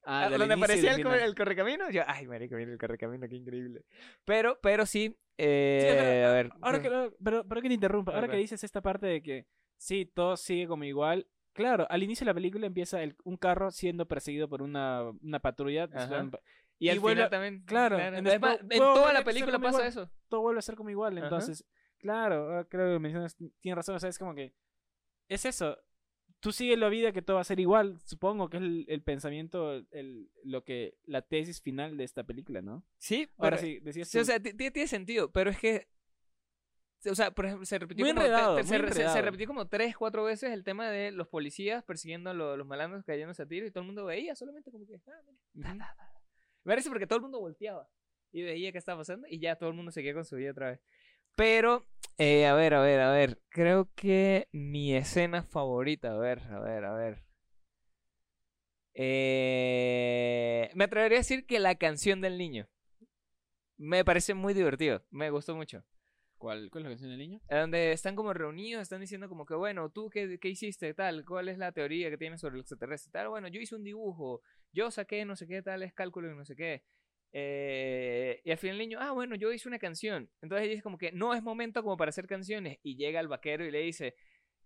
Ah, 0.09 0.28
del 0.30 0.38
donde 0.38 0.54
aparecía 0.54 0.94
el, 0.94 1.04
el 1.07 1.34
correcaminos, 1.34 1.92
yo, 1.92 2.02
ay, 2.07 2.26
marico, 2.26 2.54
mira 2.57 2.70
el 2.72 2.78
correcaminos, 2.78 3.28
qué 3.28 3.36
increíble. 3.36 3.84
Pero, 4.24 4.59
pero 4.62 4.86
sí, 4.86 5.16
eh, 5.36 5.78
Sí, 5.82 5.86
espera, 5.88 6.30
a 6.30 6.32
ver. 6.32 6.50
Ahora 6.61 6.80
que, 6.80 6.88
pero, 7.22 7.44
pero 7.46 7.61
que 7.62 7.68
te 7.68 7.74
interrumpa, 7.74 8.14
ahora 8.14 8.28
que 8.28 8.36
dices 8.36 8.62
esta 8.62 8.80
parte 8.80 9.07
de 9.07 9.20
que 9.22 9.46
sí, 9.76 10.07
todo 10.07 10.36
sigue 10.36 10.66
como 10.68 10.84
igual. 10.84 11.26
Claro, 11.52 11.86
al 11.90 12.02
inicio 12.02 12.24
de 12.24 12.30
la 12.30 12.34
película 12.34 12.66
empieza 12.66 13.02
el- 13.02 13.16
un 13.24 13.36
carro 13.36 13.70
siendo 13.70 14.07
perseguido 14.07 14.48
por 14.48 14.62
una, 14.62 15.02
una 15.22 15.40
patrulla. 15.40 15.88
Ajá. 15.92 16.28
Y, 16.78 16.86
Y, 16.86 16.90
al 16.90 17.00
vuelve, 17.00 17.16
final 17.24 17.30
también. 17.30 17.64
claro, 17.64 17.96
claro. 17.96 18.16
entonces 18.18 18.61
en 18.70 18.78
toda 18.78 19.12
la 19.12 19.24
película 19.24 19.59
pasa 19.59 19.68
igual. 19.78 19.86
eso. 19.88 20.11
todo 20.28 20.42
vuelve 20.42 20.59
a 20.59 20.62
ser 20.62 20.76
como 20.76 20.90
igual. 20.90 21.16
Ajá. 21.16 21.26
Entonces, 21.26 21.64
claro, 21.98 22.44
ahora 22.44 22.64
creo 22.66 22.92
que 22.92 22.98
mencionas, 23.00 23.34
tienes 23.61 23.76
razón, 23.76 23.94
o 23.96 23.98
sea, 23.98 24.11
es 24.11 24.18
como 24.18 24.34
que 24.34 24.52
es 25.28 25.44
eso. 25.46 25.78
Tú 26.47 26.53
sigues 26.53 26.78
la 26.78 26.88
vida 26.88 27.11
que 27.11 27.22
todo 27.22 27.34
va 27.34 27.40
a 27.40 27.44
ser 27.44 27.59
igual, 27.59 27.99
supongo 28.05 28.49
que 28.49 28.59
es 28.59 28.62
el, 28.62 28.84
el 28.88 29.03
pensamiento, 29.03 29.82
el, 29.90 30.30
lo 30.44 30.62
que, 30.62 30.97
la 31.05 31.20
tesis 31.22 31.61
final 31.61 31.97
de 31.97 32.05
esta 32.05 32.22
película, 32.22 32.62
¿no? 32.62 32.84
Sí, 32.99 33.28
Ahora 33.36 33.57
pero- 33.57 33.66
sí, 33.66 33.80
decías 33.80 34.09
sí, 34.09 34.18
o 34.18 34.20
tú- 34.20 34.26
sea, 34.26 34.38
ti- 34.38 34.53
ti- 34.55 34.70
tiene 34.70 34.86
sentido, 34.86 35.32
pero 35.32 35.51
es 35.51 35.59
que 35.59 35.88
o 37.11 37.14
sea, 37.16 37.30
por 37.32 37.47
ejemplo, 37.47 37.66
se 37.66 37.78
repitió, 37.80 38.05
Muy 38.05 38.12
como, 38.14 38.24
enredado, 38.24 38.57
se, 38.62 38.78
muy 38.78 38.92
se- 38.92 39.09
se 39.09 39.22
repitió 39.22 39.47
como 39.49 39.66
tres, 39.66 39.97
cuatro 39.97 40.22
veces 40.24 40.53
el 40.53 40.62
tema 40.64 40.88
de 40.88 41.11
los 41.12 41.26
policías 41.28 41.82
persiguiendo 41.84 42.30
a 42.30 42.34
lo- 42.34 42.57
los 42.57 42.66
malandros 42.66 43.05
cayéndose 43.05 43.42
a 43.42 43.47
tiro 43.47 43.66
y 43.66 43.70
todo 43.72 43.80
el 43.82 43.86
mundo 43.86 44.05
veía 44.05 44.34
solamente 44.36 44.70
como 44.70 44.86
que, 44.86 45.01
ah, 45.07 45.20
mira, 45.55 45.68
ta, 45.68 45.78
ta, 45.78 45.94
ta. 45.97 46.12
Me 46.64 46.70
parece 46.72 46.88
porque 46.90 47.07
todo 47.09 47.16
el 47.16 47.22
mundo 47.22 47.40
volteaba 47.40 47.88
y 48.32 48.42
veía 48.42 48.70
qué 48.72 48.78
estaba 48.78 49.01
pasando 49.01 49.26
y 49.28 49.38
ya 49.40 49.57
todo 49.57 49.68
el 49.70 49.74
mundo 49.76 49.90
seguía 49.92 50.14
con 50.14 50.24
su 50.24 50.36
vida 50.36 50.51
otra 50.53 50.70
vez. 50.70 50.80
Pero, 51.37 51.84
eh, 52.16 52.47
a 52.47 52.55
ver, 52.55 52.72
a 52.74 52.80
ver, 52.80 53.01
a 53.01 53.11
ver, 53.12 53.39
creo 53.51 53.91
que 53.95 54.49
mi 54.53 54.95
escena 54.97 55.43
favorita, 55.43 56.12
a 56.12 56.18
ver, 56.18 56.41
a 56.51 56.61
ver, 56.61 56.84
a 56.84 56.93
ver. 56.95 57.24
Eh, 58.95 60.70
me 60.74 60.84
atrevería 60.84 61.18
a 61.18 61.20
decir 61.20 61.45
que 61.47 61.61
la 61.61 61.74
canción 61.74 62.22
del 62.22 62.39
niño. 62.39 62.66
Me 63.76 64.03
parece 64.03 64.32
muy 64.32 64.55
divertido, 64.55 65.05
me 65.11 65.28
gustó 65.28 65.55
mucho. 65.55 65.84
¿Cuál, 66.39 66.70
¿Cuál 66.70 66.82
es 66.82 66.84
la 66.84 66.91
canción 66.93 67.11
del 67.11 67.18
niño? 67.18 67.41
Donde 67.51 67.93
están 67.93 68.16
como 68.16 68.32
reunidos, 68.32 68.80
están 68.80 69.01
diciendo 69.03 69.28
como 69.28 69.45
que, 69.45 69.55
bueno, 69.55 69.91
¿tú 69.91 70.09
qué, 70.09 70.39
qué 70.39 70.49
hiciste? 70.49 70.95
Tal, 70.95 71.26
¿cuál 71.26 71.49
es 71.51 71.59
la 71.59 71.72
teoría 71.72 72.09
que 72.09 72.16
tienes 72.16 72.41
sobre 72.41 72.55
el 72.55 72.61
extraterrestre? 72.61 73.12
Tal, 73.12 73.28
bueno, 73.28 73.49
yo 73.49 73.61
hice 73.61 73.74
un 73.74 73.84
dibujo, 73.84 74.41
yo 74.72 74.91
saqué 74.91 75.26
no 75.26 75.37
sé 75.37 75.47
qué, 75.47 75.61
tales 75.61 75.93
cálculos 75.93 76.32
y 76.32 76.37
no 76.37 76.47
sé 76.47 76.57
qué. 76.57 76.82
Eh, 77.32 78.40
y 78.44 78.50
al 78.50 78.58
final 78.58 78.76
el 78.76 78.88
niño, 78.88 78.98
ah, 79.00 79.12
bueno, 79.12 79.34
yo 79.36 79.52
hice 79.52 79.68
una 79.68 79.78
canción. 79.78 80.30
Entonces 80.40 80.64
ella 80.64 80.70
dice 80.70 80.82
como 80.82 80.98
que 80.98 81.12
no 81.12 81.34
es 81.34 81.42
momento 81.42 81.82
como 81.82 81.96
para 81.96 82.10
hacer 82.10 82.26
canciones. 82.26 82.78
Y 82.82 82.96
llega 82.96 83.20
el 83.20 83.28
vaquero 83.28 83.64
y 83.64 83.70
le 83.70 83.80
dice, 83.80 84.14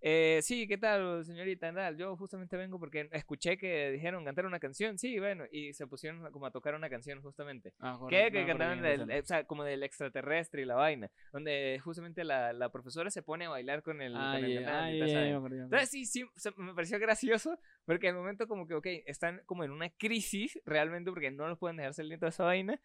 eh, 0.03 0.40
sí, 0.42 0.66
¿qué 0.66 0.78
tal, 0.78 1.24
señorita? 1.24 1.72
Tal, 1.74 1.96
yo 1.96 2.16
justamente 2.16 2.57
vengo 2.57 2.78
porque 2.78 3.09
escuché 3.12 3.59
que 3.59 3.90
dijeron 3.90 4.24
cantar 4.24 4.46
una 4.46 4.59
canción. 4.59 4.98
Sí, 4.98 5.18
bueno, 5.18 5.44
y 5.53 5.72
se 5.74 5.86
pusieron 5.86 6.30
como 6.32 6.46
a 6.46 6.51
tocar 6.51 6.74
una 6.74 6.88
canción 6.88 7.20
justamente. 7.22 7.74
Ah, 7.80 7.94
joder, 7.94 8.32
Que, 8.32 8.40
no 8.40 8.46
que 8.46 8.55
de 8.55 8.80
del, 8.82 9.01
esa. 9.03 9.16
eh, 9.16 9.20
o 9.20 9.24
sea, 9.26 9.44
como 9.44 9.64
del 9.64 9.82
extraterrestre 9.82 10.62
y 10.62 10.64
la 10.64 10.74
vaina. 10.76 11.11
Donde 11.32 11.78
justamente 11.84 12.24
la, 12.24 12.53
la 12.53 12.70
profesora 12.70 13.11
se 13.11 13.22
pone 13.22 13.44
a 13.46 13.51
bailar 13.51 13.82
con 13.82 14.01
el, 14.01 14.14
Ah, 14.16 14.32
con 14.36 14.44
el 14.44 14.55
ya, 14.55 14.61
cantante 14.62 14.84
ah, 14.84 14.90
y 14.92 14.98
ya, 14.98 14.98
toda 14.98 15.07
esa 15.07 15.14
ya, 15.14 15.20
vaina. 15.20 15.30
me 15.32 15.36
acuerdo, 15.36 15.57
ya 15.57 15.61
me 15.62 15.66
acuerdo. 15.66 15.76
Entonces 15.76 15.90
sí, 15.90 16.07
sí, 16.07 16.22
o 16.22 16.30
sea, 16.36 16.53
me 16.57 16.74
pareció 16.74 16.98
gracioso 16.98 17.59
porque 17.84 18.09
al 18.09 18.14
momento 18.14 18.46
como 18.48 18.66
que, 18.66 18.74
ok, 18.74 18.86
están 19.07 19.42
como 19.46 19.64
en 19.64 19.70
una 19.70 19.90
crisis 19.90 20.59
realmente 20.64 21.11
porque 21.11 21.30
no 21.30 21.46
los 21.48 21.59
pueden 21.59 21.76
dejar 21.76 21.94
salir 21.94 22.12
de 22.12 22.18
toda 22.18 22.30
esa 22.30 22.44
vaina 22.44 22.80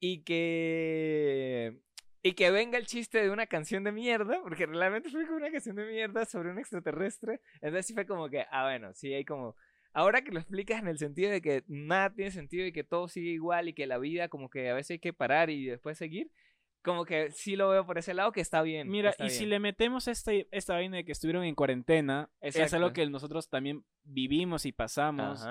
y 0.00 0.22
que... 0.24 1.78
Y 2.22 2.34
que 2.34 2.50
venga 2.50 2.78
el 2.78 2.86
chiste 2.86 3.20
de 3.20 3.30
una 3.30 3.46
canción 3.46 3.82
de 3.82 3.92
mierda, 3.92 4.40
porque 4.42 4.66
realmente 4.66 5.10
fue 5.10 5.24
como 5.26 5.38
una 5.38 5.50
canción 5.50 5.76
de 5.76 5.86
mierda 5.86 6.24
sobre 6.24 6.50
un 6.50 6.58
extraterrestre. 6.58 7.40
Entonces 7.54 7.86
sí 7.86 7.94
fue 7.94 8.06
como 8.06 8.28
que, 8.28 8.44
ah, 8.50 8.64
bueno, 8.64 8.92
sí 8.94 9.12
hay 9.12 9.24
como... 9.24 9.56
Ahora 9.92 10.22
que 10.22 10.32
lo 10.32 10.38
explicas 10.38 10.80
en 10.80 10.88
el 10.88 10.98
sentido 10.98 11.30
de 11.30 11.42
que 11.42 11.64
nada 11.66 12.14
tiene 12.14 12.30
sentido 12.30 12.64
y 12.64 12.72
que 12.72 12.84
todo 12.84 13.08
sigue 13.08 13.30
igual 13.30 13.68
y 13.68 13.74
que 13.74 13.86
la 13.86 13.98
vida 13.98 14.28
como 14.28 14.48
que 14.48 14.70
a 14.70 14.74
veces 14.74 14.92
hay 14.92 14.98
que 15.00 15.12
parar 15.12 15.50
y 15.50 15.66
después 15.66 15.98
seguir, 15.98 16.30
como 16.82 17.04
que 17.04 17.30
sí 17.30 17.56
lo 17.56 17.68
veo 17.70 17.86
por 17.86 17.98
ese 17.98 18.14
lado 18.14 18.32
que 18.32 18.40
está 18.40 18.62
bien. 18.62 18.88
Mira, 18.88 19.10
está 19.10 19.26
y 19.26 19.30
si 19.30 19.46
le 19.46 19.60
metemos 19.60 20.08
esta, 20.08 20.32
esta 20.50 20.74
vaina 20.74 20.98
de 20.98 21.04
que 21.04 21.12
estuvieron 21.12 21.44
en 21.44 21.54
cuarentena, 21.54 22.30
es 22.40 22.56
Exacto. 22.56 22.76
algo 22.76 22.92
que 22.92 23.06
nosotros 23.08 23.48
también 23.48 23.84
vivimos 24.02 24.66
y 24.66 24.72
pasamos. 24.72 25.46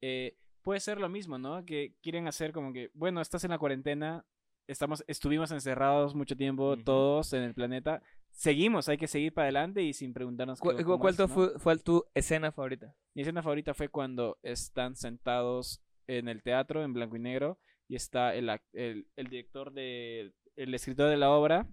Eh, 0.00 0.36
puede 0.62 0.80
ser 0.80 1.00
lo 1.00 1.08
mismo, 1.08 1.38
¿no? 1.38 1.64
Que 1.64 1.94
quieren 2.02 2.28
hacer 2.28 2.52
como 2.52 2.72
que, 2.72 2.90
bueno, 2.94 3.20
estás 3.20 3.42
en 3.44 3.50
la 3.50 3.58
cuarentena, 3.58 4.24
estamos, 4.68 5.02
estuvimos 5.08 5.50
encerrados 5.50 6.14
mucho 6.14 6.36
tiempo 6.36 6.74
Ujú. 6.74 6.84
todos 6.84 7.32
en 7.32 7.42
el 7.42 7.54
planeta, 7.54 8.02
seguimos, 8.30 8.88
hay 8.88 8.98
que 8.98 9.08
seguir 9.08 9.32
para 9.32 9.46
adelante 9.46 9.82
y 9.82 9.92
sin 9.92 10.12
preguntarnos 10.12 10.60
¿Cu- 10.60 10.74
cómo 10.84 10.98
¿Cuál 10.98 11.12
es, 11.12 11.16
tu- 11.16 11.22
¿no? 11.22 11.28
fue, 11.28 11.58
fue 11.58 11.76
tu 11.78 12.04
escena 12.14 12.52
favorita? 12.52 12.94
Mi 13.14 13.22
escena 13.22 13.42
favorita 13.42 13.74
fue 13.74 13.88
cuando 13.88 14.38
están 14.42 14.94
sentados 14.94 15.82
en 16.06 16.28
el 16.28 16.42
teatro 16.42 16.84
en 16.84 16.92
blanco 16.92 17.16
y 17.16 17.20
negro 17.20 17.58
y 17.88 17.96
está 17.96 18.34
el, 18.34 18.48
el, 18.74 19.06
el 19.16 19.26
director 19.28 19.72
de 19.72 20.32
el 20.56 20.74
escritor 20.74 21.08
de 21.08 21.16
la 21.16 21.30
obra 21.30 21.66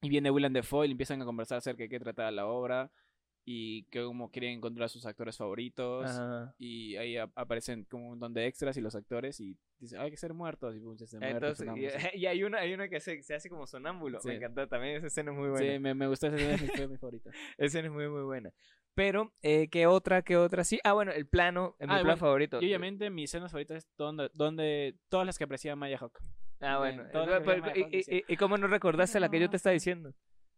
y 0.00 0.08
viene 0.08 0.30
Willem 0.30 0.52
Dafoe 0.52 0.86
y 0.86 0.90
empiezan 0.92 1.20
a 1.22 1.24
conversar 1.24 1.58
acerca 1.58 1.82
de 1.82 1.88
qué 1.88 1.98
trataba 2.00 2.30
la 2.30 2.46
obra 2.46 2.90
y 3.46 3.84
que 3.84 4.02
cómo 4.02 4.30
quieren 4.30 4.52
encontrar 4.52 4.86
a 4.86 4.88
sus 4.88 5.04
actores 5.04 5.36
favoritos 5.36 6.06
Ajá. 6.06 6.54
y 6.58 6.96
ahí 6.96 7.16
ap- 7.18 7.32
aparecen 7.36 7.84
como 7.84 8.04
un 8.04 8.10
montón 8.10 8.32
de 8.34 8.46
extras 8.46 8.76
y 8.76 8.80
los 8.80 8.94
actores 8.94 9.38
y 9.40 9.56
dicen 9.84 10.00
hay 10.00 10.10
que 10.10 10.16
ser 10.16 10.34
muertos 10.34 10.74
y 10.76 10.78
se 11.06 11.18
muertos, 11.18 11.60
Entonces, 11.60 12.02
y, 12.14 12.16
y 12.18 12.26
hay 12.26 12.44
una, 12.44 12.58
hay 12.58 12.74
una 12.74 12.88
que 12.88 13.00
se, 13.00 13.22
se 13.22 13.34
hace 13.34 13.48
como 13.48 13.66
sonámbulo. 13.66 14.18
Me 14.24 14.30
Sí. 14.32 14.36
encantó 14.36 14.66
también. 14.68 14.96
Esa 14.96 15.06
escena 15.06 15.30
es 15.32 15.38
muy 15.38 15.48
buena. 15.50 15.72
Sí, 15.72 15.78
me, 15.78 15.94
me 15.94 16.06
gustó 16.06 16.26
esa 16.26 16.36
escena, 16.36 16.54
es 16.54 16.62
mi- 16.62 16.86
mi 16.88 16.96
favorita. 16.98 17.30
Esa 17.30 17.64
escena 17.66 17.88
es 17.88 17.94
muy, 17.94 18.08
muy 18.08 18.22
buena. 18.22 18.52
Pero, 18.94 19.32
eh, 19.42 19.68
¿qué 19.70 19.86
otra? 19.86 20.22
¿Qué 20.22 20.36
otra? 20.36 20.62
Sí. 20.64 20.78
Ah, 20.84 20.92
bueno, 20.92 21.10
el 21.12 21.26
plano. 21.26 21.74
mi 21.80 21.84
Ah, 21.86 21.86
plan 21.88 22.02
bueno, 22.02 22.16
favorito. 22.16 22.58
Y 22.62 22.66
obviamente 22.66 23.10
mi 23.10 23.24
escena 23.24 23.48
favorita 23.48 23.76
es 23.76 23.88
donde, 23.96 24.30
donde 24.34 24.94
todas 25.08 25.26
las 25.26 25.36
que 25.38 25.44
apreciaba 25.44 25.74
Maya 25.76 25.98
Hawk. 25.98 26.18
Ah, 26.60 26.78
bueno. 26.78 27.02
eh, 27.02 27.08
pero- 27.12 27.24
y, 27.40 27.44
llaman 27.56 27.70
a 27.70 27.78
y- 27.78 28.04
y- 28.18 28.24
y 28.28 28.36
cómo 28.36 28.56
no 28.56 28.66
recordaste 28.68 29.18
la 29.20 29.28
que 29.30 29.40
yo 29.40 29.50
te 29.50 29.56
estaba 29.56 29.72
diciendo? 29.74 30.12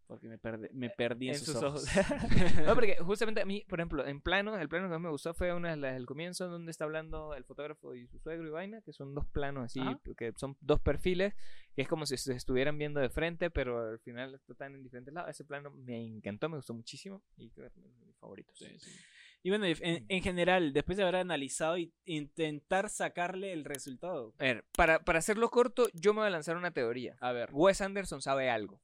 Porque 0.06 0.28
me, 0.28 0.38
perdí 0.38 0.68
me 0.72 0.90
perdí 0.90 1.28
en, 1.28 1.34
En 1.34 1.40
sus, 1.40 1.54
sus 1.54 1.62
ojos. 1.62 1.84
no, 2.64 2.74
porque 2.74 2.96
justamente 3.00 3.40
a 3.40 3.44
mí, 3.44 3.64
por 3.68 3.80
ejemplo, 3.80 4.06
en 4.06 4.20
plano, 4.20 4.56
el 4.56 4.68
plano 4.68 4.86
que 4.86 4.90
más 4.90 5.00
me 5.00 5.10
gustó 5.10 5.34
fue 5.34 5.52
una 5.52 5.70
de 5.70 5.76
las 5.76 5.94
del 5.94 6.06
comienzo 6.06 6.48
donde 6.48 6.70
está 6.70 6.84
hablando 6.84 7.34
el 7.34 7.44
fotógrafo 7.44 7.94
y 7.94 8.06
su 8.06 8.18
suegro 8.20 8.46
y 8.46 8.50
vaina, 8.50 8.82
que 8.82 8.92
son 8.92 9.14
dos 9.14 9.26
planos 9.26 9.64
así, 9.64 9.80
Ajá. 9.80 10.00
que 10.16 10.32
son 10.36 10.56
dos 10.60 10.80
perfiles, 10.80 11.34
que 11.74 11.82
es 11.82 11.88
como 11.88 12.06
si 12.06 12.16
se 12.16 12.34
estuvieran 12.34 12.78
viendo 12.78 13.00
de 13.00 13.10
frente, 13.10 13.50
pero 13.50 13.90
al 13.90 13.98
final 13.98 14.40
están 14.48 14.74
en 14.74 14.82
diferentes 14.82 15.12
lados. 15.12 15.30
Ese 15.30 15.44
plano 15.44 15.70
me 15.72 16.00
encantó, 16.00 16.48
me 16.48 16.56
gustó 16.56 16.72
muchísimo 16.72 17.22
y 17.36 17.50
creo 17.50 17.70
que 17.72 17.80
es 17.80 17.98
de 17.98 18.06
mis 18.06 18.16
favoritos. 18.16 18.56
Sí, 18.56 18.78
sí. 18.78 18.90
Y 19.42 19.50
bueno, 19.50 19.66
en, 19.66 20.04
en 20.08 20.22
general, 20.22 20.72
después 20.72 20.96
de 20.96 21.04
haber 21.04 21.16
analizado 21.16 21.78
y 21.78 21.92
intentar 22.04 22.90
sacarle 22.90 23.52
el 23.52 23.64
resultado. 23.64 24.34
A 24.38 24.42
ver, 24.42 24.64
para, 24.76 24.98
para 25.04 25.20
hacerlo 25.20 25.50
corto, 25.50 25.88
yo 25.94 26.12
me 26.14 26.20
voy 26.20 26.26
a 26.26 26.30
lanzar 26.30 26.56
una 26.56 26.72
teoría. 26.72 27.16
A 27.20 27.30
ver. 27.30 27.50
Wes 27.52 27.80
Anderson 27.80 28.20
sabe 28.20 28.50
algo. 28.50 28.80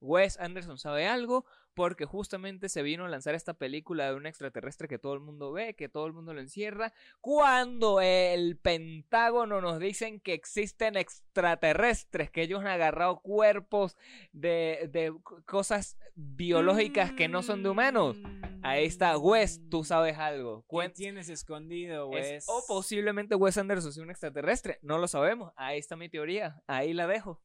Wes 0.00 0.38
Anderson 0.38 0.78
sabe 0.78 1.06
algo 1.06 1.44
porque 1.74 2.04
justamente 2.04 2.68
se 2.68 2.82
vino 2.82 3.04
a 3.04 3.08
lanzar 3.08 3.34
esta 3.34 3.54
película 3.54 4.10
de 4.10 4.14
un 4.16 4.26
extraterrestre 4.26 4.88
que 4.88 4.98
todo 4.98 5.14
el 5.14 5.20
mundo 5.20 5.52
ve, 5.52 5.74
que 5.74 5.88
todo 5.88 6.06
el 6.06 6.12
mundo 6.12 6.34
lo 6.34 6.40
encierra, 6.40 6.92
cuando 7.20 8.00
el 8.00 8.58
Pentágono 8.58 9.60
nos 9.60 9.78
dicen 9.78 10.20
que 10.20 10.34
existen 10.34 10.96
extraterrestres, 10.96 12.30
que 12.30 12.42
ellos 12.42 12.60
han 12.60 12.66
agarrado 12.66 13.20
cuerpos 13.20 13.96
de, 14.32 15.12
cosas 15.46 15.96
biológicas 16.14 17.12
que 17.12 17.28
no 17.28 17.42
son 17.42 17.62
de 17.62 17.70
humanos. 17.70 18.16
Ahí 18.62 18.84
está, 18.84 19.16
Wes, 19.16 19.60
tú 19.70 19.84
sabes 19.84 20.18
algo. 20.18 20.66
¿Qué 20.68 20.88
tienes 20.90 21.28
escondido, 21.28 22.10
es- 22.12 22.30
Wes? 22.30 22.44
o 22.48 22.62
posiblemente 22.66 23.36
Wes 23.36 23.56
Anderson 23.56 23.92
sea 23.92 24.02
un 24.02 24.10
extraterrestre. 24.10 24.78
No 24.82 24.98
lo 24.98 25.08
sabemos. 25.08 25.52
Ahí 25.56 25.78
está 25.78 25.96
mi 25.96 26.08
teoría. 26.08 26.62
Ahí 26.66 26.92
la 26.92 27.06
dejo. 27.06 27.40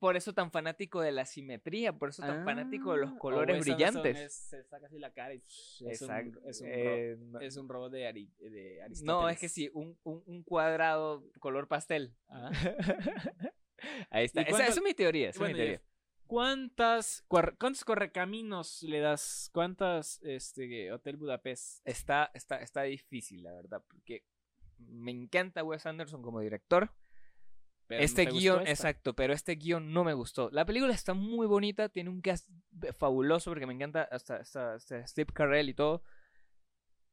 Por 0.00 0.16
eso 0.16 0.32
tan 0.34 0.50
fanático 0.50 1.00
de 1.02 1.12
la 1.12 1.26
simetría, 1.26 1.92
por 1.92 2.08
eso 2.08 2.22
tan 2.22 2.42
fanático 2.44 2.94
de 2.94 3.02
los 3.02 3.12
Ah, 3.12 3.18
colores 3.18 3.54
Anderson 3.56 3.74
brillantes. 4.02 4.18
es- 4.18 4.32
se 4.34 4.64
saca 4.64 4.86
así 4.86 4.98
la 4.98 5.12
cara 5.12 5.34
y 5.34 5.42
es, 5.44 5.80
Exacto. 5.82 6.40
un, 6.42 6.48
es, 6.48 6.60
un 6.62 6.66
Eh, 6.68 7.16
ro- 7.18 7.24
no- 7.26 7.40
es 7.40 7.56
un 7.58 7.68
robot 7.68 7.92
de, 7.92 8.06
Ari- 8.08 8.34
de 8.38 8.82
Aristóteles. 8.82 9.02
no, 9.02 9.28
es 9.28 9.38
que 9.38 9.48
sí, 9.50 9.70
un, 9.74 9.96
un, 10.02 10.22
un 10.26 10.42
cuadrado 10.42 11.22
color 11.38 11.68
pastel. 11.68 12.14
Ah. 12.28 12.50
Ahí 14.10 14.24
está. 14.24 14.40
¿Y 14.42 14.44
Esa, 14.44 14.66
es 14.66 14.82
mi 14.82 14.94
teoría. 14.94 15.28
esa 15.28 15.36
es 15.36 15.38
Bueno, 15.38 15.52
mi 15.52 15.58
teoría. 15.58 15.78
Jeff, 15.78 15.86
¿cuántas, 16.26 17.24
cuar- 17.28 17.56
¿cuántos 17.58 17.84
correcaminos 17.84 18.82
le 18.82 19.00
das? 19.00 19.50
¿Cuántas 19.52 20.18
este, 20.22 20.92
Hotel 20.92 21.16
Budapest? 21.16 21.80
Está, 21.86 22.30
está, 22.34 22.56
está 22.62 22.82
difícil, 22.82 23.42
la 23.42 23.52
verdad, 23.52 23.82
porque 23.88 24.24
me 24.78 25.10
encanta 25.10 25.62
Wes 25.64 25.84
Anderson 25.86 26.22
como 26.22 26.40
director. 26.40 26.90
Pero 27.90 28.02
no 28.02 28.04
este 28.04 28.24
te 28.24 28.30
gustó 28.30 28.40
guion, 28.40 28.66
exacto, 28.68 29.14
pero 29.16 29.32
este 29.32 29.56
guion 29.56 29.92
no 29.92 30.04
me 30.04 30.14
gustó. 30.14 30.48
La 30.52 30.64
película 30.64 30.94
está 30.94 31.12
muy 31.12 31.48
bonita, 31.48 31.88
tiene 31.88 32.08
un 32.08 32.20
cast 32.20 32.48
fabuloso 32.96 33.50
porque 33.50 33.66
me 33.66 33.74
encanta 33.74 34.04
hasta, 34.04 34.36
hasta, 34.36 34.74
hasta 34.74 35.04
Steve 35.08 35.32
Carell 35.34 35.68
y 35.68 35.74
todo. 35.74 36.04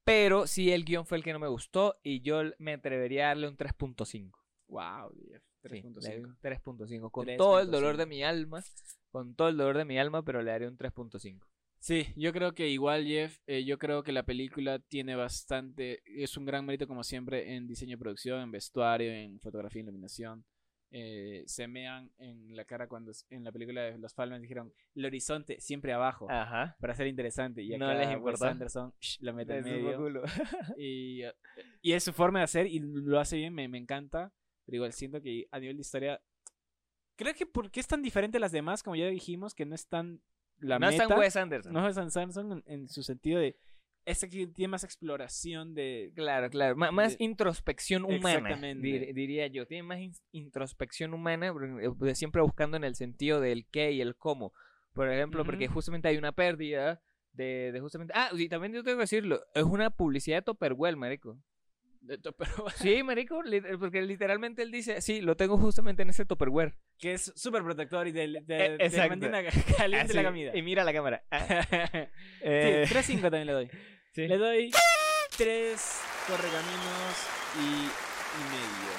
Pero 0.03 0.45
sí, 0.45 0.71
el 0.71 0.85
guion 0.85 1.07
fue 1.07 1.17
el 1.17 1.23
que 1.23 1.33
no 1.33 1.39
me 1.39 1.47
gustó 1.47 1.99
y 2.03 2.21
yo 2.21 2.43
me 2.59 2.73
atrevería 2.73 3.25
a 3.25 3.27
darle 3.29 3.47
un 3.47 3.57
3.5. 3.57 4.31
Wow, 4.67 5.11
Jeff, 5.31 5.41
Sí, 5.63 5.81
le 5.81 5.81
doy 5.81 6.31
3.5. 6.43 6.67
un 6.67 6.77
3.5. 6.77 7.11
Con 7.11 7.37
todo 7.37 7.59
el 7.59 7.71
dolor 7.71 7.95
3.5. 7.95 7.97
de 7.97 8.05
mi 8.05 8.23
alma, 8.23 8.63
con 9.09 9.33
todo 9.33 9.49
el 9.49 9.57
dolor 9.57 9.79
de 9.79 9.85
mi 9.85 9.97
alma, 9.97 10.23
pero 10.23 10.43
le 10.43 10.51
daré 10.51 10.67
un 10.67 10.77
3.5. 10.77 11.39
Sí, 11.79 12.05
yo 12.15 12.31
creo 12.33 12.53
que 12.53 12.69
igual, 12.69 13.07
Jeff, 13.07 13.39
eh, 13.47 13.65
yo 13.65 13.79
creo 13.79 14.03
que 14.03 14.11
la 14.11 14.27
película 14.27 14.77
tiene 14.77 15.15
bastante, 15.15 16.03
es 16.05 16.37
un 16.37 16.45
gran 16.45 16.67
mérito 16.67 16.87
como 16.87 17.03
siempre 17.03 17.55
en 17.55 17.65
diseño 17.65 17.97
de 17.97 18.01
producción, 18.01 18.41
en 18.41 18.51
vestuario, 18.51 19.11
en 19.11 19.39
fotografía, 19.39 19.81
iluminación. 19.81 20.45
Eh, 20.89 21.43
se 21.47 21.67
mean 21.67 22.09
en 22.17 22.55
la 22.55 22.63
cara 22.63 22.87
cuando 22.87 23.11
en 23.29 23.43
la 23.43 23.51
película 23.51 23.81
de 23.83 23.97
Los 23.97 24.13
Palmas 24.13 24.41
dijeron 24.41 24.71
el 24.95 25.05
horizonte 25.05 25.59
siempre 25.59 25.91
abajo 25.91 26.27
Ajá. 26.31 26.77
para 26.79 26.95
ser 26.95 27.07
interesante 27.07 27.61
y 27.61 27.77
No 27.77 27.89
acá 27.89 28.05
les 28.05 28.21
Wes. 28.21 28.41
Anderson 28.41 28.93
shh, 29.01 29.17
la 29.19 29.33
mete 29.33 29.57
en 29.57 29.63
medio 29.65 29.97
culo. 29.97 30.23
y, 30.77 31.23
y 31.81 31.91
es 31.91 32.03
su 32.05 32.13
forma 32.13 32.39
de 32.39 32.43
hacer 32.45 32.67
y 32.67 32.79
lo 32.79 33.19
hace 33.19 33.35
bien, 33.35 33.53
me, 33.53 33.67
me 33.67 33.77
encanta, 33.77 34.31
pero 34.65 34.77
igual 34.77 34.93
siento 34.93 35.21
que 35.21 35.45
a 35.51 35.59
nivel 35.59 35.75
de 35.75 35.81
historia 35.81 36.21
creo 37.17 37.33
que 37.33 37.45
porque 37.45 37.81
es 37.81 37.87
tan 37.87 38.01
diferente 38.01 38.37
a 38.37 38.39
las 38.41 38.53
demás, 38.53 38.81
como 38.81 38.95
ya 38.95 39.07
dijimos, 39.07 39.53
que 39.53 39.65
no 39.65 39.75
es 39.75 39.87
tan 39.87 40.21
la 40.59 40.79
no 40.79 40.87
meta. 40.89 41.03
es 41.03 41.09
tan 41.09 41.19
Wes 41.19 41.35
Anderson. 41.35 41.73
No 41.73 41.85
es 41.87 41.95
Sam 41.95 42.09
Samson 42.11 42.51
en, 42.51 42.63
en 42.65 42.87
su 42.87 43.03
sentido 43.03 43.39
de 43.41 43.57
Este 44.07 44.29
que 44.29 44.47
tiene 44.47 44.69
más 44.69 44.83
exploración 44.85 45.73
de... 45.75 46.11
Claro, 46.15 46.49
claro. 46.49 46.75
má- 46.77 46.91
más 46.91 47.17
De- 47.17 47.23
introspección 47.25 48.05
humana, 48.05 48.37
Exactamente. 48.37 48.87
dir- 48.87 49.13
diría 49.13 49.47
yo. 49.47 49.67
Tiene 49.67 49.83
más 49.83 49.99
in- 49.99 50.13
introspección 50.31 51.13
humana, 51.13 51.47
eh, 51.47 51.89
de 51.99 52.15
siempre 52.15 52.41
buscando 52.41 52.77
en 52.77 52.83
el 52.85 52.95
sentido 52.95 53.41
del 53.41 53.65
qué 53.67 53.91
y 53.91 53.99
el 54.01 54.15
cómo. 54.15 54.53
Por 54.93 55.11
ejemplo, 55.11 55.43
porque 55.45 55.65
Ujú. 55.65 55.73
justamente 55.75 56.07
hay 56.07 56.17
una 56.17 56.31
pérdida 56.31 57.01
de, 57.33 57.71
de 57.73 57.79
justamente... 57.81 58.13
Ah, 58.15 58.29
y 58.33 58.47
también 58.49 58.71
yo 58.73 58.81
tengo 58.83 58.97
que 58.97 59.01
decirlo, 59.01 59.41
es 59.53 59.63
una 59.63 59.89
publicidad 59.89 60.37
de 60.37 60.41
Topperware, 60.43 60.95
marico. 60.95 61.37
de 61.99 62.17
Tupperware, 62.17 62.73
Sí, 62.77 63.03
marico, 63.03 63.41
porque 63.79 64.01
literalmente 64.03 64.61
él 64.61 64.71
dice, 64.71 65.01
sí, 65.01 65.19
lo 65.19 65.35
tengo 65.35 65.57
justamente 65.57 66.01
en 66.03 66.09
ese 66.11 66.25
Tupperware. 66.25 66.77
que 66.97 67.11
es 67.13 67.33
súper 67.35 67.61
protector 67.61 68.07
y 68.07 68.11
de, 68.13 68.27
de, 68.41 68.77
de 68.77 68.77
caliente 69.77 70.13
la 70.13 70.21
Así, 70.21 70.23
comida. 70.23 70.55
Y 70.57 70.61
mira 70.61 70.83
la 70.85 70.93
cámara. 70.93 71.23
Ah, 71.29 71.67
sí, 72.39 72.43
eh, 72.43 72.85
3-5 72.87 73.21
también 73.23 73.47
le 73.47 73.51
doy. 73.53 73.69
sí. 74.17 74.27
Le 74.27 74.37
doy 74.39 74.71
3 75.37 76.01
correcaminos 76.27 77.27
y, 77.55 77.59
y 77.61 78.43
medio. 78.49 78.91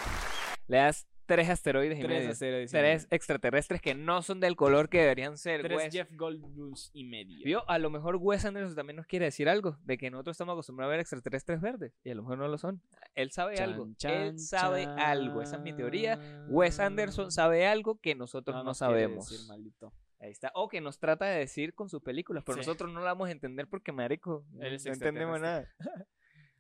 Le 0.69 0.77
das 0.77 1.09
tres 1.27 1.51
asteroides 1.51 1.99
y 1.99 2.03
3 2.03 2.09
medio. 2.19 2.31
asteroides 2.31 2.71
Tres 2.71 3.03
medio. 3.03 3.09
extraterrestres 3.17 3.83
que 3.83 3.95
no 3.97 4.23
son 4.23 4.39
del 4.39 4.55
color 4.55 4.89
que 4.89 5.01
deberían 5.01 5.37
ser. 5.37 5.63
Tres. 5.63 5.93
Jeff 5.93 6.09
Goldblums 6.13 6.91
y 6.95 7.03
medio. 7.05 7.45
Vio, 7.45 7.69
a 7.69 7.79
lo 7.81 7.91
mejor 7.91 8.17
Wes 8.21 8.45
Anderson 8.45 8.77
también 8.77 8.95
nos 8.97 9.07
quiere 9.07 9.25
decir 9.25 9.49
algo, 9.49 9.77
de 9.83 9.99
que 9.99 10.09
nosotros 10.09 10.37
estamos 10.37 10.53
acostumbrados 10.53 10.91
a 10.91 10.93
ver 10.93 11.01
extraterrestres 11.01 11.61
verdes, 11.61 11.93
y 12.05 12.11
a 12.11 12.15
lo 12.15 12.23
mejor 12.23 12.39
no 12.39 12.47
lo 12.47 12.57
son. 12.57 12.81
Él 13.17 13.33
sabe 13.33 13.57
Chan, 13.57 13.71
algo, 13.71 13.89
chan, 13.97 14.13
él 14.13 14.39
sabe 14.39 14.85
chan. 14.85 14.99
algo, 15.01 15.43
esa 15.43 15.57
es 15.57 15.63
mi 15.63 15.73
teoría. 15.75 16.47
Wes 16.49 16.79
Anderson 16.79 17.33
sabe 17.33 17.67
algo 17.67 17.99
que 18.01 18.15
nosotros 18.15 18.55
no, 18.55 18.63
quiere 18.63 18.75
sabemos. 18.77 19.29
decir, 19.29 19.47
maldito. 19.49 19.93
Ahí 20.21 20.31
está. 20.31 20.51
O 20.55 20.69
que 20.69 20.81
nos 20.81 20.99
trata 20.99 21.27
de 21.27 21.39
decir 21.39 21.75
con 21.75 21.89
sus 21.89 22.03
películas, 22.03 22.43
pero 22.45 22.55
Sí. 22.55 22.61
nosotros 22.61 22.93
no 22.93 23.01
la 23.01 23.07
vamos 23.13 23.29
a 23.29 23.33
entender 23.33 23.69
porque, 23.69 23.93
marico, 23.93 24.45
no 24.53 24.65
Él 24.65 24.79
entendemos 24.85 25.41
nada. 25.41 25.69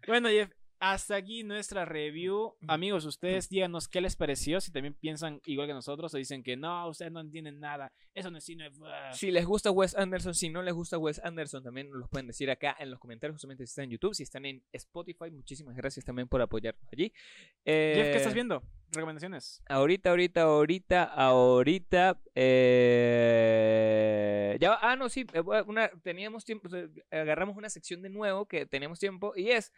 Bueno, 0.06 0.28
Jeff, 0.28 0.50
hasta 0.80 1.16
aquí 1.16 1.42
nuestra 1.44 1.84
review. 1.84 2.54
Amigos, 2.68 3.04
ustedes 3.04 3.48
díganos 3.48 3.88
qué 3.88 4.00
les 4.00 4.14
pareció, 4.16 4.60
si 4.60 4.70
también 4.72 4.94
piensan 4.94 5.40
igual 5.46 5.66
que 5.66 5.72
nosotros 5.74 6.14
o 6.14 6.16
dicen 6.18 6.42
que 6.42 6.56
no, 6.56 6.88
ustedes 6.88 7.10
no 7.12 7.20
entienden 7.20 7.58
nada, 7.60 7.92
eso 8.14 8.30
no 8.30 8.38
es 8.38 8.44
cine. 8.44 8.68
buah". 8.70 9.12
Si 9.12 9.30
les 9.30 9.44
gusta 9.44 9.70
Wes 9.70 9.96
Anderson, 9.96 10.34
si 10.34 10.48
no 10.50 10.62
les 10.62 10.74
gusta 10.74 10.98
Wes 10.98 11.20
Anderson, 11.24 11.62
también 11.62 11.90
nos 11.90 11.98
los 12.00 12.08
pueden 12.08 12.26
decir 12.26 12.50
acá 12.50 12.76
en 12.78 12.90
los 12.90 12.98
comentarios, 13.00 13.34
justamente 13.34 13.66
si 13.66 13.70
están 13.70 13.84
en 13.86 13.90
YouTube, 13.90 14.14
si 14.14 14.22
están 14.22 14.44
en 14.44 14.62
Spotify, 14.72 15.30
muchísimas 15.30 15.74
gracias 15.76 16.04
también 16.04 16.28
por 16.28 16.40
apoyarnos 16.42 16.86
allí. 16.92 17.10
Jeff, 17.10 17.14
¿qué 17.64 18.12
Eh, 18.12 18.16
estás 18.16 18.34
viendo? 18.34 18.62
Recomendaciones. 18.90 19.62
Ahorita, 19.68 20.10
ahorita, 20.10 20.42
ahorita, 20.42 21.04
ahorita. 21.04 22.18
eh, 23.28 24.56
Ya, 24.60 24.78
ah, 24.80 24.96
no, 24.96 25.08
sí. 25.08 25.26
eh, 25.32 25.40
Una, 25.66 25.88
teníamos 26.02 26.44
tiempo. 26.44 26.68
eh, 26.74 26.88
Agarramos 27.10 27.56
una 27.56 27.68
sección 27.68 28.02
de 28.02 28.10
nuevo 28.10 28.46
que 28.46 28.66
teníamos 28.66 28.98
tiempo 28.98 29.32
y 29.36 29.50
es 29.50 29.72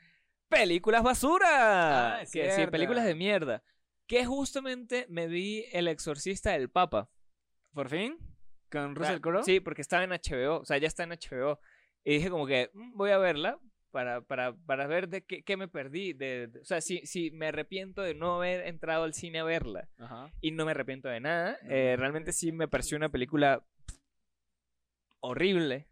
películas 0.50 1.02
basura. 1.02 2.16
Ah, 2.18 2.22
es 2.22 2.30
que, 2.30 2.50
sí, 2.50 2.66
películas 2.66 3.04
de 3.06 3.14
mierda. 3.14 3.62
Que 4.06 4.26
justamente 4.26 5.06
me 5.08 5.26
vi 5.28 5.64
El 5.72 5.88
Exorcista 5.88 6.50
del 6.52 6.68
Papa. 6.68 7.08
¿Por 7.72 7.88
fin? 7.88 8.18
¿Con 8.70 8.82
O 8.82 8.84
sea, 8.94 8.94
Russell 8.94 9.20
Crowe? 9.20 9.44
Sí, 9.44 9.60
porque 9.60 9.80
estaba 9.82 10.04
en 10.04 10.10
HBO. 10.10 10.60
O 10.60 10.64
sea, 10.64 10.76
ya 10.78 10.88
está 10.88 11.04
en 11.04 11.10
HBO. 11.12 11.58
Y 12.04 12.14
dije 12.14 12.28
como 12.30 12.46
que 12.46 12.70
"Mm, 12.74 12.96
voy 12.96 13.10
a 13.10 13.18
verla 13.18 13.58
para, 13.92 14.20
para, 14.20 14.54
para 14.54 14.86
ver 14.86 15.08
de 15.08 15.24
qué, 15.24 15.42
qué 15.42 15.56
me 15.56 15.68
perdí. 15.68 16.12
De, 16.12 16.48
de- 16.48 16.60
o 16.60 16.64
sea, 16.64 16.80
si, 16.80 17.04
si 17.06 17.30
me 17.30 17.46
arrepiento 17.48 18.02
de 18.02 18.14
no 18.14 18.36
haber 18.36 18.66
entrado 18.66 19.04
al 19.04 19.14
cine 19.14 19.40
a 19.40 19.44
verla 19.44 19.88
Ajá. 19.98 20.32
y 20.40 20.50
no 20.52 20.64
me 20.64 20.72
arrepiento 20.72 21.08
de 21.08 21.20
nada. 21.20 21.56
No. 21.62 21.70
Eh, 21.70 21.96
realmente 21.96 22.32
sí 22.32 22.52
me 22.52 22.68
pareció 22.68 22.96
una 22.96 23.08
película 23.10 23.64
horrible. 25.20 25.86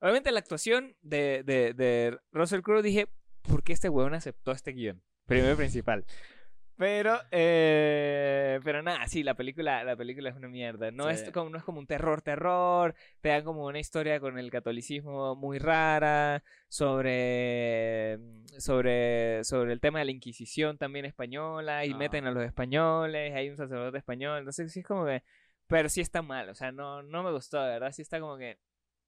Obviamente 0.00 0.32
la 0.32 0.40
actuación 0.40 0.96
de, 1.00 1.42
de, 1.44 1.74
de 1.74 2.18
Russell 2.32 2.60
Crowe 2.62 2.82
dije, 2.82 3.08
¿por 3.42 3.62
qué 3.62 3.72
este 3.72 3.88
huevón 3.88 4.14
aceptó 4.14 4.52
este 4.52 4.72
guion? 4.72 5.02
Primero 5.26 5.56
principal. 5.56 6.04
Pero, 6.78 7.16
eh, 7.30 8.58
pero 8.64 8.82
nada, 8.82 9.06
sí, 9.06 9.22
la 9.22 9.34
película, 9.34 9.84
la 9.84 9.94
película 9.94 10.30
es 10.30 10.36
una 10.36 10.48
mierda. 10.48 10.90
No, 10.90 11.04
Sí. 11.10 11.22
es 11.22 11.30
como, 11.30 11.48
no 11.50 11.58
es 11.58 11.62
como 11.64 11.78
un 11.78 11.86
terror, 11.86 12.22
terror. 12.22 12.94
Te 13.20 13.28
dan 13.28 13.44
como 13.44 13.66
una 13.66 13.78
historia 13.78 14.18
con 14.18 14.36
el 14.38 14.50
catolicismo 14.50 15.36
muy 15.36 15.58
rara. 15.58 16.42
Sobre, 16.68 18.18
sobre, 18.58 19.44
sobre 19.44 19.72
el 19.72 19.80
tema 19.80 20.00
de 20.00 20.06
la 20.06 20.10
Inquisición 20.10 20.78
también 20.78 21.04
española. 21.04 21.84
Y 21.84 21.92
Ah. 21.92 21.96
meten 21.96 22.26
a 22.26 22.32
los 22.32 22.42
españoles. 22.44 23.32
Hay 23.34 23.48
un 23.50 23.56
sacerdote 23.56 23.98
español. 23.98 24.38
Entonces 24.40 24.72
sí 24.72 24.80
es 24.80 24.86
como 24.86 25.04
que... 25.06 25.22
Pero 25.68 25.88
sí 25.88 26.00
está 26.00 26.20
mal, 26.22 26.48
o 26.50 26.54
sea, 26.54 26.70
no, 26.72 27.02
no 27.02 27.22
me 27.22 27.30
gustó, 27.32 27.62
de 27.62 27.68
verdad. 27.74 27.92
Sí 27.92 28.02
está 28.02 28.18
como 28.18 28.36
que... 28.36 28.58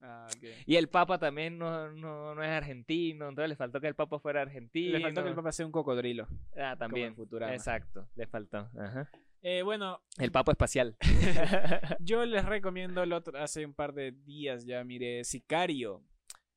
ah, 0.05 0.27
ok. 0.37 0.45
Y 0.67 0.77
el 0.77 0.89
Papa 0.89 1.19
también 1.19 1.59
no, 1.59 1.91
no, 1.93 2.35
no 2.35 2.43
es 2.43 2.51
argentino, 2.51 3.29
entonces 3.29 3.49
le 3.49 3.57
faltó 3.57 3.81
que 3.81 3.89
el 3.89 3.95
Papa 3.95 4.19
fuera 4.19 4.43
argentino. 4.43 4.99
Le 4.99 5.01
faltó 5.03 5.23
que 5.23 5.31
el 5.31 5.35
papá 5.35 5.51
sea 5.53 5.67
un 5.67 5.73
cocodrilo. 5.73 6.29
Ah, 6.57 6.77
también. 6.79 7.15
Futurama. 7.15 7.53
Exacto, 7.55 8.09
le 8.15 8.27
faltó. 8.27 8.69
Ajá. 8.79 9.11
Eh, 9.43 9.63
bueno, 9.63 10.01
El 10.19 10.33
Papa 10.33 10.53
espacial. 10.53 10.97
yo 12.01 12.25
les 12.25 12.45
recomiendo 12.45 13.03
el 13.03 13.13
otro, 13.13 13.39
hace 13.39 13.65
un 13.67 13.75
par 13.75 13.93
de 13.93 14.13
días 14.13 14.65
ya 14.65 14.83
miré 14.85 15.23
Sicario. 15.25 16.03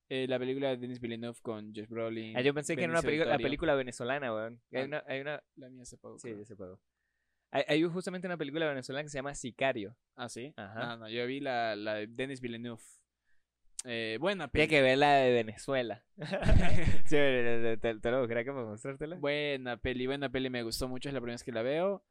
eh, 0.09 0.25
la 0.29 0.39
película 0.39 0.69
de 0.69 0.77
Denis 0.77 1.01
Villeneuve 1.01 1.37
con 1.41 1.73
Josh 1.75 1.87
Brolin. 1.89 2.37
Ah, 2.37 2.41
yo 2.41 2.53
pensé 2.53 2.75
que 2.77 2.83
era 2.85 2.93
una 2.97 3.01
la 3.25 3.37
película 3.37 3.75
venezolana, 3.75 4.33
weón. 4.33 4.61
Hay 4.71 4.83
Ah. 4.83 4.85
una, 4.85 5.03
hay 5.05 5.19
una, 5.19 5.43
La 5.55 5.69
mía 5.69 5.83
se 5.83 5.97
pagó. 5.97 6.17
sí, 6.17 6.33
se 6.45 6.55
pagó. 6.55 6.79
Hay, 7.51 7.63
hay 7.67 7.83
justamente 7.83 8.25
una 8.27 8.37
película 8.37 8.67
venezolana 8.67 9.03
que 9.03 9.09
se 9.09 9.17
llama 9.17 9.33
Sicario. 9.35 9.95
Ah, 10.15 10.29
sí. 10.29 10.53
Ajá. 10.55 10.79
No, 10.85 10.97
no, 10.97 11.09
yo 11.09 11.25
vi 11.27 11.39
la, 11.41 11.75
la 11.75 11.95
de 11.95 12.07
Denis 12.07 12.39
Villeneuve. 12.39 12.81
Eh, 13.89 14.17
buena 14.19 14.47
Tiene 14.49 14.67
peli. 14.67 14.77
que 14.77 14.81
ver 14.81 14.97
la 14.97 15.13
de 15.13 15.31
Venezuela. 15.31 16.03
sí, 17.05 17.15
te, 17.15 17.77
te, 17.77 17.95
te 17.99 18.11
lo 18.11 18.19
buscaré 18.19 18.43
que 18.43 18.51
para 18.51 18.65
mostrártela. 18.65 19.15
Buena 19.15 19.77
peli, 19.77 20.07
buena 20.07 20.29
peli, 20.29 20.49
me 20.49 20.61
gustó 20.63 20.87
mucho, 20.89 21.07
es 21.09 21.13
la 21.13 21.21
primera 21.21 21.35
vez 21.35 21.43
que 21.43 21.51
la 21.51 21.61
veo. 21.61 22.03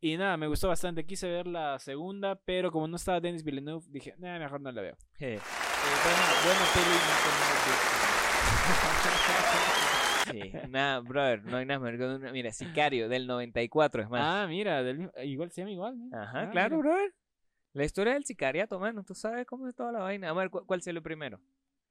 Y 0.00 0.16
nada, 0.16 0.36
me 0.36 0.46
gustó 0.46 0.68
bastante. 0.68 1.06
Quise 1.06 1.28
ver 1.28 1.46
la 1.46 1.78
segunda, 1.78 2.36
pero 2.36 2.70
como 2.70 2.86
no 2.88 2.96
estaba 2.96 3.20
Denis 3.20 3.42
Villeneuve, 3.42 3.84
dije, 3.88 4.14
nah, 4.18 4.38
mejor 4.38 4.60
no 4.60 4.70
la 4.70 4.82
veo. 4.82 4.96
Sí. 5.18 5.24
Eh, 5.24 5.40
buena, 6.04 6.20
buena 6.44 6.66
peli, 6.74 6.94
no 6.94 7.14
Sí. 10.64 10.68
Nada, 10.70 11.00
brother, 11.00 11.44
no 11.44 11.56
hay 11.58 11.66
nada 11.66 11.80
mejor 11.80 12.32
Mira, 12.32 12.50
Sicario 12.52 13.08
del 13.08 13.26
94, 13.26 14.02
es 14.02 14.08
más. 14.08 14.20
Ah, 14.22 14.46
mira, 14.48 14.82
del 14.82 15.10
igual 15.22 15.50
se 15.50 15.60
llama 15.60 15.70
igual. 15.72 15.96
¿no? 15.98 16.16
Ajá, 16.18 16.42
Ah, 16.42 16.50
claro, 16.50 16.76
mira. 16.78 16.88
brother. 16.90 17.12
La 17.74 17.84
historia 17.84 18.14
del 18.14 18.24
sicariato, 18.24 18.78
mano. 18.78 19.04
Tú 19.04 19.14
sabes 19.14 19.46
cómo 19.46 19.68
es 19.68 19.74
toda 19.74 19.92
la 19.92 19.98
vaina. 20.00 20.30
A 20.30 20.32
ver, 20.32 20.48
¿cu- 20.48 20.64
¿cuál 20.64 20.80
salió 20.80 21.02
primero? 21.02 21.38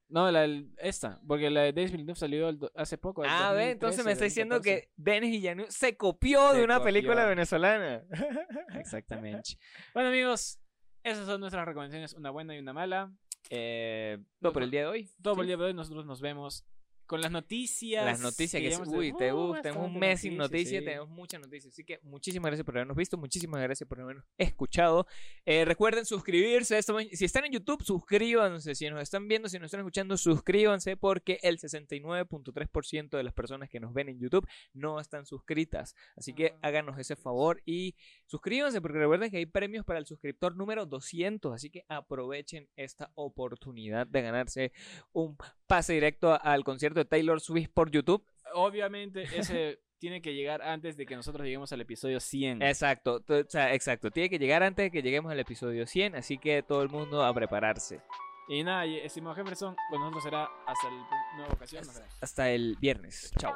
No, 0.08 0.30
la, 0.30 0.44
esta, 0.78 1.18
porque 1.26 1.48
la 1.50 1.62
de 1.62 1.72
Denis 1.72 1.92
Villeneuve 1.92 2.18
salió 2.18 2.48
el 2.50 2.58
do- 2.58 2.70
hace 2.74 2.98
poco. 2.98 3.24
el 3.24 3.30
Ah, 3.30 3.52
ve, 3.52 3.70
entonces 3.70 3.98
2013, 3.98 4.04
me 4.04 4.12
está 4.12 4.24
diciendo 4.24 4.54
2014. 4.56 4.86
que 4.86 4.92
Denis 4.96 5.30
Villeneuve 5.30 5.70
se 5.70 5.96
copió 5.96 6.50
Se 6.52 6.58
de 6.58 6.64
una 6.64 6.82
película 6.82 7.24
venezolana. 7.26 8.02
Exactamente. 8.78 9.56
bueno, 9.94 10.08
amigos, 10.10 10.58
esas 11.02 11.26
son 11.26 11.40
nuestras 11.40 11.66
recomendaciones, 11.66 12.12
una 12.14 12.30
buena 12.30 12.54
y 12.54 12.58
una 12.58 12.72
mala. 12.72 13.12
Eh, 13.50 14.18
todo 14.40 14.52
por 14.52 14.62
el 14.62 14.70
día 14.70 14.80
de 14.82 14.86
hoy. 14.86 15.10
Todo 15.22 15.34
¿sí? 15.34 15.36
por 15.36 15.44
el 15.44 15.48
día 15.48 15.56
de 15.56 15.64
hoy, 15.64 15.74
nosotros 15.74 16.06
nos 16.06 16.20
vemos 16.20 16.64
con 17.06 17.20
las 17.20 17.30
noticias. 17.30 18.04
Las 18.04 18.20
noticias 18.20 18.60
que, 18.60 18.68
llevamos 18.68 18.88
uy, 18.88 19.12
de- 19.12 19.18
te, 19.18 19.32
Uh, 19.32 19.54
tenemos 19.62 19.86
un 19.86 19.98
mes 19.98 20.20
sin 20.20 20.36
noticias, 20.36 20.80
sí. 20.80 20.84
tenemos 20.84 21.08
muchas 21.08 21.40
noticias. 21.40 21.72
Así 21.74 21.84
que 21.84 21.98
muchísimas 22.02 22.48
gracias 22.50 22.64
por 22.64 22.76
habernos 22.76 22.96
visto, 22.96 23.16
muchísimas 23.18 23.60
gracias 23.62 23.88
por 23.88 24.00
habernos 24.00 24.24
escuchado. 24.38 25.06
Eh, 25.44 25.64
recuerden 25.64 26.04
suscribirse. 26.06 26.80
Si 26.82 27.24
están 27.24 27.44
en 27.44 27.52
YouTube, 27.52 27.82
suscríbanse. 27.82 28.74
Si 28.74 28.88
nos 28.90 29.02
están 29.02 29.28
viendo, 29.28 29.48
si 29.48 29.58
nos 29.58 29.66
están 29.66 29.80
escuchando, 29.80 30.16
suscríbanse 30.16 30.96
porque 30.96 31.38
el 31.42 31.58
69.3% 31.58 33.16
de 33.16 33.22
las 33.22 33.32
personas 33.34 33.68
que 33.68 33.80
nos 33.80 33.92
ven 33.92 34.08
en 34.08 34.18
YouTube 34.18 34.46
no 34.72 35.00
están 35.00 35.26
suscritas. 35.26 35.94
Así 36.16 36.32
que 36.32 36.52
Ah. 36.54 36.58
háganos 36.62 36.98
ese 36.98 37.16
favor 37.16 37.62
y 37.64 37.94
suscríbanse 38.34 38.80
porque 38.80 38.98
recuerden 38.98 39.30
que 39.30 39.36
hay 39.36 39.46
premios 39.46 39.84
para 39.84 40.00
el 40.00 40.06
suscriptor 40.06 40.56
número 40.56 40.86
200. 40.86 41.54
Así 41.54 41.70
que 41.70 41.84
aprovechen 41.88 42.68
esta 42.74 43.12
oportunidad 43.14 44.08
de 44.08 44.22
ganarse 44.22 44.72
un 45.12 45.36
pase 45.68 45.92
directo 45.92 46.36
al 46.42 46.64
concierto 46.64 46.98
de 46.98 47.04
Taylor 47.04 47.40
Swift 47.40 47.70
por 47.72 47.92
YouTube. 47.92 48.26
Obviamente, 48.54 49.22
ese 49.22 49.78
tiene 50.00 50.20
que 50.20 50.34
llegar 50.34 50.62
antes 50.62 50.96
de 50.96 51.06
que 51.06 51.14
nosotros 51.14 51.44
lleguemos 51.44 51.72
al 51.72 51.80
episodio 51.80 52.18
100. 52.18 52.60
Exacto, 52.62 53.20
t- 53.20 53.42
o 53.42 53.48
sea, 53.48 53.72
exacto. 53.72 54.10
Tiene 54.10 54.28
que 54.28 54.40
llegar 54.40 54.64
antes 54.64 54.86
de 54.86 54.90
que 54.90 55.00
lleguemos 55.02 55.30
al 55.30 55.38
episodio 55.38 55.86
100, 55.86 56.16
así 56.16 56.36
que 56.36 56.64
todo 56.64 56.82
el 56.82 56.88
mundo 56.88 57.24
a 57.24 57.32
prepararse. 57.32 58.00
Y 58.48 58.64
nada, 58.64 58.84
estimado 58.84 59.36
Jefferson, 59.36 59.76
con 59.90 60.00
nosotros 60.00 60.24
será 60.24 60.44
hasta 60.66 60.90
la 60.90 61.36
nueva 61.36 61.52
ocasión. 61.54 61.82
vemos. 61.86 62.02
Hasta 62.20 62.50
el 62.50 62.76
viernes. 62.80 63.30
Chao. 63.38 63.54